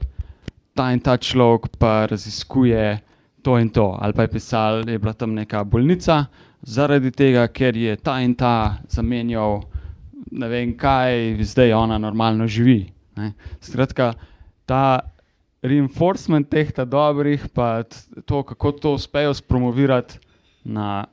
[0.76, 3.00] ta in ta človek pa raziskuje
[3.44, 3.96] to in to.
[4.02, 6.26] Ali pa je pisal, da je bila tam neka bolnica
[6.62, 9.62] zaradi tega, ker je ta in ta zamenjal
[10.32, 12.92] ne vem, kaj zdaj ona normalno živi.
[13.18, 13.32] Ne.
[13.62, 14.14] Skratka,
[14.66, 15.00] ta
[15.64, 17.84] reinforcement teh dobrih, pa
[18.26, 20.20] to, kako to uspejo spromovirati
[20.64, 21.06] na,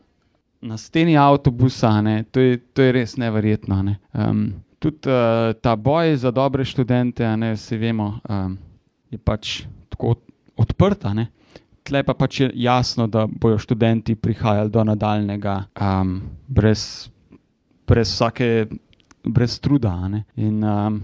[0.67, 3.83] na steni avtobusa, ne, to, je, to je res neverjetno.
[3.83, 3.97] Ne.
[4.13, 8.59] Um, tudi uh, ta boj za dobre študente, ne, vsi vemo, um,
[9.11, 10.27] je pač tako od-
[10.57, 11.05] odprt.
[11.05, 11.27] a ne.
[11.87, 16.17] Tle pa pač je jasno, da bojo študenti prihajali do nadaljnega um,
[16.49, 17.09] brez,
[17.87, 18.67] brez vsake,
[19.25, 20.09] brez truda.
[20.09, 20.25] ne.
[20.37, 21.03] In um,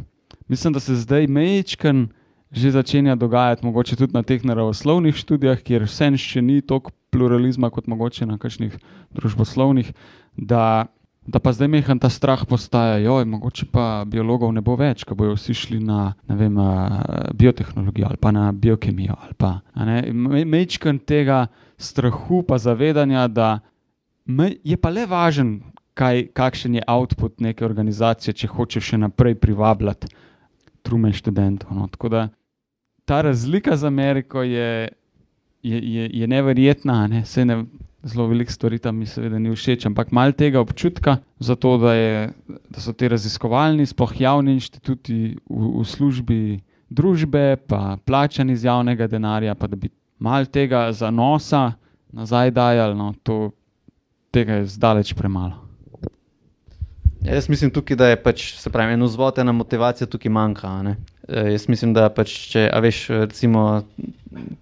[0.49, 2.09] mislim, da se zdaj mečken
[2.53, 7.71] že začenja dogajati, mogoče tudi na teh naravoslovnih študijah, kjer vseeno še ni toliko pluralizma
[7.73, 8.77] kot mogoče na kakšnih
[9.17, 9.89] družboslovnih,
[10.37, 10.87] da,
[11.25, 15.17] da pa zdaj mehen ta strah postaja, joj, mogoče pa biologov ne bo več, ko
[15.17, 17.01] bojo vsi šli na ne vem, a,
[17.33, 19.17] biotehnologijo ali pa na biokemijo.
[19.41, 20.03] Pa, ne.
[20.13, 21.47] Me- mečken tega
[21.81, 23.61] strahu pa zavedanja, da
[24.65, 25.57] je pa le važen,
[25.97, 30.13] kaj, kakšen je output neke organizacije, če hoče še naprej privabljati
[30.83, 31.73] trume študentov.
[31.77, 31.89] No.
[31.89, 32.29] Tako da
[33.05, 34.89] ta razlika z Ameriko je,
[35.63, 37.07] je, je, je neverjetna.
[37.07, 37.25] Ne?
[37.25, 37.65] Saj ne,
[38.03, 41.95] zelo veliko stvari tam mi seveda ni všeč, ampak malo tega občutka za to, da,
[41.95, 42.33] je,
[42.71, 46.43] da so ti raziskovalni, sploh javni inštituti v, v službi
[46.93, 51.73] družbe, pa plačani iz javnega denarja, pa da bi malo tega zanosa
[52.13, 53.51] nazaj dajali, no, to,
[54.31, 55.72] tega je zdaleč premalo.
[57.23, 60.73] Ja, jaz mislim tukaj, da je pač, se pravi, en vzvod, ena motivacija tukaj manjka.
[60.83, 60.97] ne.
[61.29, 63.85] E, jaz mislim, da pač, če, a veš, recimo,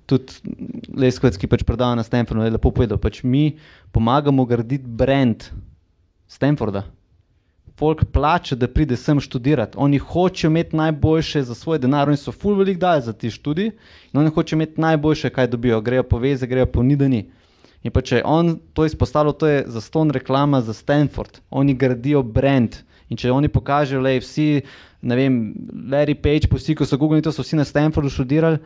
[0.07, 0.53] tudi
[0.93, 3.57] Leskovec, ki pač predava na Stanfordu, je lepo povedal, pač mi
[3.97, 5.49] pomagamo graditi brand
[6.29, 6.85] Stanforda.
[7.81, 9.79] Folk plače, da pride sem študirati.
[9.81, 13.71] Oni hočejo imeti najboljše za svoj denar, oni so full velik dali za ti študij
[14.13, 15.81] in oni hočejo imeti najboljše, kaj dobijo.
[15.81, 17.31] Grejo po veze, grejo po ni da ni.
[17.83, 21.41] In pa če je on to izpostavil, to je za ston reklama za Stanford.
[21.51, 22.77] Oni gradijo brand.
[23.11, 24.63] In če oni pokažejo, da vsi,
[25.03, 25.41] ne vem,
[25.91, 28.61] Larry Page, pa vsi, ko so Google, to so vsi na Stanfordu študirali,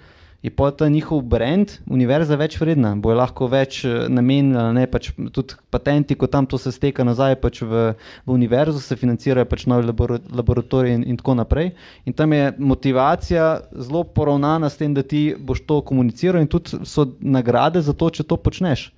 [0.45, 4.83] je pa ta njihov brand, univerza več vredna, bojo lahko več eh, namenili, a ne
[4.93, 7.95] pač tudi patenti, ko tam to se steka nazaj pač v,
[8.27, 11.71] v univerzo, se financirajo pač novi labora, laboratoriji in, in tako naprej.
[12.05, 16.83] In tam je motivacija zelo poravnana s tem, da ti boš to komuniciral in tudi
[16.85, 18.91] so nagrade za to, če to počneš.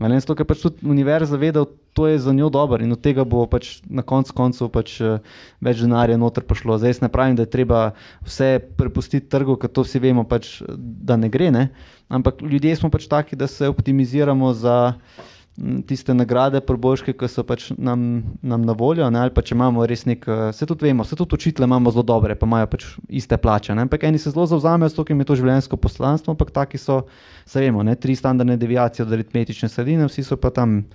[0.00, 3.00] Ne, zato, ker pač tudi univerza ve, da to je za njo dobro in od
[3.04, 5.18] tega bo pač na koncu koncev pač eh,
[5.60, 6.78] več denarja noter prišlo.
[6.80, 7.82] Zdaj ne pravim, da je treba
[8.24, 11.68] vse prepustiti trgu, ker to vsi vemo, pač, da ne gre, ne?
[12.12, 15.41] ampak ljudje smo pač taki, da se optimiziramo za m,
[15.86, 19.20] tiste nagrade, prbožke, ki so pač nam, nam na voljo, ne?
[19.20, 22.04] ali pa če imamo res nek, eh, se tudi vemo, se tudi učitele imamo zelo
[22.08, 23.84] dobre, pa imajo pač iste plače, ne?
[23.84, 27.02] ampak eni se zelo zavzamejo, zato ker jim je to življenjsko poslanstvo, ampak taki so,
[27.44, 27.98] se vemo, ne?
[28.00, 30.86] tri standardne deviacije od aritmetične sredine, vsi so pa tam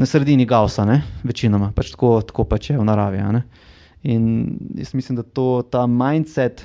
[0.00, 1.02] na sredini Gaussa, ne?
[1.20, 3.20] večinoma, pač tako, tako pač je v naravi.
[3.36, 3.44] ne.
[4.08, 4.24] In
[4.80, 6.64] jaz mislim, da to, ta mindset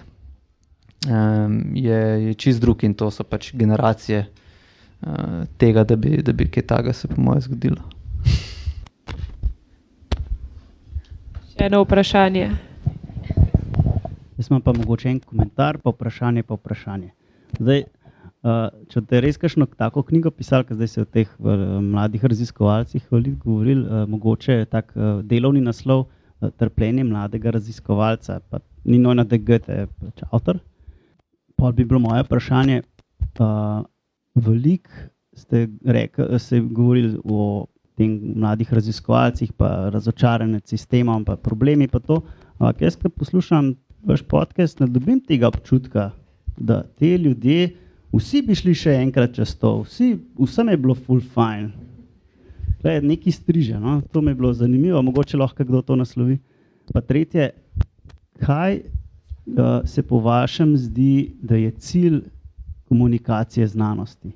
[1.06, 2.02] um, je,
[2.32, 4.44] je čist drug in to so pač generacije uh,
[5.58, 7.84] tega, da bi, da bi kaj takega se po mojem zgodilo.
[11.52, 12.48] Še eno vprašanje.
[14.38, 17.08] Jaz imam pa mogoče en komentar, pa vprašanje, pa vprašanje.
[17.58, 17.84] Zdaj,
[18.46, 22.26] uh, če te res kakšno tako knjigo pisal, ker zdaj se o teh uh, mladih
[22.30, 29.00] raziskovalcih veliko govoril, uh, mogoče tak uh, delovni naslov uh, Trpljenje mladega raziskovalca, pa ni
[29.02, 30.62] nojno, da Goethe je pač avtor.
[31.58, 32.84] Pa bi bilo moje vprašanje,
[33.40, 33.82] uh,
[34.42, 34.90] veliko
[35.38, 37.66] ste rekli, ste govorili o
[37.98, 42.22] tem mladih raziskovalcih, pa razočaranje s sistemom, pa problemi pa to.
[42.58, 43.74] Ampak jaz, ko poslušam
[44.06, 46.12] vaš podcast, ne dobim tega občutka,
[46.58, 47.72] da ti ljudje,
[48.14, 51.74] vsi bi šli še enkrat čez to, vsi, vsem je bilo full fine.
[52.86, 54.00] Je neki striže, no?
[54.14, 56.38] to mi je bilo zanimivo, mogoče lahko kdo to naslovi.
[56.94, 57.50] Pa tretje,
[58.40, 62.22] kaj uh, se po vašem zdi, da je cilj
[62.90, 64.32] komunikacije znanosti?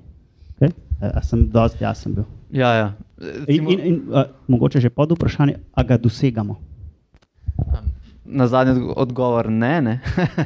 [0.56, 0.70] Okay?
[1.00, 2.24] A, a sem dosti jasen bil?
[2.52, 2.88] Ja, ja.
[3.48, 6.60] In, in, in uh, mogoče že pod vprašanje, a ga dosegamo?
[8.24, 9.94] Na zadnji odgo- odgovor ne, ne.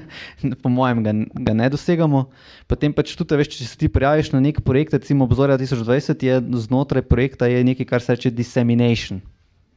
[0.63, 2.25] po mojem ga, ga ne dosegamo.
[2.67, 6.41] Potem pač tudi, veš, če se ti prijaviš na nek projekt, recimo obzorja 2020, je
[6.67, 9.21] znotraj projekta je nekaj, kar se reče dissemination.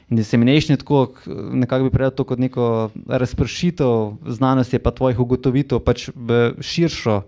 [0.09, 1.13] In dissemination je tako,
[1.53, 7.21] nekako bi predal to kot neko razpršitev znanosti, pa tvojih ugotovitev pač v širšo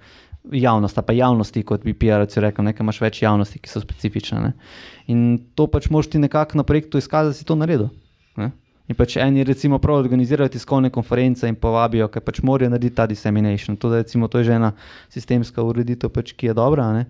[0.49, 4.41] javnost, pa javnosti, kot bi PR-ci rekel, nekaj imaš več javnosti, ki so specifične.
[4.41, 4.51] Ne?
[5.11, 7.89] In to pač moš ti nekako na projektu izkazati, da si to naredil.
[8.41, 8.51] Ne?
[8.89, 13.05] In pač eni recimo prav organizirajo tiskovne konference in povabijo, ker pač morajo narediti ta
[13.07, 13.77] dissemination.
[13.77, 14.73] To, recimo, to je že ena
[15.13, 16.89] sistemska ureditev, pač, ki je dobra.
[16.97, 17.05] Ne?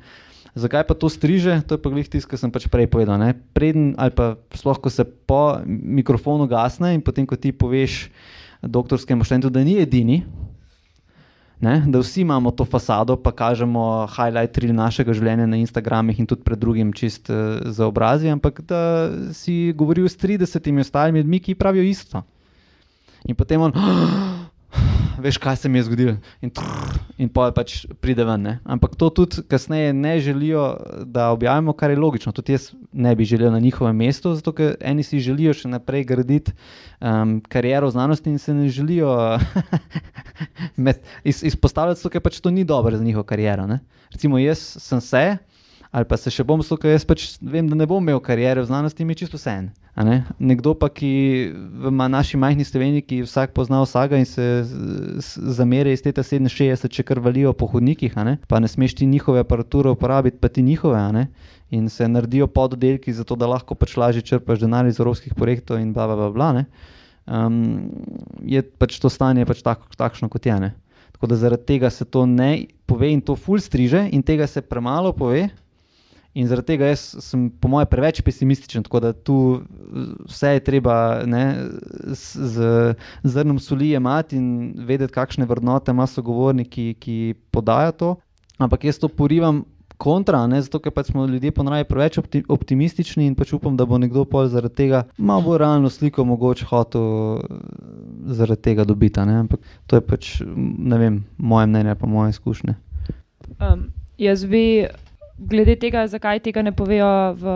[0.51, 1.61] Zakaj pa to striže?
[1.65, 3.15] To je pa glih tisto, kar sem pač prej povedal.
[3.15, 3.33] Ne?
[3.55, 8.11] Preden ali pa sploh, ko se po mikrofonu gasne in potem, ko ti poveš
[8.61, 10.21] doktorskemu študentu, da ni edini,
[11.61, 11.83] ne?
[11.87, 16.43] da vsi imamo to fasado, pa kažemo highlight reel našega življenja na Instagramih in tudi
[16.43, 18.81] pred drugim čist uh, za obrazi, ampak da
[19.33, 22.23] si govoril s 30 ostalimi ljudmi, ki pravijo isto.
[23.29, 23.73] In potem on,
[25.21, 28.41] veš, kaj se mi je zgodilo, in, trrr, in pa pač pride ven.
[28.41, 28.53] Ne?
[28.63, 30.65] Ampak to tudi kasneje ne želijo,
[31.05, 32.31] da objavimo, kar je logično.
[32.31, 36.05] Tudi jaz ne bi želel na njihovem mestu, zato ker eni si želijo še naprej
[36.09, 36.53] graditi
[36.99, 39.13] um, kariero v znanosti in se ne želijo
[40.85, 43.67] med, iz, izpostavljati, ker pač to ni dobro za njihovo kariero.
[43.67, 43.81] Ne?
[44.11, 45.25] Recimo, jaz sem se
[45.91, 48.69] ali pa se še bom slukal, jaz pač vem, da ne bom imel karijere v
[48.69, 49.65] znanosti, mi je čisto vse en.
[50.07, 50.21] Ne?
[50.39, 51.11] Nekdo pa, ki
[51.51, 54.63] v naši majhni Sloveniji, ki vsak pozna vsega in se
[55.51, 58.37] zamere iz tega 67, če kar valijo po hodnikih, ne?
[58.47, 61.27] pa ne smeš ti njihove aparature uporabiti, pa ti njihove.
[61.71, 65.91] In se naredijo pododdelki, zato da lahko pač lažje črpaš denar iz evropskih projektov, in
[65.95, 66.31] bla, bla, bla.
[66.31, 66.65] bla
[67.25, 67.91] um,
[68.41, 70.57] je pač to stanje pač tak, takšno, kot je.
[70.57, 70.71] Ne?
[71.15, 74.61] Tako da zaradi tega se to ne pove in to ful striže, in tega se
[74.61, 75.49] premalo pove,
[76.33, 79.35] In zaradi tega jaz sem, po mojem, preveč pesimističen, tako da tu
[80.29, 80.95] vse je treba
[81.27, 81.43] ne,
[82.15, 84.47] z zrnom soli imati in
[84.87, 87.17] vedeti, kakšne vrednote ima sogovorniki, ki
[87.51, 88.13] podajo to.
[88.63, 89.65] Ampak jaz to porivam
[90.01, 92.17] kontra, ne, zato ker pač smo ljudje ponavadi preveč
[92.49, 96.65] optimistični in pač upam, da bo nekdo pol zaradi tega malo bolj realno sliko mogoče
[96.71, 97.43] hotel
[98.39, 99.19] zaradi tega dobiti.
[99.19, 102.79] Ampak to je pač, ne vem, moje mnenje, pa moje izkušnje.
[103.59, 104.63] Um, jaz bi
[105.41, 107.09] glede tega, zakaj tega ne povejo,
[107.39, 107.55] v,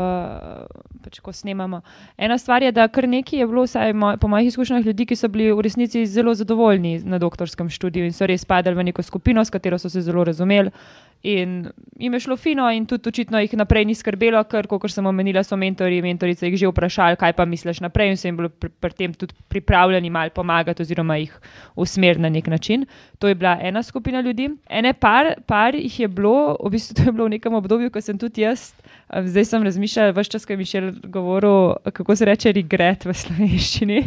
[1.06, 1.82] pač, ko snemamo.
[2.18, 5.18] Ena stvar je, da kar nekaj je bilo, vsaj moj, po mojih izkušnjah, ljudi, ki
[5.20, 9.06] so bili v resnici zelo zadovoljni na doktorskem študiju in so res padali v neko
[9.06, 10.74] skupino, s katero so se zelo razumeli.
[11.26, 15.06] In jim je šlo fino, in tudi očitno jih naprej ni skrbelo, ker, kot sem
[15.10, 18.38] omenila, so mentori in mentorice jih že vprašali, kaj pa misliš naprej, in so jim
[18.38, 21.34] bili pri, pri tem tudi pripravljeni malo pomagati, oziroma jih
[21.76, 22.86] usmeriti na nek način.
[23.20, 24.50] To je bila ena skupina ljudi.
[24.70, 28.02] Ene par, par jih je bilo, v bistvu to je bilo v nekem obdobju, ko
[28.02, 28.74] sem tudi jaz.
[29.06, 34.00] Zdaj sem razmišljala, vse čas, ko je Mišel govoril, kako se reče regret v slovenščini.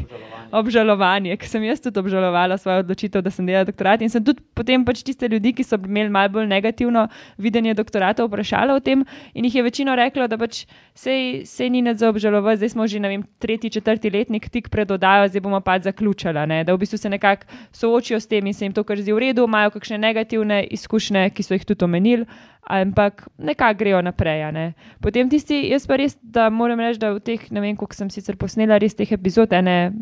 [0.59, 4.03] Obžalovanje, ker sem jaz tudi obžalovala svojo odločitev, da sem delala doktorat.
[4.03, 7.07] In sem tudi potem pač tiste ljudi, ki so imeli malo bolj negativno
[7.39, 9.05] videnje doktorata, vprašala o tem.
[9.35, 10.65] In jih je večino reklo, da pač
[10.99, 14.91] sej, sej ni nad za obžalovati, zdaj smo že vem, tretji, četrti letnik tik pred
[14.91, 16.47] oddajo, zdaj bomo pač zaključala.
[16.47, 16.65] Ne?
[16.65, 19.31] Da v bistvu se nekako soočijo s tem in se jim to kar zdi v
[19.31, 22.27] redu, imajo kakšne negativne izkušnje, ki so jih tudi omenili
[22.67, 24.53] ampak nekako grejo naprej.
[24.53, 24.73] Ne.
[25.01, 28.11] Potem tisti, jaz pa res, da moram reči, da v teh, ne vem, koliko sem
[28.11, 29.93] sicer posnela, res teh epizod, ene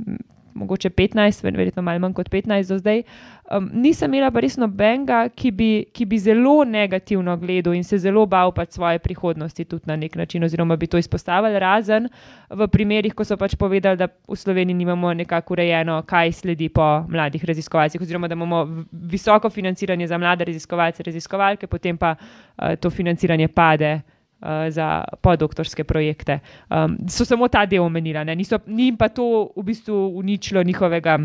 [0.56, 3.02] mogoče 15, verjetno malo manj kot 15 do zdaj.
[3.46, 7.98] Um, nisem imela pa res nobenega, ki bi, ki bi zelo negativno gledal in se
[8.02, 12.08] zelo bal pač svoje prihodnosti tudi na nek način, oziroma bi to izpostavili, razen
[12.50, 17.04] v primerih, ko so pač povedali, da v Sloveniji nimamo nekako urejeno, kaj sledi po
[17.08, 22.90] mladih raziskovalcih, oziroma da imamo visoko financiranje za mlade raziskovalce, raziskovalke, potem pa uh, to
[22.90, 24.00] financiranje pade.
[24.46, 26.38] Eh, za podoktorske projekte.
[26.70, 28.22] Um, so samo ta del omenila,
[28.66, 31.18] ni pa to v bistvu uničilo njihovega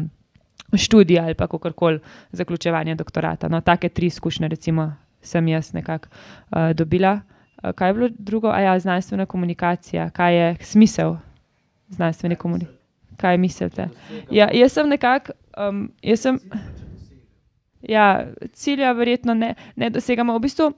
[0.73, 1.99] študija ali pa kakorkoli
[2.31, 3.48] zaključevanja doktorata.
[3.48, 7.19] No, take tri izkušnje, recimo, sem jaz nekako uh, dobila.
[7.64, 8.49] Uh, kaj je bilo drugo?
[8.49, 11.15] A ja, znanstvena komunikacija, kaj je smisel
[11.89, 12.81] znanstvene komunikacije?
[13.18, 13.89] Kaj mislite?
[14.31, 15.31] Ja, jaz sem nekako.
[15.68, 15.91] Um,
[17.81, 20.38] ja, cilja verjetno ne, ne dosegamo.
[20.38, 20.73] V bistvu,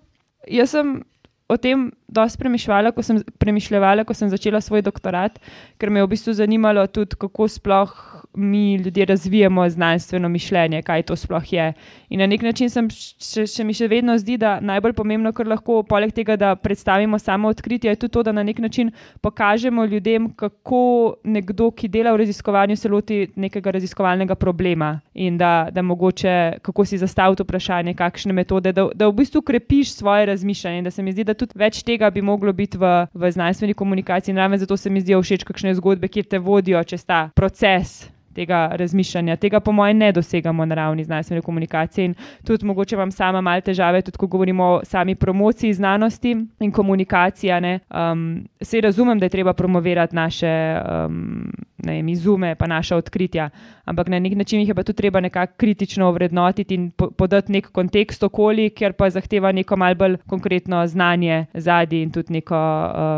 [0.47, 1.03] jaz sem
[1.47, 5.39] o tem dosti premišljala, ko sem premišljala, ko sem začela svoj doktorat,
[5.81, 7.93] ker me je v bistvu zanimalo tudi, kako sploh
[8.33, 11.73] mi ljudje razvijamo znanstveno mišljenje, kaj to sploh je.
[12.09, 15.47] In na nek način sem, še, še mi še vedno zdi, da najbolj pomembno, kar
[15.47, 18.91] lahko poleg tega, da predstavimo samo odkritje, je tudi to, da na nek način
[19.21, 25.69] pokažemo ljudem, kako nekdo, ki dela v raziskovanju, se loti nekega raziskovalnega problema in da,
[25.71, 30.81] da mogoče kako si zastaviti vprašanje, kakšne metode, da, da v bistvu krepiš svoje razmišljanje.
[30.81, 34.35] Da se mi zdi, da tudi več tega bi moglo biti v, v znanstveni komunikaciji.
[34.35, 38.69] Ravno zato se mi zdijo všeč kakšne zgodbe, kjer te vodijo čez ta proces tega
[38.71, 39.35] razmišljanja.
[39.35, 42.05] Tega, po mojem, ne dosegamo na ravni znanstvene komunikacije.
[42.05, 42.15] In
[42.47, 47.79] tudi mogoče vam sama malo težave, tudi ko govorimo o sami promociji znanosti in komunikacije.
[47.89, 51.51] Um, Se razumem, da je treba promovirati naše um,
[51.83, 53.49] ne vem, izume, pa naša odkritja,
[53.85, 57.51] ampak na nek način jih je pa tudi treba nekako kritično ovrednotiti in po podati
[57.51, 62.57] nek kontekst okoli, ker pa zahteva neko malce bolj konkretno znanje zadnji in tudi neko.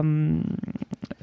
[0.01, 0.43] Um,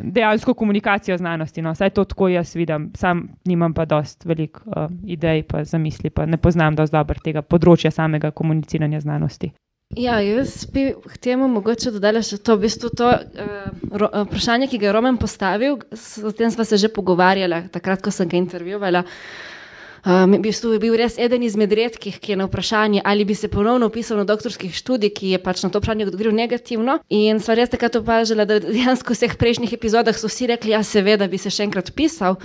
[0.02, 1.62] dejansko komunikacijo znanosti.
[1.62, 1.73] No.
[1.73, 6.26] Vsaj to tako jaz vidim, sam nimam pa dost velik uh, idej, pa zamisli, pa
[6.26, 9.52] ne poznam dosti dobro tega področja samega komuniciranja znanosti.
[9.92, 14.80] Ja, jaz bi k temu mogoče dodala še to, v bistvu to uh, vprašanje, ki
[14.80, 19.04] ga je Roman postavil, s tem sva se že pogovarjala, takrat, ko sem ga intervjuvala.
[20.02, 23.36] Um, v bistvu je bil res eden izmed redkih, ki je na vprašanje, ali bi
[23.38, 26.96] se ponovno upisal na doktorskih študij, ki je pač na to vprašanje odgovoril negativno.
[27.06, 30.82] In sva res takrat opažala, da dejansko v vseh prejšnjih epizodah so vsi rekli, ja,
[30.82, 32.40] seveda bi se še enkrat upisal.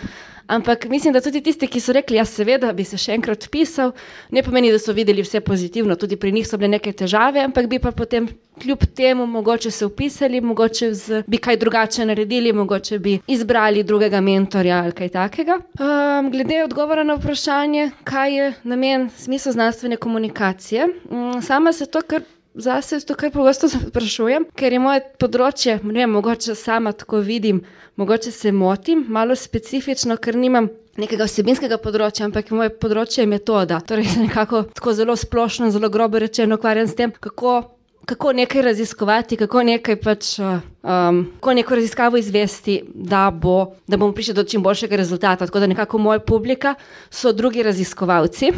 [0.48, 3.92] Ampak mislim, da tudi tisti, ki so rekli, ja, seveda bi se še enkrat pisal,
[4.32, 5.98] ne pomeni, da so videli vse pozitivno.
[6.00, 8.30] Tudi pri njih so bile neke težave, ampak bi pa potem
[8.62, 14.22] kljub temu mogoče se upisali, mogoče z, bi kaj drugače naredili, mogoče bi izbrali drugega
[14.22, 15.60] mentorja ali kaj takega.
[15.80, 22.02] Um, glede odgovora na vprašanje, kaj je namen smisla znanstvene komunikacije, um, sama se to
[22.02, 22.24] kar.
[22.58, 27.62] Zase to kar pogosto sprašujem, ker je moje področje, ne vem, mogoče sama tako vidim,
[28.02, 33.78] mogoče se motim, malo specifično, ker nimam nekega vsebinskega področja, ampak moje področje je metoda.
[33.86, 37.60] Torej, se nekako tako zelo splošno, zelo grobo rečeno ukvarjam s tem, kako.
[38.08, 44.16] Kako nekaj raziskovati, kako nekaj pač, um, kako neko raziskavo izvesti, da, bo, da bomo
[44.16, 45.44] prišli do čim boljšega rezultata.
[45.44, 46.78] Tako da nekako moja publika
[47.12, 48.54] so drugi raziskovalci.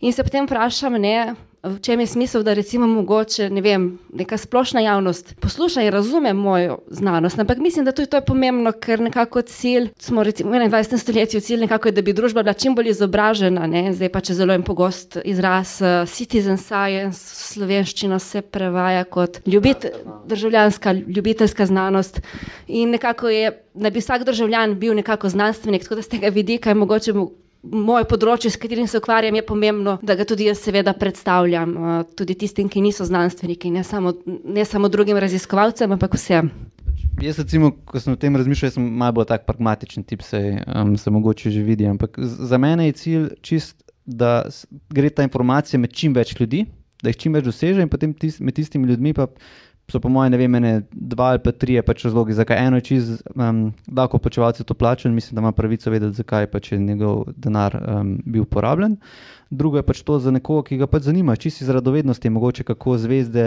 [0.00, 4.36] In se potem vprašam, ne, v čem je smisel, da recimo mogoče, ne vem, neka
[4.38, 7.38] splošna javnost posluša in razume mojo znanost.
[7.38, 11.02] Ampak mislim, da tudi to je pomembno, ker nekako cilj, smo recimo v 21.
[11.02, 13.90] stoletju, cilj nekako je, da bi družba bila čim bolj izobražena, ne?
[13.92, 17.18] zdaj pa če zelo en pogost izraz uh, citizen science,
[17.50, 19.88] slovenščina se prevaja kot ljubit,
[20.30, 22.22] državljanska, ljubiteljska znanost
[22.68, 26.70] in nekako je, da bi vsak državljan bil nekako znanstvenik, tako da z tega vidika
[26.70, 27.12] je mogoče
[27.62, 32.00] moje področje, s katerim se ukvarjam, je pomembno, da ga tudi jaz seveda predstavljam, uh,
[32.18, 36.52] tudi tistim, ki niso znanstveniki, ne samo, ne samo drugim raziskovalcem, ampak vsem.
[37.22, 40.40] Jaz, recimo, ko sem o tem razmišljal, sem malo bolj tak pragmatičen tip, se,
[40.70, 41.88] um, se mogoče že vidi.
[41.90, 44.48] Ampak za mene je cilj čist, da
[44.94, 46.64] gre ta informacija med čim več ljudi,
[47.02, 49.28] da jih čim več doseže in potem tis, med tistimi ljudmi pa
[49.90, 52.86] so po mojem, ne vem, ene dva ali pa tri pač razlogi, zakaj eno je
[52.90, 57.78] čez um, davkoplačevalce to plačen, mislim, da ima pravico vedeti, zakaj pač je njegov denar
[57.80, 58.98] um, bil porabljen.
[59.50, 62.98] Drugo je pač to za nekoga, ki ga pač zanima, čisto iz radovednosti, mogoče kako
[63.00, 63.46] zvezde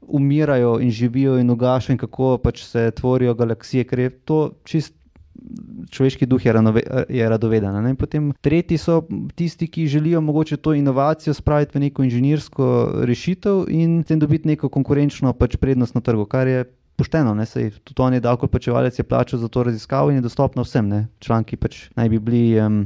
[0.00, 5.03] umirajo in živijo in ugašajo in kako pač se tvorijo galaksije, ker je to čisto
[5.90, 7.76] človeški duh je, ranove, je radoveden.
[7.84, 7.94] Ne?
[7.94, 9.02] Potem tretji so
[9.34, 12.70] tisti, ki želijo mogoče to inovacijo spraviti v neko inženirsko
[13.04, 16.64] rešitev in s tem dobiti neko konkurenčno pač prednost na trgu, kar je.
[16.94, 20.62] Pošteno, ne, sej, tudi on je davkoplačevalec, je plačal za to raziskavo in je dostopno
[20.62, 20.86] vsem.
[20.86, 21.00] Ne.
[21.18, 22.84] Članki pač naj bi bili um,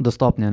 [0.00, 0.46] dostopni.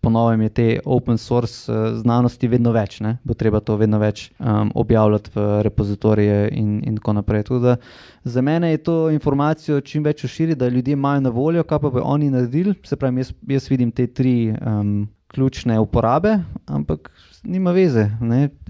[0.00, 3.16] Ponovno je te open source uh, znanosti vedno več, ne?
[3.24, 7.44] bo treba to vedno več um, objavljati v repozitorije in, in tako naprej.
[7.48, 7.76] Tudi
[8.24, 11.90] za mene je to informacijo čim več širiti, da ljudje imajo na voljo, kaj pa
[11.94, 12.74] bi oni naredili.
[12.84, 17.10] Se pravi, jaz, jaz vidim te tri um, ključne uporabe, ampak
[17.44, 18.10] nima veze,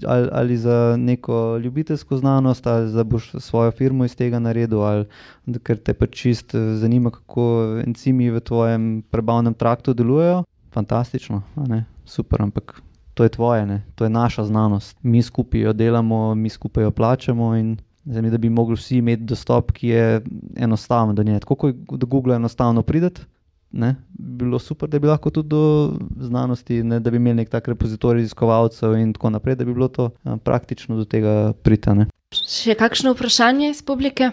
[0.07, 5.05] ali, ali za neko ljubiteljsko znanost, ali da boš svojo firmo iz tega naredil, ali
[5.63, 7.45] ker te pač čist eh, zanima, kako
[7.85, 10.43] encimi v tvojem prebavnem traktu delujejo.
[10.71, 11.41] Fantastično,
[12.05, 12.81] super, ampak
[13.13, 13.81] to je tvoje, ne?
[13.95, 14.97] to je naša znanost.
[15.01, 19.23] Mi skupaj jo delamo, mi skupaj jo plačamo in zemi, da bi mogli vsi imeti
[19.23, 20.21] dostop, ki je
[20.55, 21.39] enostaven do nje.
[21.39, 23.25] Tako kot do Google enostavno prideti
[23.71, 27.67] ne, bilo super, da bi lahko tudi do znanosti, ne, da bi imeli nek tak
[27.67, 32.07] repozitorij raziskovalcev in tako naprej, da bi bilo to a, praktično do tega pritane.
[32.33, 34.31] Še kakšno vprašanje iz publike?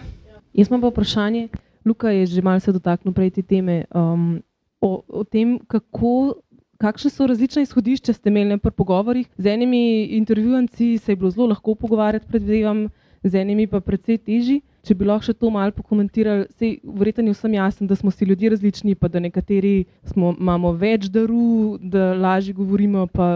[0.57, 1.47] Jaz imam pa vprašanje,
[1.85, 4.41] Luka je že malce dotaknil prej te teme, um,
[4.81, 6.41] o, o tem, kako.
[6.77, 9.25] Kakšne so različne izhodišče, ste imeli pri pogovorih?
[9.41, 12.83] Z enimi intervjuvanci se je bilo zelo lahko pogovarjati, predvidevam,
[13.23, 14.59] z enimi pa precej težji.
[14.87, 16.69] Če bi lahko še to malo pokomentirali, se
[16.99, 21.09] verjetno je vsem jasno, da smo si ljudje različni, pa da nekateri smo, imamo več
[21.11, 23.27] daru, da lažje govorimo, pa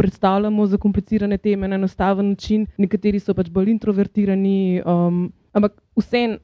[0.00, 4.56] predstavljamo zakomplicirane teme na enostaven način, nekateri so pač bolj introvertirani.
[4.88, 5.26] Um,
[5.56, 6.40] ampak vseeno,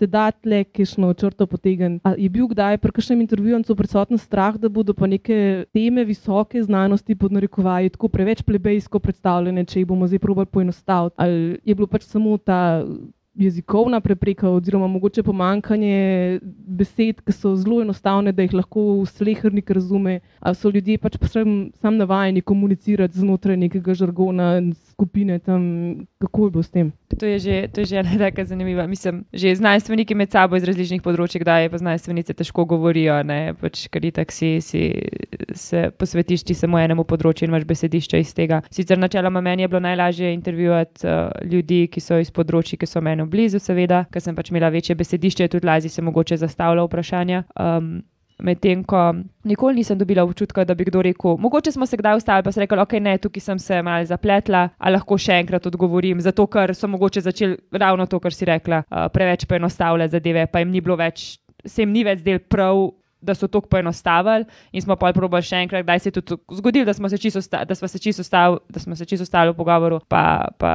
[0.00, 2.08] se da tle, kišno črto potegniti.
[2.16, 7.14] Je bil kdaj pri kakšnem intervjuju prisoten strah, da bodo pa neke teme visoke znanosti
[7.14, 11.14] pod narekovaji tako preveč plebejsko predstavljene, če jih bomo zdaj probali poenostaviti?
[11.18, 12.80] Ali je bilo pač samo ta
[13.34, 20.20] jezikovna prepreka, oziroma mogoče pomankanje besed, ki so zelo enostavne, da jih lahko slehrnik razume,
[20.40, 24.50] ali so ljudje pač sam navajeni komunicirati znotraj nekega žargona,
[25.00, 25.62] skupine tam,
[26.20, 26.92] kako je bilo s tem?
[27.18, 28.86] To je že, to je že ena taka zanimiva.
[28.86, 33.86] Mislim, že znanstveniki med sabo iz različnih področji, kdaj pa znanstvenice težko govorijo, ne, pač
[33.88, 34.82] kar je tak si, si
[35.56, 38.60] se posvetiš ti samo enemu področju in imaš besedišče iz tega.
[38.68, 43.00] Sicer načeloma meni je bilo najlažje intervjuvati uh, ljudi, ki so iz področji, ki so
[43.00, 47.44] meni blizu, seveda, ker sem pač imela večje besedišče, tudi lažje se mogoče zastavlja vprašanja.
[47.56, 48.02] Um,
[48.42, 49.14] medtem ko
[49.44, 52.64] nikoli nisem dobila občutka, da bi kdo rekel, mogoče smo se kdaj ustavili, pa sem
[52.64, 56.74] rekla, ok, ne, tukaj sem se mal zapletla, a lahko še enkrat odgovorim, zato ker
[56.74, 60.80] so mogoče začeli ravno to, kar si rekla, uh, preveč poenostavljati zadeve, pa jim ni
[60.80, 62.90] bilo več, se jim ni več del prav.
[63.20, 66.86] Da so to poenostavili, in smo pa probali še enkrat, kdaj se je tudi zgodilo,
[66.88, 70.72] da smo se čisto ustavili v pogovoru, pa, pa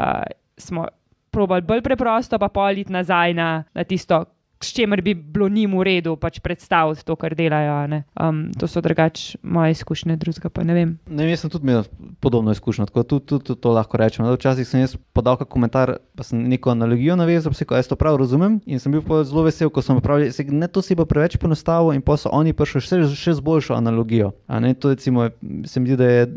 [0.53, 0.85] smo
[1.33, 4.27] probali bolj preprosto, pa politi nazaj na, na tisto,
[4.59, 8.01] s čimer bi bilo njim v redu pač predstaviti to, kar delajo.
[8.19, 10.97] Um, to so drugače moje izkušnje, drugega pa ne vem.
[11.09, 11.83] Ne, jaz sem tudi imel
[12.19, 14.25] podobno izkušnjo, tako da tudi, tudi, tudi to lahko rečem.
[14.25, 17.95] Včasih sem jaz podal komentar, pa sem neko analogijo navezal, pa se ko jaz to
[17.95, 21.05] prav razumem in sem bil zelo vesel, ko sem pravil, da ne to si bo
[21.05, 24.33] preveč poenostavil in pa so oni prišli še, še z boljšo analogijo.
[24.49, 25.29] Ne, to recimo,
[25.65, 26.27] se mi zdi, da je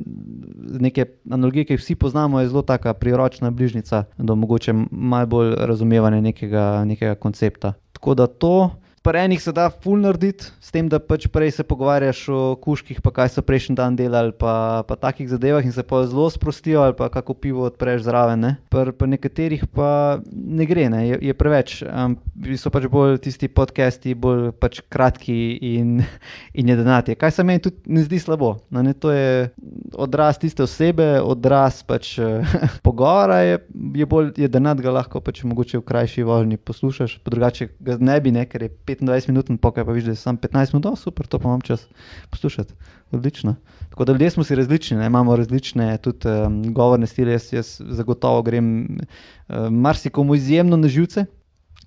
[0.80, 6.20] neke analogije, ki jih vsi poznamo, zelo taka priročna bližnica do mogoče malo bolj razumevanja
[6.20, 7.74] nekega, nekega koncepta.
[7.98, 8.70] Tako da to,
[9.09, 12.98] pri enih se da ful narediti, s tem, da pač prej se pogovarjaš o kuških,
[13.01, 16.82] pa kaj so prejšnji dan delali, pa, pa takih zadevah in se pa zelo sprostijo,
[16.85, 18.44] ali pa kako pivo odpreš zraven.
[18.68, 21.01] Pri pa nekaterih pa ne gre, ne?
[21.09, 21.78] Je, je preveč.
[21.89, 22.18] Um,
[22.60, 26.02] so pač bolj tisti podcasti, bolj pač kratki in,
[26.60, 27.16] in jedenati.
[27.16, 28.59] Kaj se meni tudi ne zdi slabo.
[28.68, 28.93] No, ne?
[28.93, 29.48] To je
[29.97, 32.12] odraz tiste osebe, odraz pač
[32.86, 33.56] pogovora je,
[33.97, 38.36] je bolj jedenat, ga lahko pač mogoče v krajši vožnji poslušaš, drugače ga ne bi,
[38.36, 38.44] ne?
[38.44, 41.38] ker je 25 minut, pokaj pa vidiš, da je samo 15 minut, oh, super, to
[41.38, 41.86] pa imam čas
[42.30, 42.74] poslušati.
[43.10, 43.54] Odlično.
[43.90, 45.06] Tako da ljudje smo si različni, ne?
[45.06, 47.32] imamo različne tudi um, govorne stile.
[47.32, 48.98] Jaz, jaz zagotovo grem
[49.48, 51.24] uh, marsikomu izjemno na živce.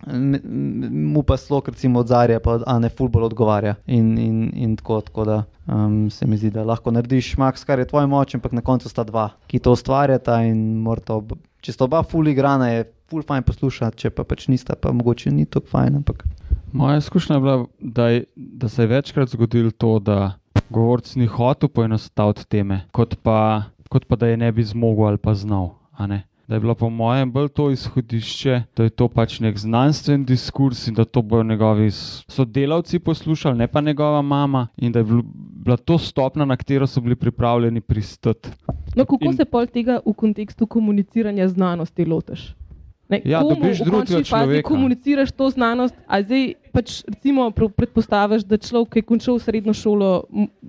[0.07, 3.75] Mu pa slo, recimo od Zarja, pa a ne fulbol odgovarja.
[3.87, 5.37] In, in, in tako, tako da
[5.67, 8.89] um, se mi zdi, da lahko narediš maks, kar je tvoj moč, ampak na koncu
[8.89, 11.35] sta dva, ki to ustvarjata in morata, ob...
[11.61, 15.33] če sta oba ful igrana, je ful fajn poslušati, če pa pač nista, pa mogoče
[15.35, 16.01] ni tako fajn.
[16.01, 16.23] Ampak...
[16.71, 20.33] Moja izkušnja je bila, da, je, da se je večkrat zgodilo to, da
[20.71, 25.21] govorc ni hotel poenostaviti teme, kot pa, kot pa da je ne bi zmogel ali
[25.21, 25.75] pa znal.
[26.51, 30.81] Da je bilo po mojem bolj to izhodišče, da je to pač nek znanstven diskurs
[30.87, 35.05] in da to bodo njegovi sodelavci poslušali, ne pa njegova mama, in da je
[35.63, 38.49] bila to stopna, na katero so bili pripravljeni pristati.
[38.95, 42.43] No, kako in, se pol tega v kontekstu komuniciranja znanosti lotiš?
[43.09, 44.67] Ne, ja, dobiš drugega človeka.
[44.67, 50.09] Komuniciraš to znanost, a zdaj pač recimo predpostaviš, da človek, ki je končal srednjo šolo,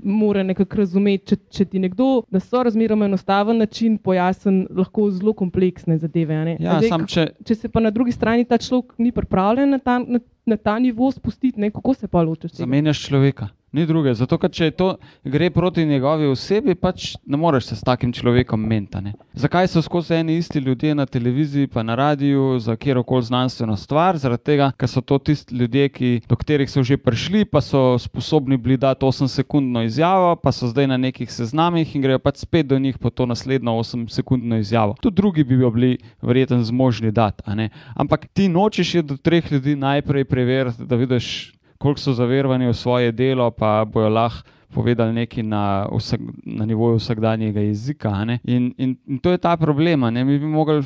[0.03, 5.35] mora nekako razumeti, če, če ti nekdo na so razmeroma enostaven način pojasni lahko zelo
[5.39, 6.57] kompleksne zadeve.
[6.59, 7.27] Ja, zdaj, če...
[7.47, 10.79] če se pa na drugi strani ta človek ni pripravljen na ta, na, na ta
[10.83, 12.59] nivo spustiti, ne, kako se pa ločiš?
[12.63, 13.53] Zamenjaš človeka.
[13.73, 14.13] Ni druge.
[14.13, 14.87] Zato, ker če to
[15.25, 19.15] gre proti njegovi osebi, pač ne moreš se s takim človekom mentati.
[19.33, 24.19] Zakaj so skozi eni isti ljudje na televiziji, pa na radiju, za kjerkoli znanstveno stvar?
[24.21, 27.97] Zaradi tega, ker so to tisti ljudje, ki, do katerih so že prišli, pa so
[27.99, 32.69] sposobni bili dati 8-sekundno izjavo, pa so zdaj na nekih seznamih in grejo pač spet
[32.69, 34.99] do njih po to naslednjo 8-sekundno izjavo.
[35.01, 37.49] Tudi drugi bi bili verjetno zmožni dati.
[37.97, 41.53] Ampak ti nočeš je do treh ljudi najprej preveriti, da vidiš
[41.83, 46.97] koliko so zavervani v svoje delo, pa bojo lahko povedali nekaj na, vsak, na nivoju
[46.97, 48.15] vsakdanjega jezika.
[48.45, 50.09] In, in, in to je ta problem.
[50.15, 50.25] Ne?
[50.25, 50.83] Mi bi mogli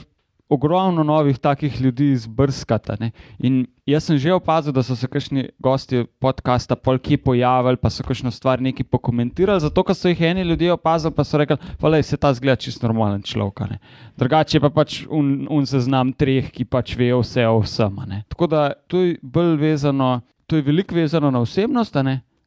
[0.49, 3.11] ogromno novih takih ljudi izbrskati.
[3.39, 8.03] In jaz sem že opazil, da so se kakšni gosti podcasta polki pojavili, pa so
[8.07, 12.03] kakšno stvar neki pokomentirali, zato ker so jih eni ljudje opazili, pa so rekli, da
[12.03, 13.83] se ta zgleda čist normalen človek.
[14.17, 17.99] Drugače pa pač un, un seznam treh, ki pač vejo vse o vsem.
[18.29, 21.97] Tako da to je bolj vezano to je veliko vezano na osebnost,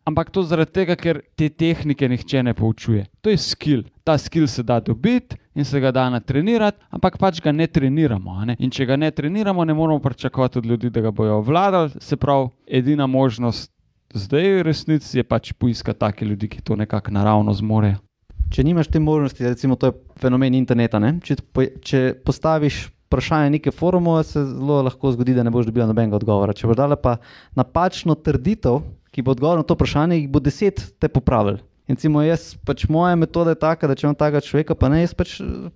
[0.06, 3.06] ampak to zaradi tega, ker te tehnike nihče ne poučuje.
[3.22, 3.84] To je skill.
[4.04, 8.46] Ta skill se da dobiti in se ga da natrenirati, ampak pač ga ne treniramo.
[8.46, 8.56] Ne?
[8.60, 11.92] In če ga ne treniramo, ne moramo pričakovati od ljudi, da ga bojo obvladali.
[12.00, 13.72] Se pravi, edina možnost
[14.14, 18.00] zdaj v resnici je pač poiskati take ljudi, ki to nekako naravno zmorejo.
[18.50, 21.36] Če nimaš te možnosti, recimo to je fenomen interneta, če,
[21.86, 26.54] če postaviš vprašanje neke forumu, se zelo lahko zgodi, da ne boš dobil nobenega odgovora.
[26.54, 27.18] Če boš dal pa
[27.58, 31.58] napačno trditev, ki bo odgovorila na to vprašanje, jih bo deset te popravil.
[31.90, 35.02] In recimo, jaz pač moja metoda je taka, da če imam takega človeka, pa ne
[35.02, 35.72] jaz pač eh,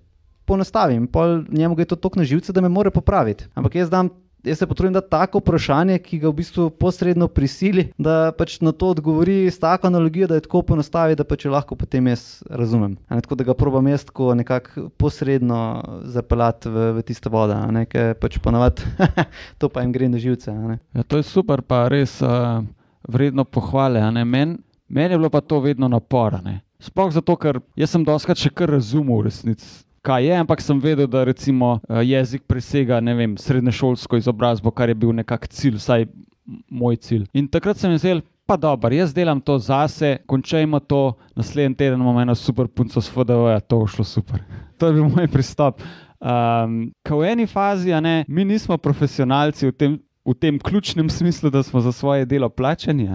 [0.46, 3.50] ponastavim, pol njemu gre to tok na živce, da me more popraviti.
[3.58, 4.12] Ampak jaz dam
[4.44, 8.72] jaz se potrudim, da tako vprašanje, ki ga v bistvu posredno prisili, da pač na
[8.72, 12.96] to odgovori s tako analogijo, da je tako ponostavi, da pač lahko potem jaz razumem.
[13.10, 15.60] Ne, tako da ga probam jaz tako nekako posredno
[16.04, 17.56] zapeljati v, v tiste vode,
[17.90, 18.84] ker pač ponovadi
[19.58, 20.52] to pa jim gre na živce.
[20.94, 22.62] Ja, to je super, pa res uh,
[23.08, 24.02] vredno pohvale.
[24.24, 24.58] Meni
[24.88, 26.58] men je bilo pa to vedno naporno.
[26.78, 30.80] Sploh zato, ker jaz sem doskrat še kar razumel v resnici kaj je, ampak sem
[30.80, 36.06] vedel, da recimo eh, jezik presega vem, srednješolsko izobrazbo, kar je bil nekak cilj, vsaj
[36.68, 37.26] moj cilj.
[37.32, 42.20] In takrat sem rekel, pa dobro, jaz delam to zase, končajmo to, naslednji teden imamo
[42.20, 44.44] eno super punco s FDV, to bo šlo super.
[44.78, 45.78] To je bil moj pristop.
[46.18, 49.92] Um, Ko v eni fazi, ne, mi nismo profesionalci v tem,
[50.26, 53.06] v tem ključnem smislu, da smo za svoje delo plačani.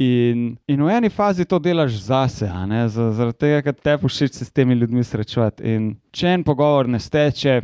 [0.00, 2.46] In, in v eni fazi to delaš zase,
[2.88, 5.74] zaradi tega, ker te všeč se s temi ljudmi srečevati.
[5.74, 7.58] In če en pogovor ne steče,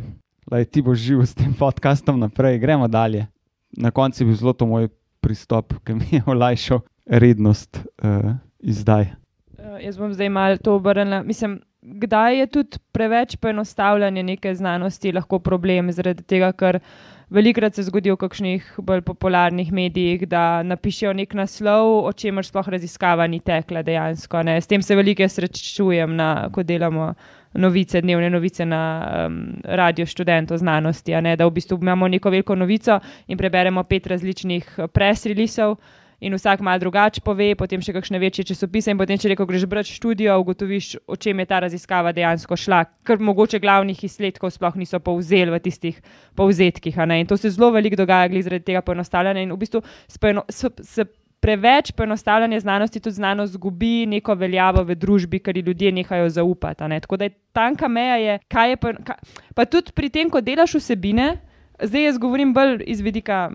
[0.45, 3.25] da ti boš živel s tem podcastom naprej, gremo dalje.
[3.73, 4.85] Na koncu je bil zelo to moj
[5.25, 9.09] pristop, ki mi je olajšal rednost uh, izdaj.
[9.57, 11.23] Uh, jaz bom zdaj malo to obrnila.
[11.25, 16.83] Mislim, kdaj je tudi preveč poenostavljanje neke znanosti lahko problem, zaradi tega, ker
[17.29, 22.69] velikrat se zgodi v kakšnih bolj popularnih medijih, da napišejo nek naslov, o čemer sploh
[22.71, 24.43] raziskava ni tekla dejansko.
[24.47, 24.61] Ne.
[24.61, 27.13] S tem se veliko srečujem, na, ko delamo
[27.53, 28.81] novice, dnevne novice na
[29.27, 34.07] um, radio študentov znanosti, ne, da v bistvu imamo neko veliko novico in preberemo pet
[34.07, 35.77] različnih press releaseov
[36.19, 39.65] in vsak malo drugače pove, potem še kakšne večje časopise in potem, če reko greš
[39.69, 44.75] brati študijo, ugotoviš, o čem je ta raziskava dejansko šla, ker mogoče glavnih izsledkov sploh
[44.75, 46.01] niso povzeli v tistih
[46.35, 46.97] povzetkih.
[46.97, 50.45] In to se zelo veliko dogaja glih zaradi tega poenostavljanja in v bistvu s poeno-
[50.49, 51.05] s- s
[51.39, 56.83] preveč poenostavljanja znanosti tudi znanost izgubi neko veljavo v družbi, ker ljudje nehajo zaupati.
[56.83, 56.99] ne.
[56.99, 59.15] Tako da je tanka meja, je, kaj je pa, kaj,
[59.55, 61.37] pa tudi pri tem, ko delaš vsebine,
[61.81, 63.51] zdaj jaz govorim bolj iz vidika.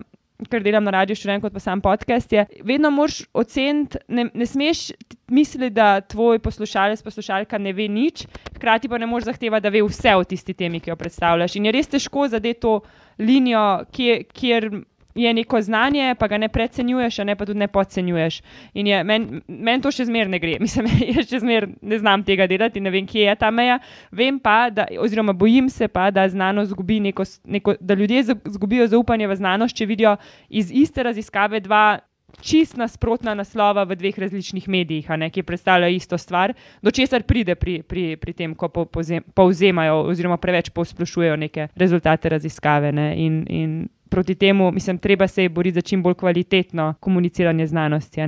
[0.50, 4.46] Ker delam na radiju študent, kot pa sam podcast, je vedno moraš oceniti, ne, ne
[4.46, 4.90] smeš
[5.30, 9.82] misliti, da tvoj poslušalec, poslušalka ne ve nič, hkrati pa ne moreš zahtevati, da ve
[9.86, 11.56] vse o tisti temi, ki jo predstavljaš.
[11.56, 12.80] In je res težko zadeti to
[13.18, 14.70] linijo, kje, kjer
[15.14, 18.42] je neko znanje, pa ga ne precenjuješ, ne pa tudi ne podcenjuješ.
[18.74, 20.58] In meni men to še zmeraj ne gre.
[20.64, 23.78] Mislim, jaz še zmeraj ne znam tega delati ne vem, kje je ta meja.
[24.10, 28.38] Vem pa, da, oziroma bojim se pa, da znanost zgubi neko, neko, da ljudje za-
[28.46, 30.16] zgubijo zaupanje v znanost, če vidijo
[30.48, 31.98] iz iste raziskave dva
[32.40, 37.54] čist nasprotna naslova v dveh različnih medijih, ne, ki predstavljajo isto stvar, do česar pride
[37.54, 42.92] pri, pri, pri tem, ko po- povzem- povzemajo oziroma preveč posplošujejo neke rezultate raziskave.
[42.92, 43.74] Ne, in, in
[44.12, 48.20] proti temu, mislim, treba se je boriti za čim bolj kvalitetno komuniciranje znanosti,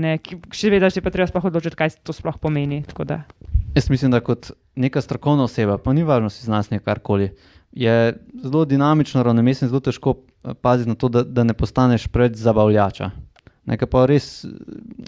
[0.50, 2.82] še vedno je pa treba sploh odločiti, kaj to sploh pomeni.
[3.74, 7.34] Jaz mislim, da kot neka strokovna oseba, pa ni važno, si znanstvenik karkoli,
[7.74, 12.06] je zelo dinamično, ravnomesno in zelo težko eh, paziti na to, da, da ne postaneš
[12.08, 13.10] preveč zabavljača.
[13.66, 14.52] Nekaj pa res eh,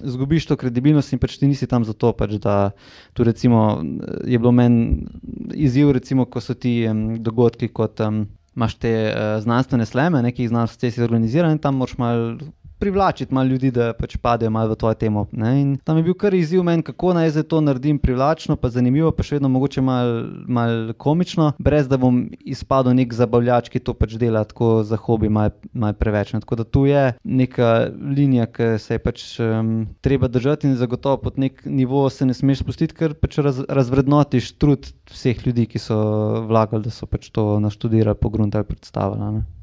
[0.05, 2.73] izgubiš to kredibilnost in pač ti nisi tam zato, pač, da
[3.15, 5.07] tu recimo eh, je bilo meni
[5.55, 8.27] izziv, recimo, ko so ti um, dogodki kot um,
[8.57, 12.39] imaš te uh, znanstvene sleme, nekih znanstvene si organiziran in tam moraš malo
[12.79, 15.27] privlačiti malo ljudi, da pač padejo malo v tvojo temo.
[15.33, 15.53] Ne?
[15.61, 19.11] In tam je bil kar izziv meni, kako naj zdaj to naredim privlačno, pa zanimivo,
[19.17, 23.97] pa še vedno mogoče malo mal komično, brez da bom izpadel nek zabavljač, ki to
[23.97, 26.35] pač dela tako za hobi, malo mal preveč.
[26.35, 26.43] Ne?
[26.45, 29.75] Tako da tu je neka linija, ki se je pač um,
[30.05, 34.53] treba držati in zagotovo pod nek nivo se ne smeš spustiti, ker pač raz, razvrednotiš
[34.61, 35.99] trud vseh ljudi, ki so
[36.47, 39.33] vlagali, da so pač to naštudirali, pogruntali, predstavili.
[39.41, 39.56] ne.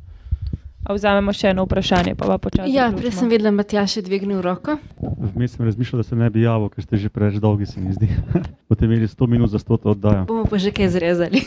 [0.84, 2.74] A vzamemo še eno vprašanje, pa pa počasi.
[2.76, 4.76] Ja, prej sem videla, da Matjaš je dvignil roko.
[5.36, 7.96] Vmes sem razmišljal, da se ne bi javil, ker ste že preveč dolgi, se mi
[7.96, 8.10] zdi.
[8.68, 10.26] Boste imeli 100 minut za 100 oddajo.
[10.28, 11.46] Bomo pa že kaj zrezali.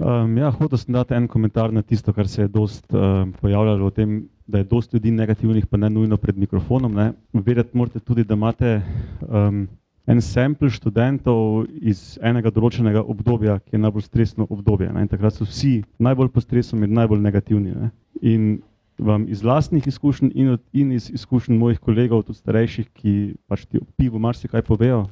[0.00, 3.84] Um, ja, hotel sem dati en komentar na tisto, kar se je dost um, pojavljalo
[3.84, 6.94] o tem, da je dost ljudi negativnih, pa ne nujno pred mikrofonom.
[6.94, 7.12] Ne.
[7.36, 8.80] Vedeti morate tudi, da imate
[9.28, 9.66] um,
[10.06, 14.88] en sample študentov iz enega določenega obdobja, ki je najbolj stresno obdobje.
[14.88, 15.04] Ne.
[15.04, 17.76] In takrat so vsi najbolj pod stresom in najbolj negativni.
[17.76, 17.92] Ne.
[18.24, 18.62] In
[19.00, 23.14] vam iz lastnih izkušenj in, od, in iz izkušenj mojih kolegov, tudi starejših, ki
[23.48, 25.06] pač ti o pivu marsikaj povejo,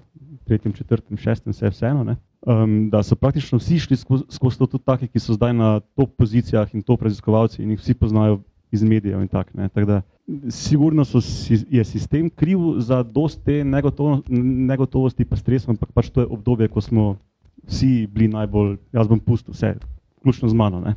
[0.49, 2.17] tretjem, četrtem, šestem, vse vseeno, ne,
[2.47, 5.71] um, da so praktično vsi šli skozi, skozi to, tudi taki, ki so zdaj na
[5.97, 8.41] top pozicijah in top raziskovalci in jih vsi poznajo
[8.73, 9.51] iz medijev in tako.
[9.55, 9.69] ne.
[9.69, 10.03] Tako da
[10.51, 11.21] sigurno so,
[11.71, 16.69] je sistem kriv za dost te negotovo, negotovosti pa stresa, ampak pač to je obdobje,
[16.69, 17.17] ko smo
[17.65, 19.75] vsi bili najbolj, jaz bom pustil vse,
[20.21, 20.95] vključno z mano, ne.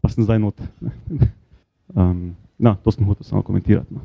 [0.00, 0.60] pa sem zdaj not.
[0.80, 0.90] ne.
[1.88, 3.94] Um, no, to sem hotel samo komentirati.
[3.94, 4.00] No.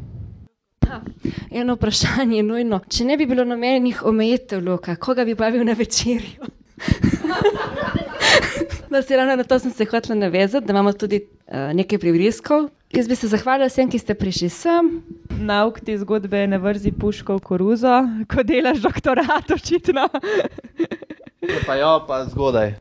[1.52, 2.80] Eno vprašanje je nujno.
[2.90, 6.50] Če ne bi bilo nobenih omejitev, Luka, koga bi vabil na večerjo?
[8.90, 12.70] da se ravno na to sem se hotela navezati, da imamo tudi uh, nekaj privriskov.
[12.92, 15.04] Jaz bi se zahvalila vsem, ki ste prišli sem.
[15.30, 18.02] Nauk te zgodbe ne vrzi puško v koruzo,
[18.34, 20.10] ko delaš doktorat, očitno.
[21.68, 22.74] Pa jo, pa zgodaj.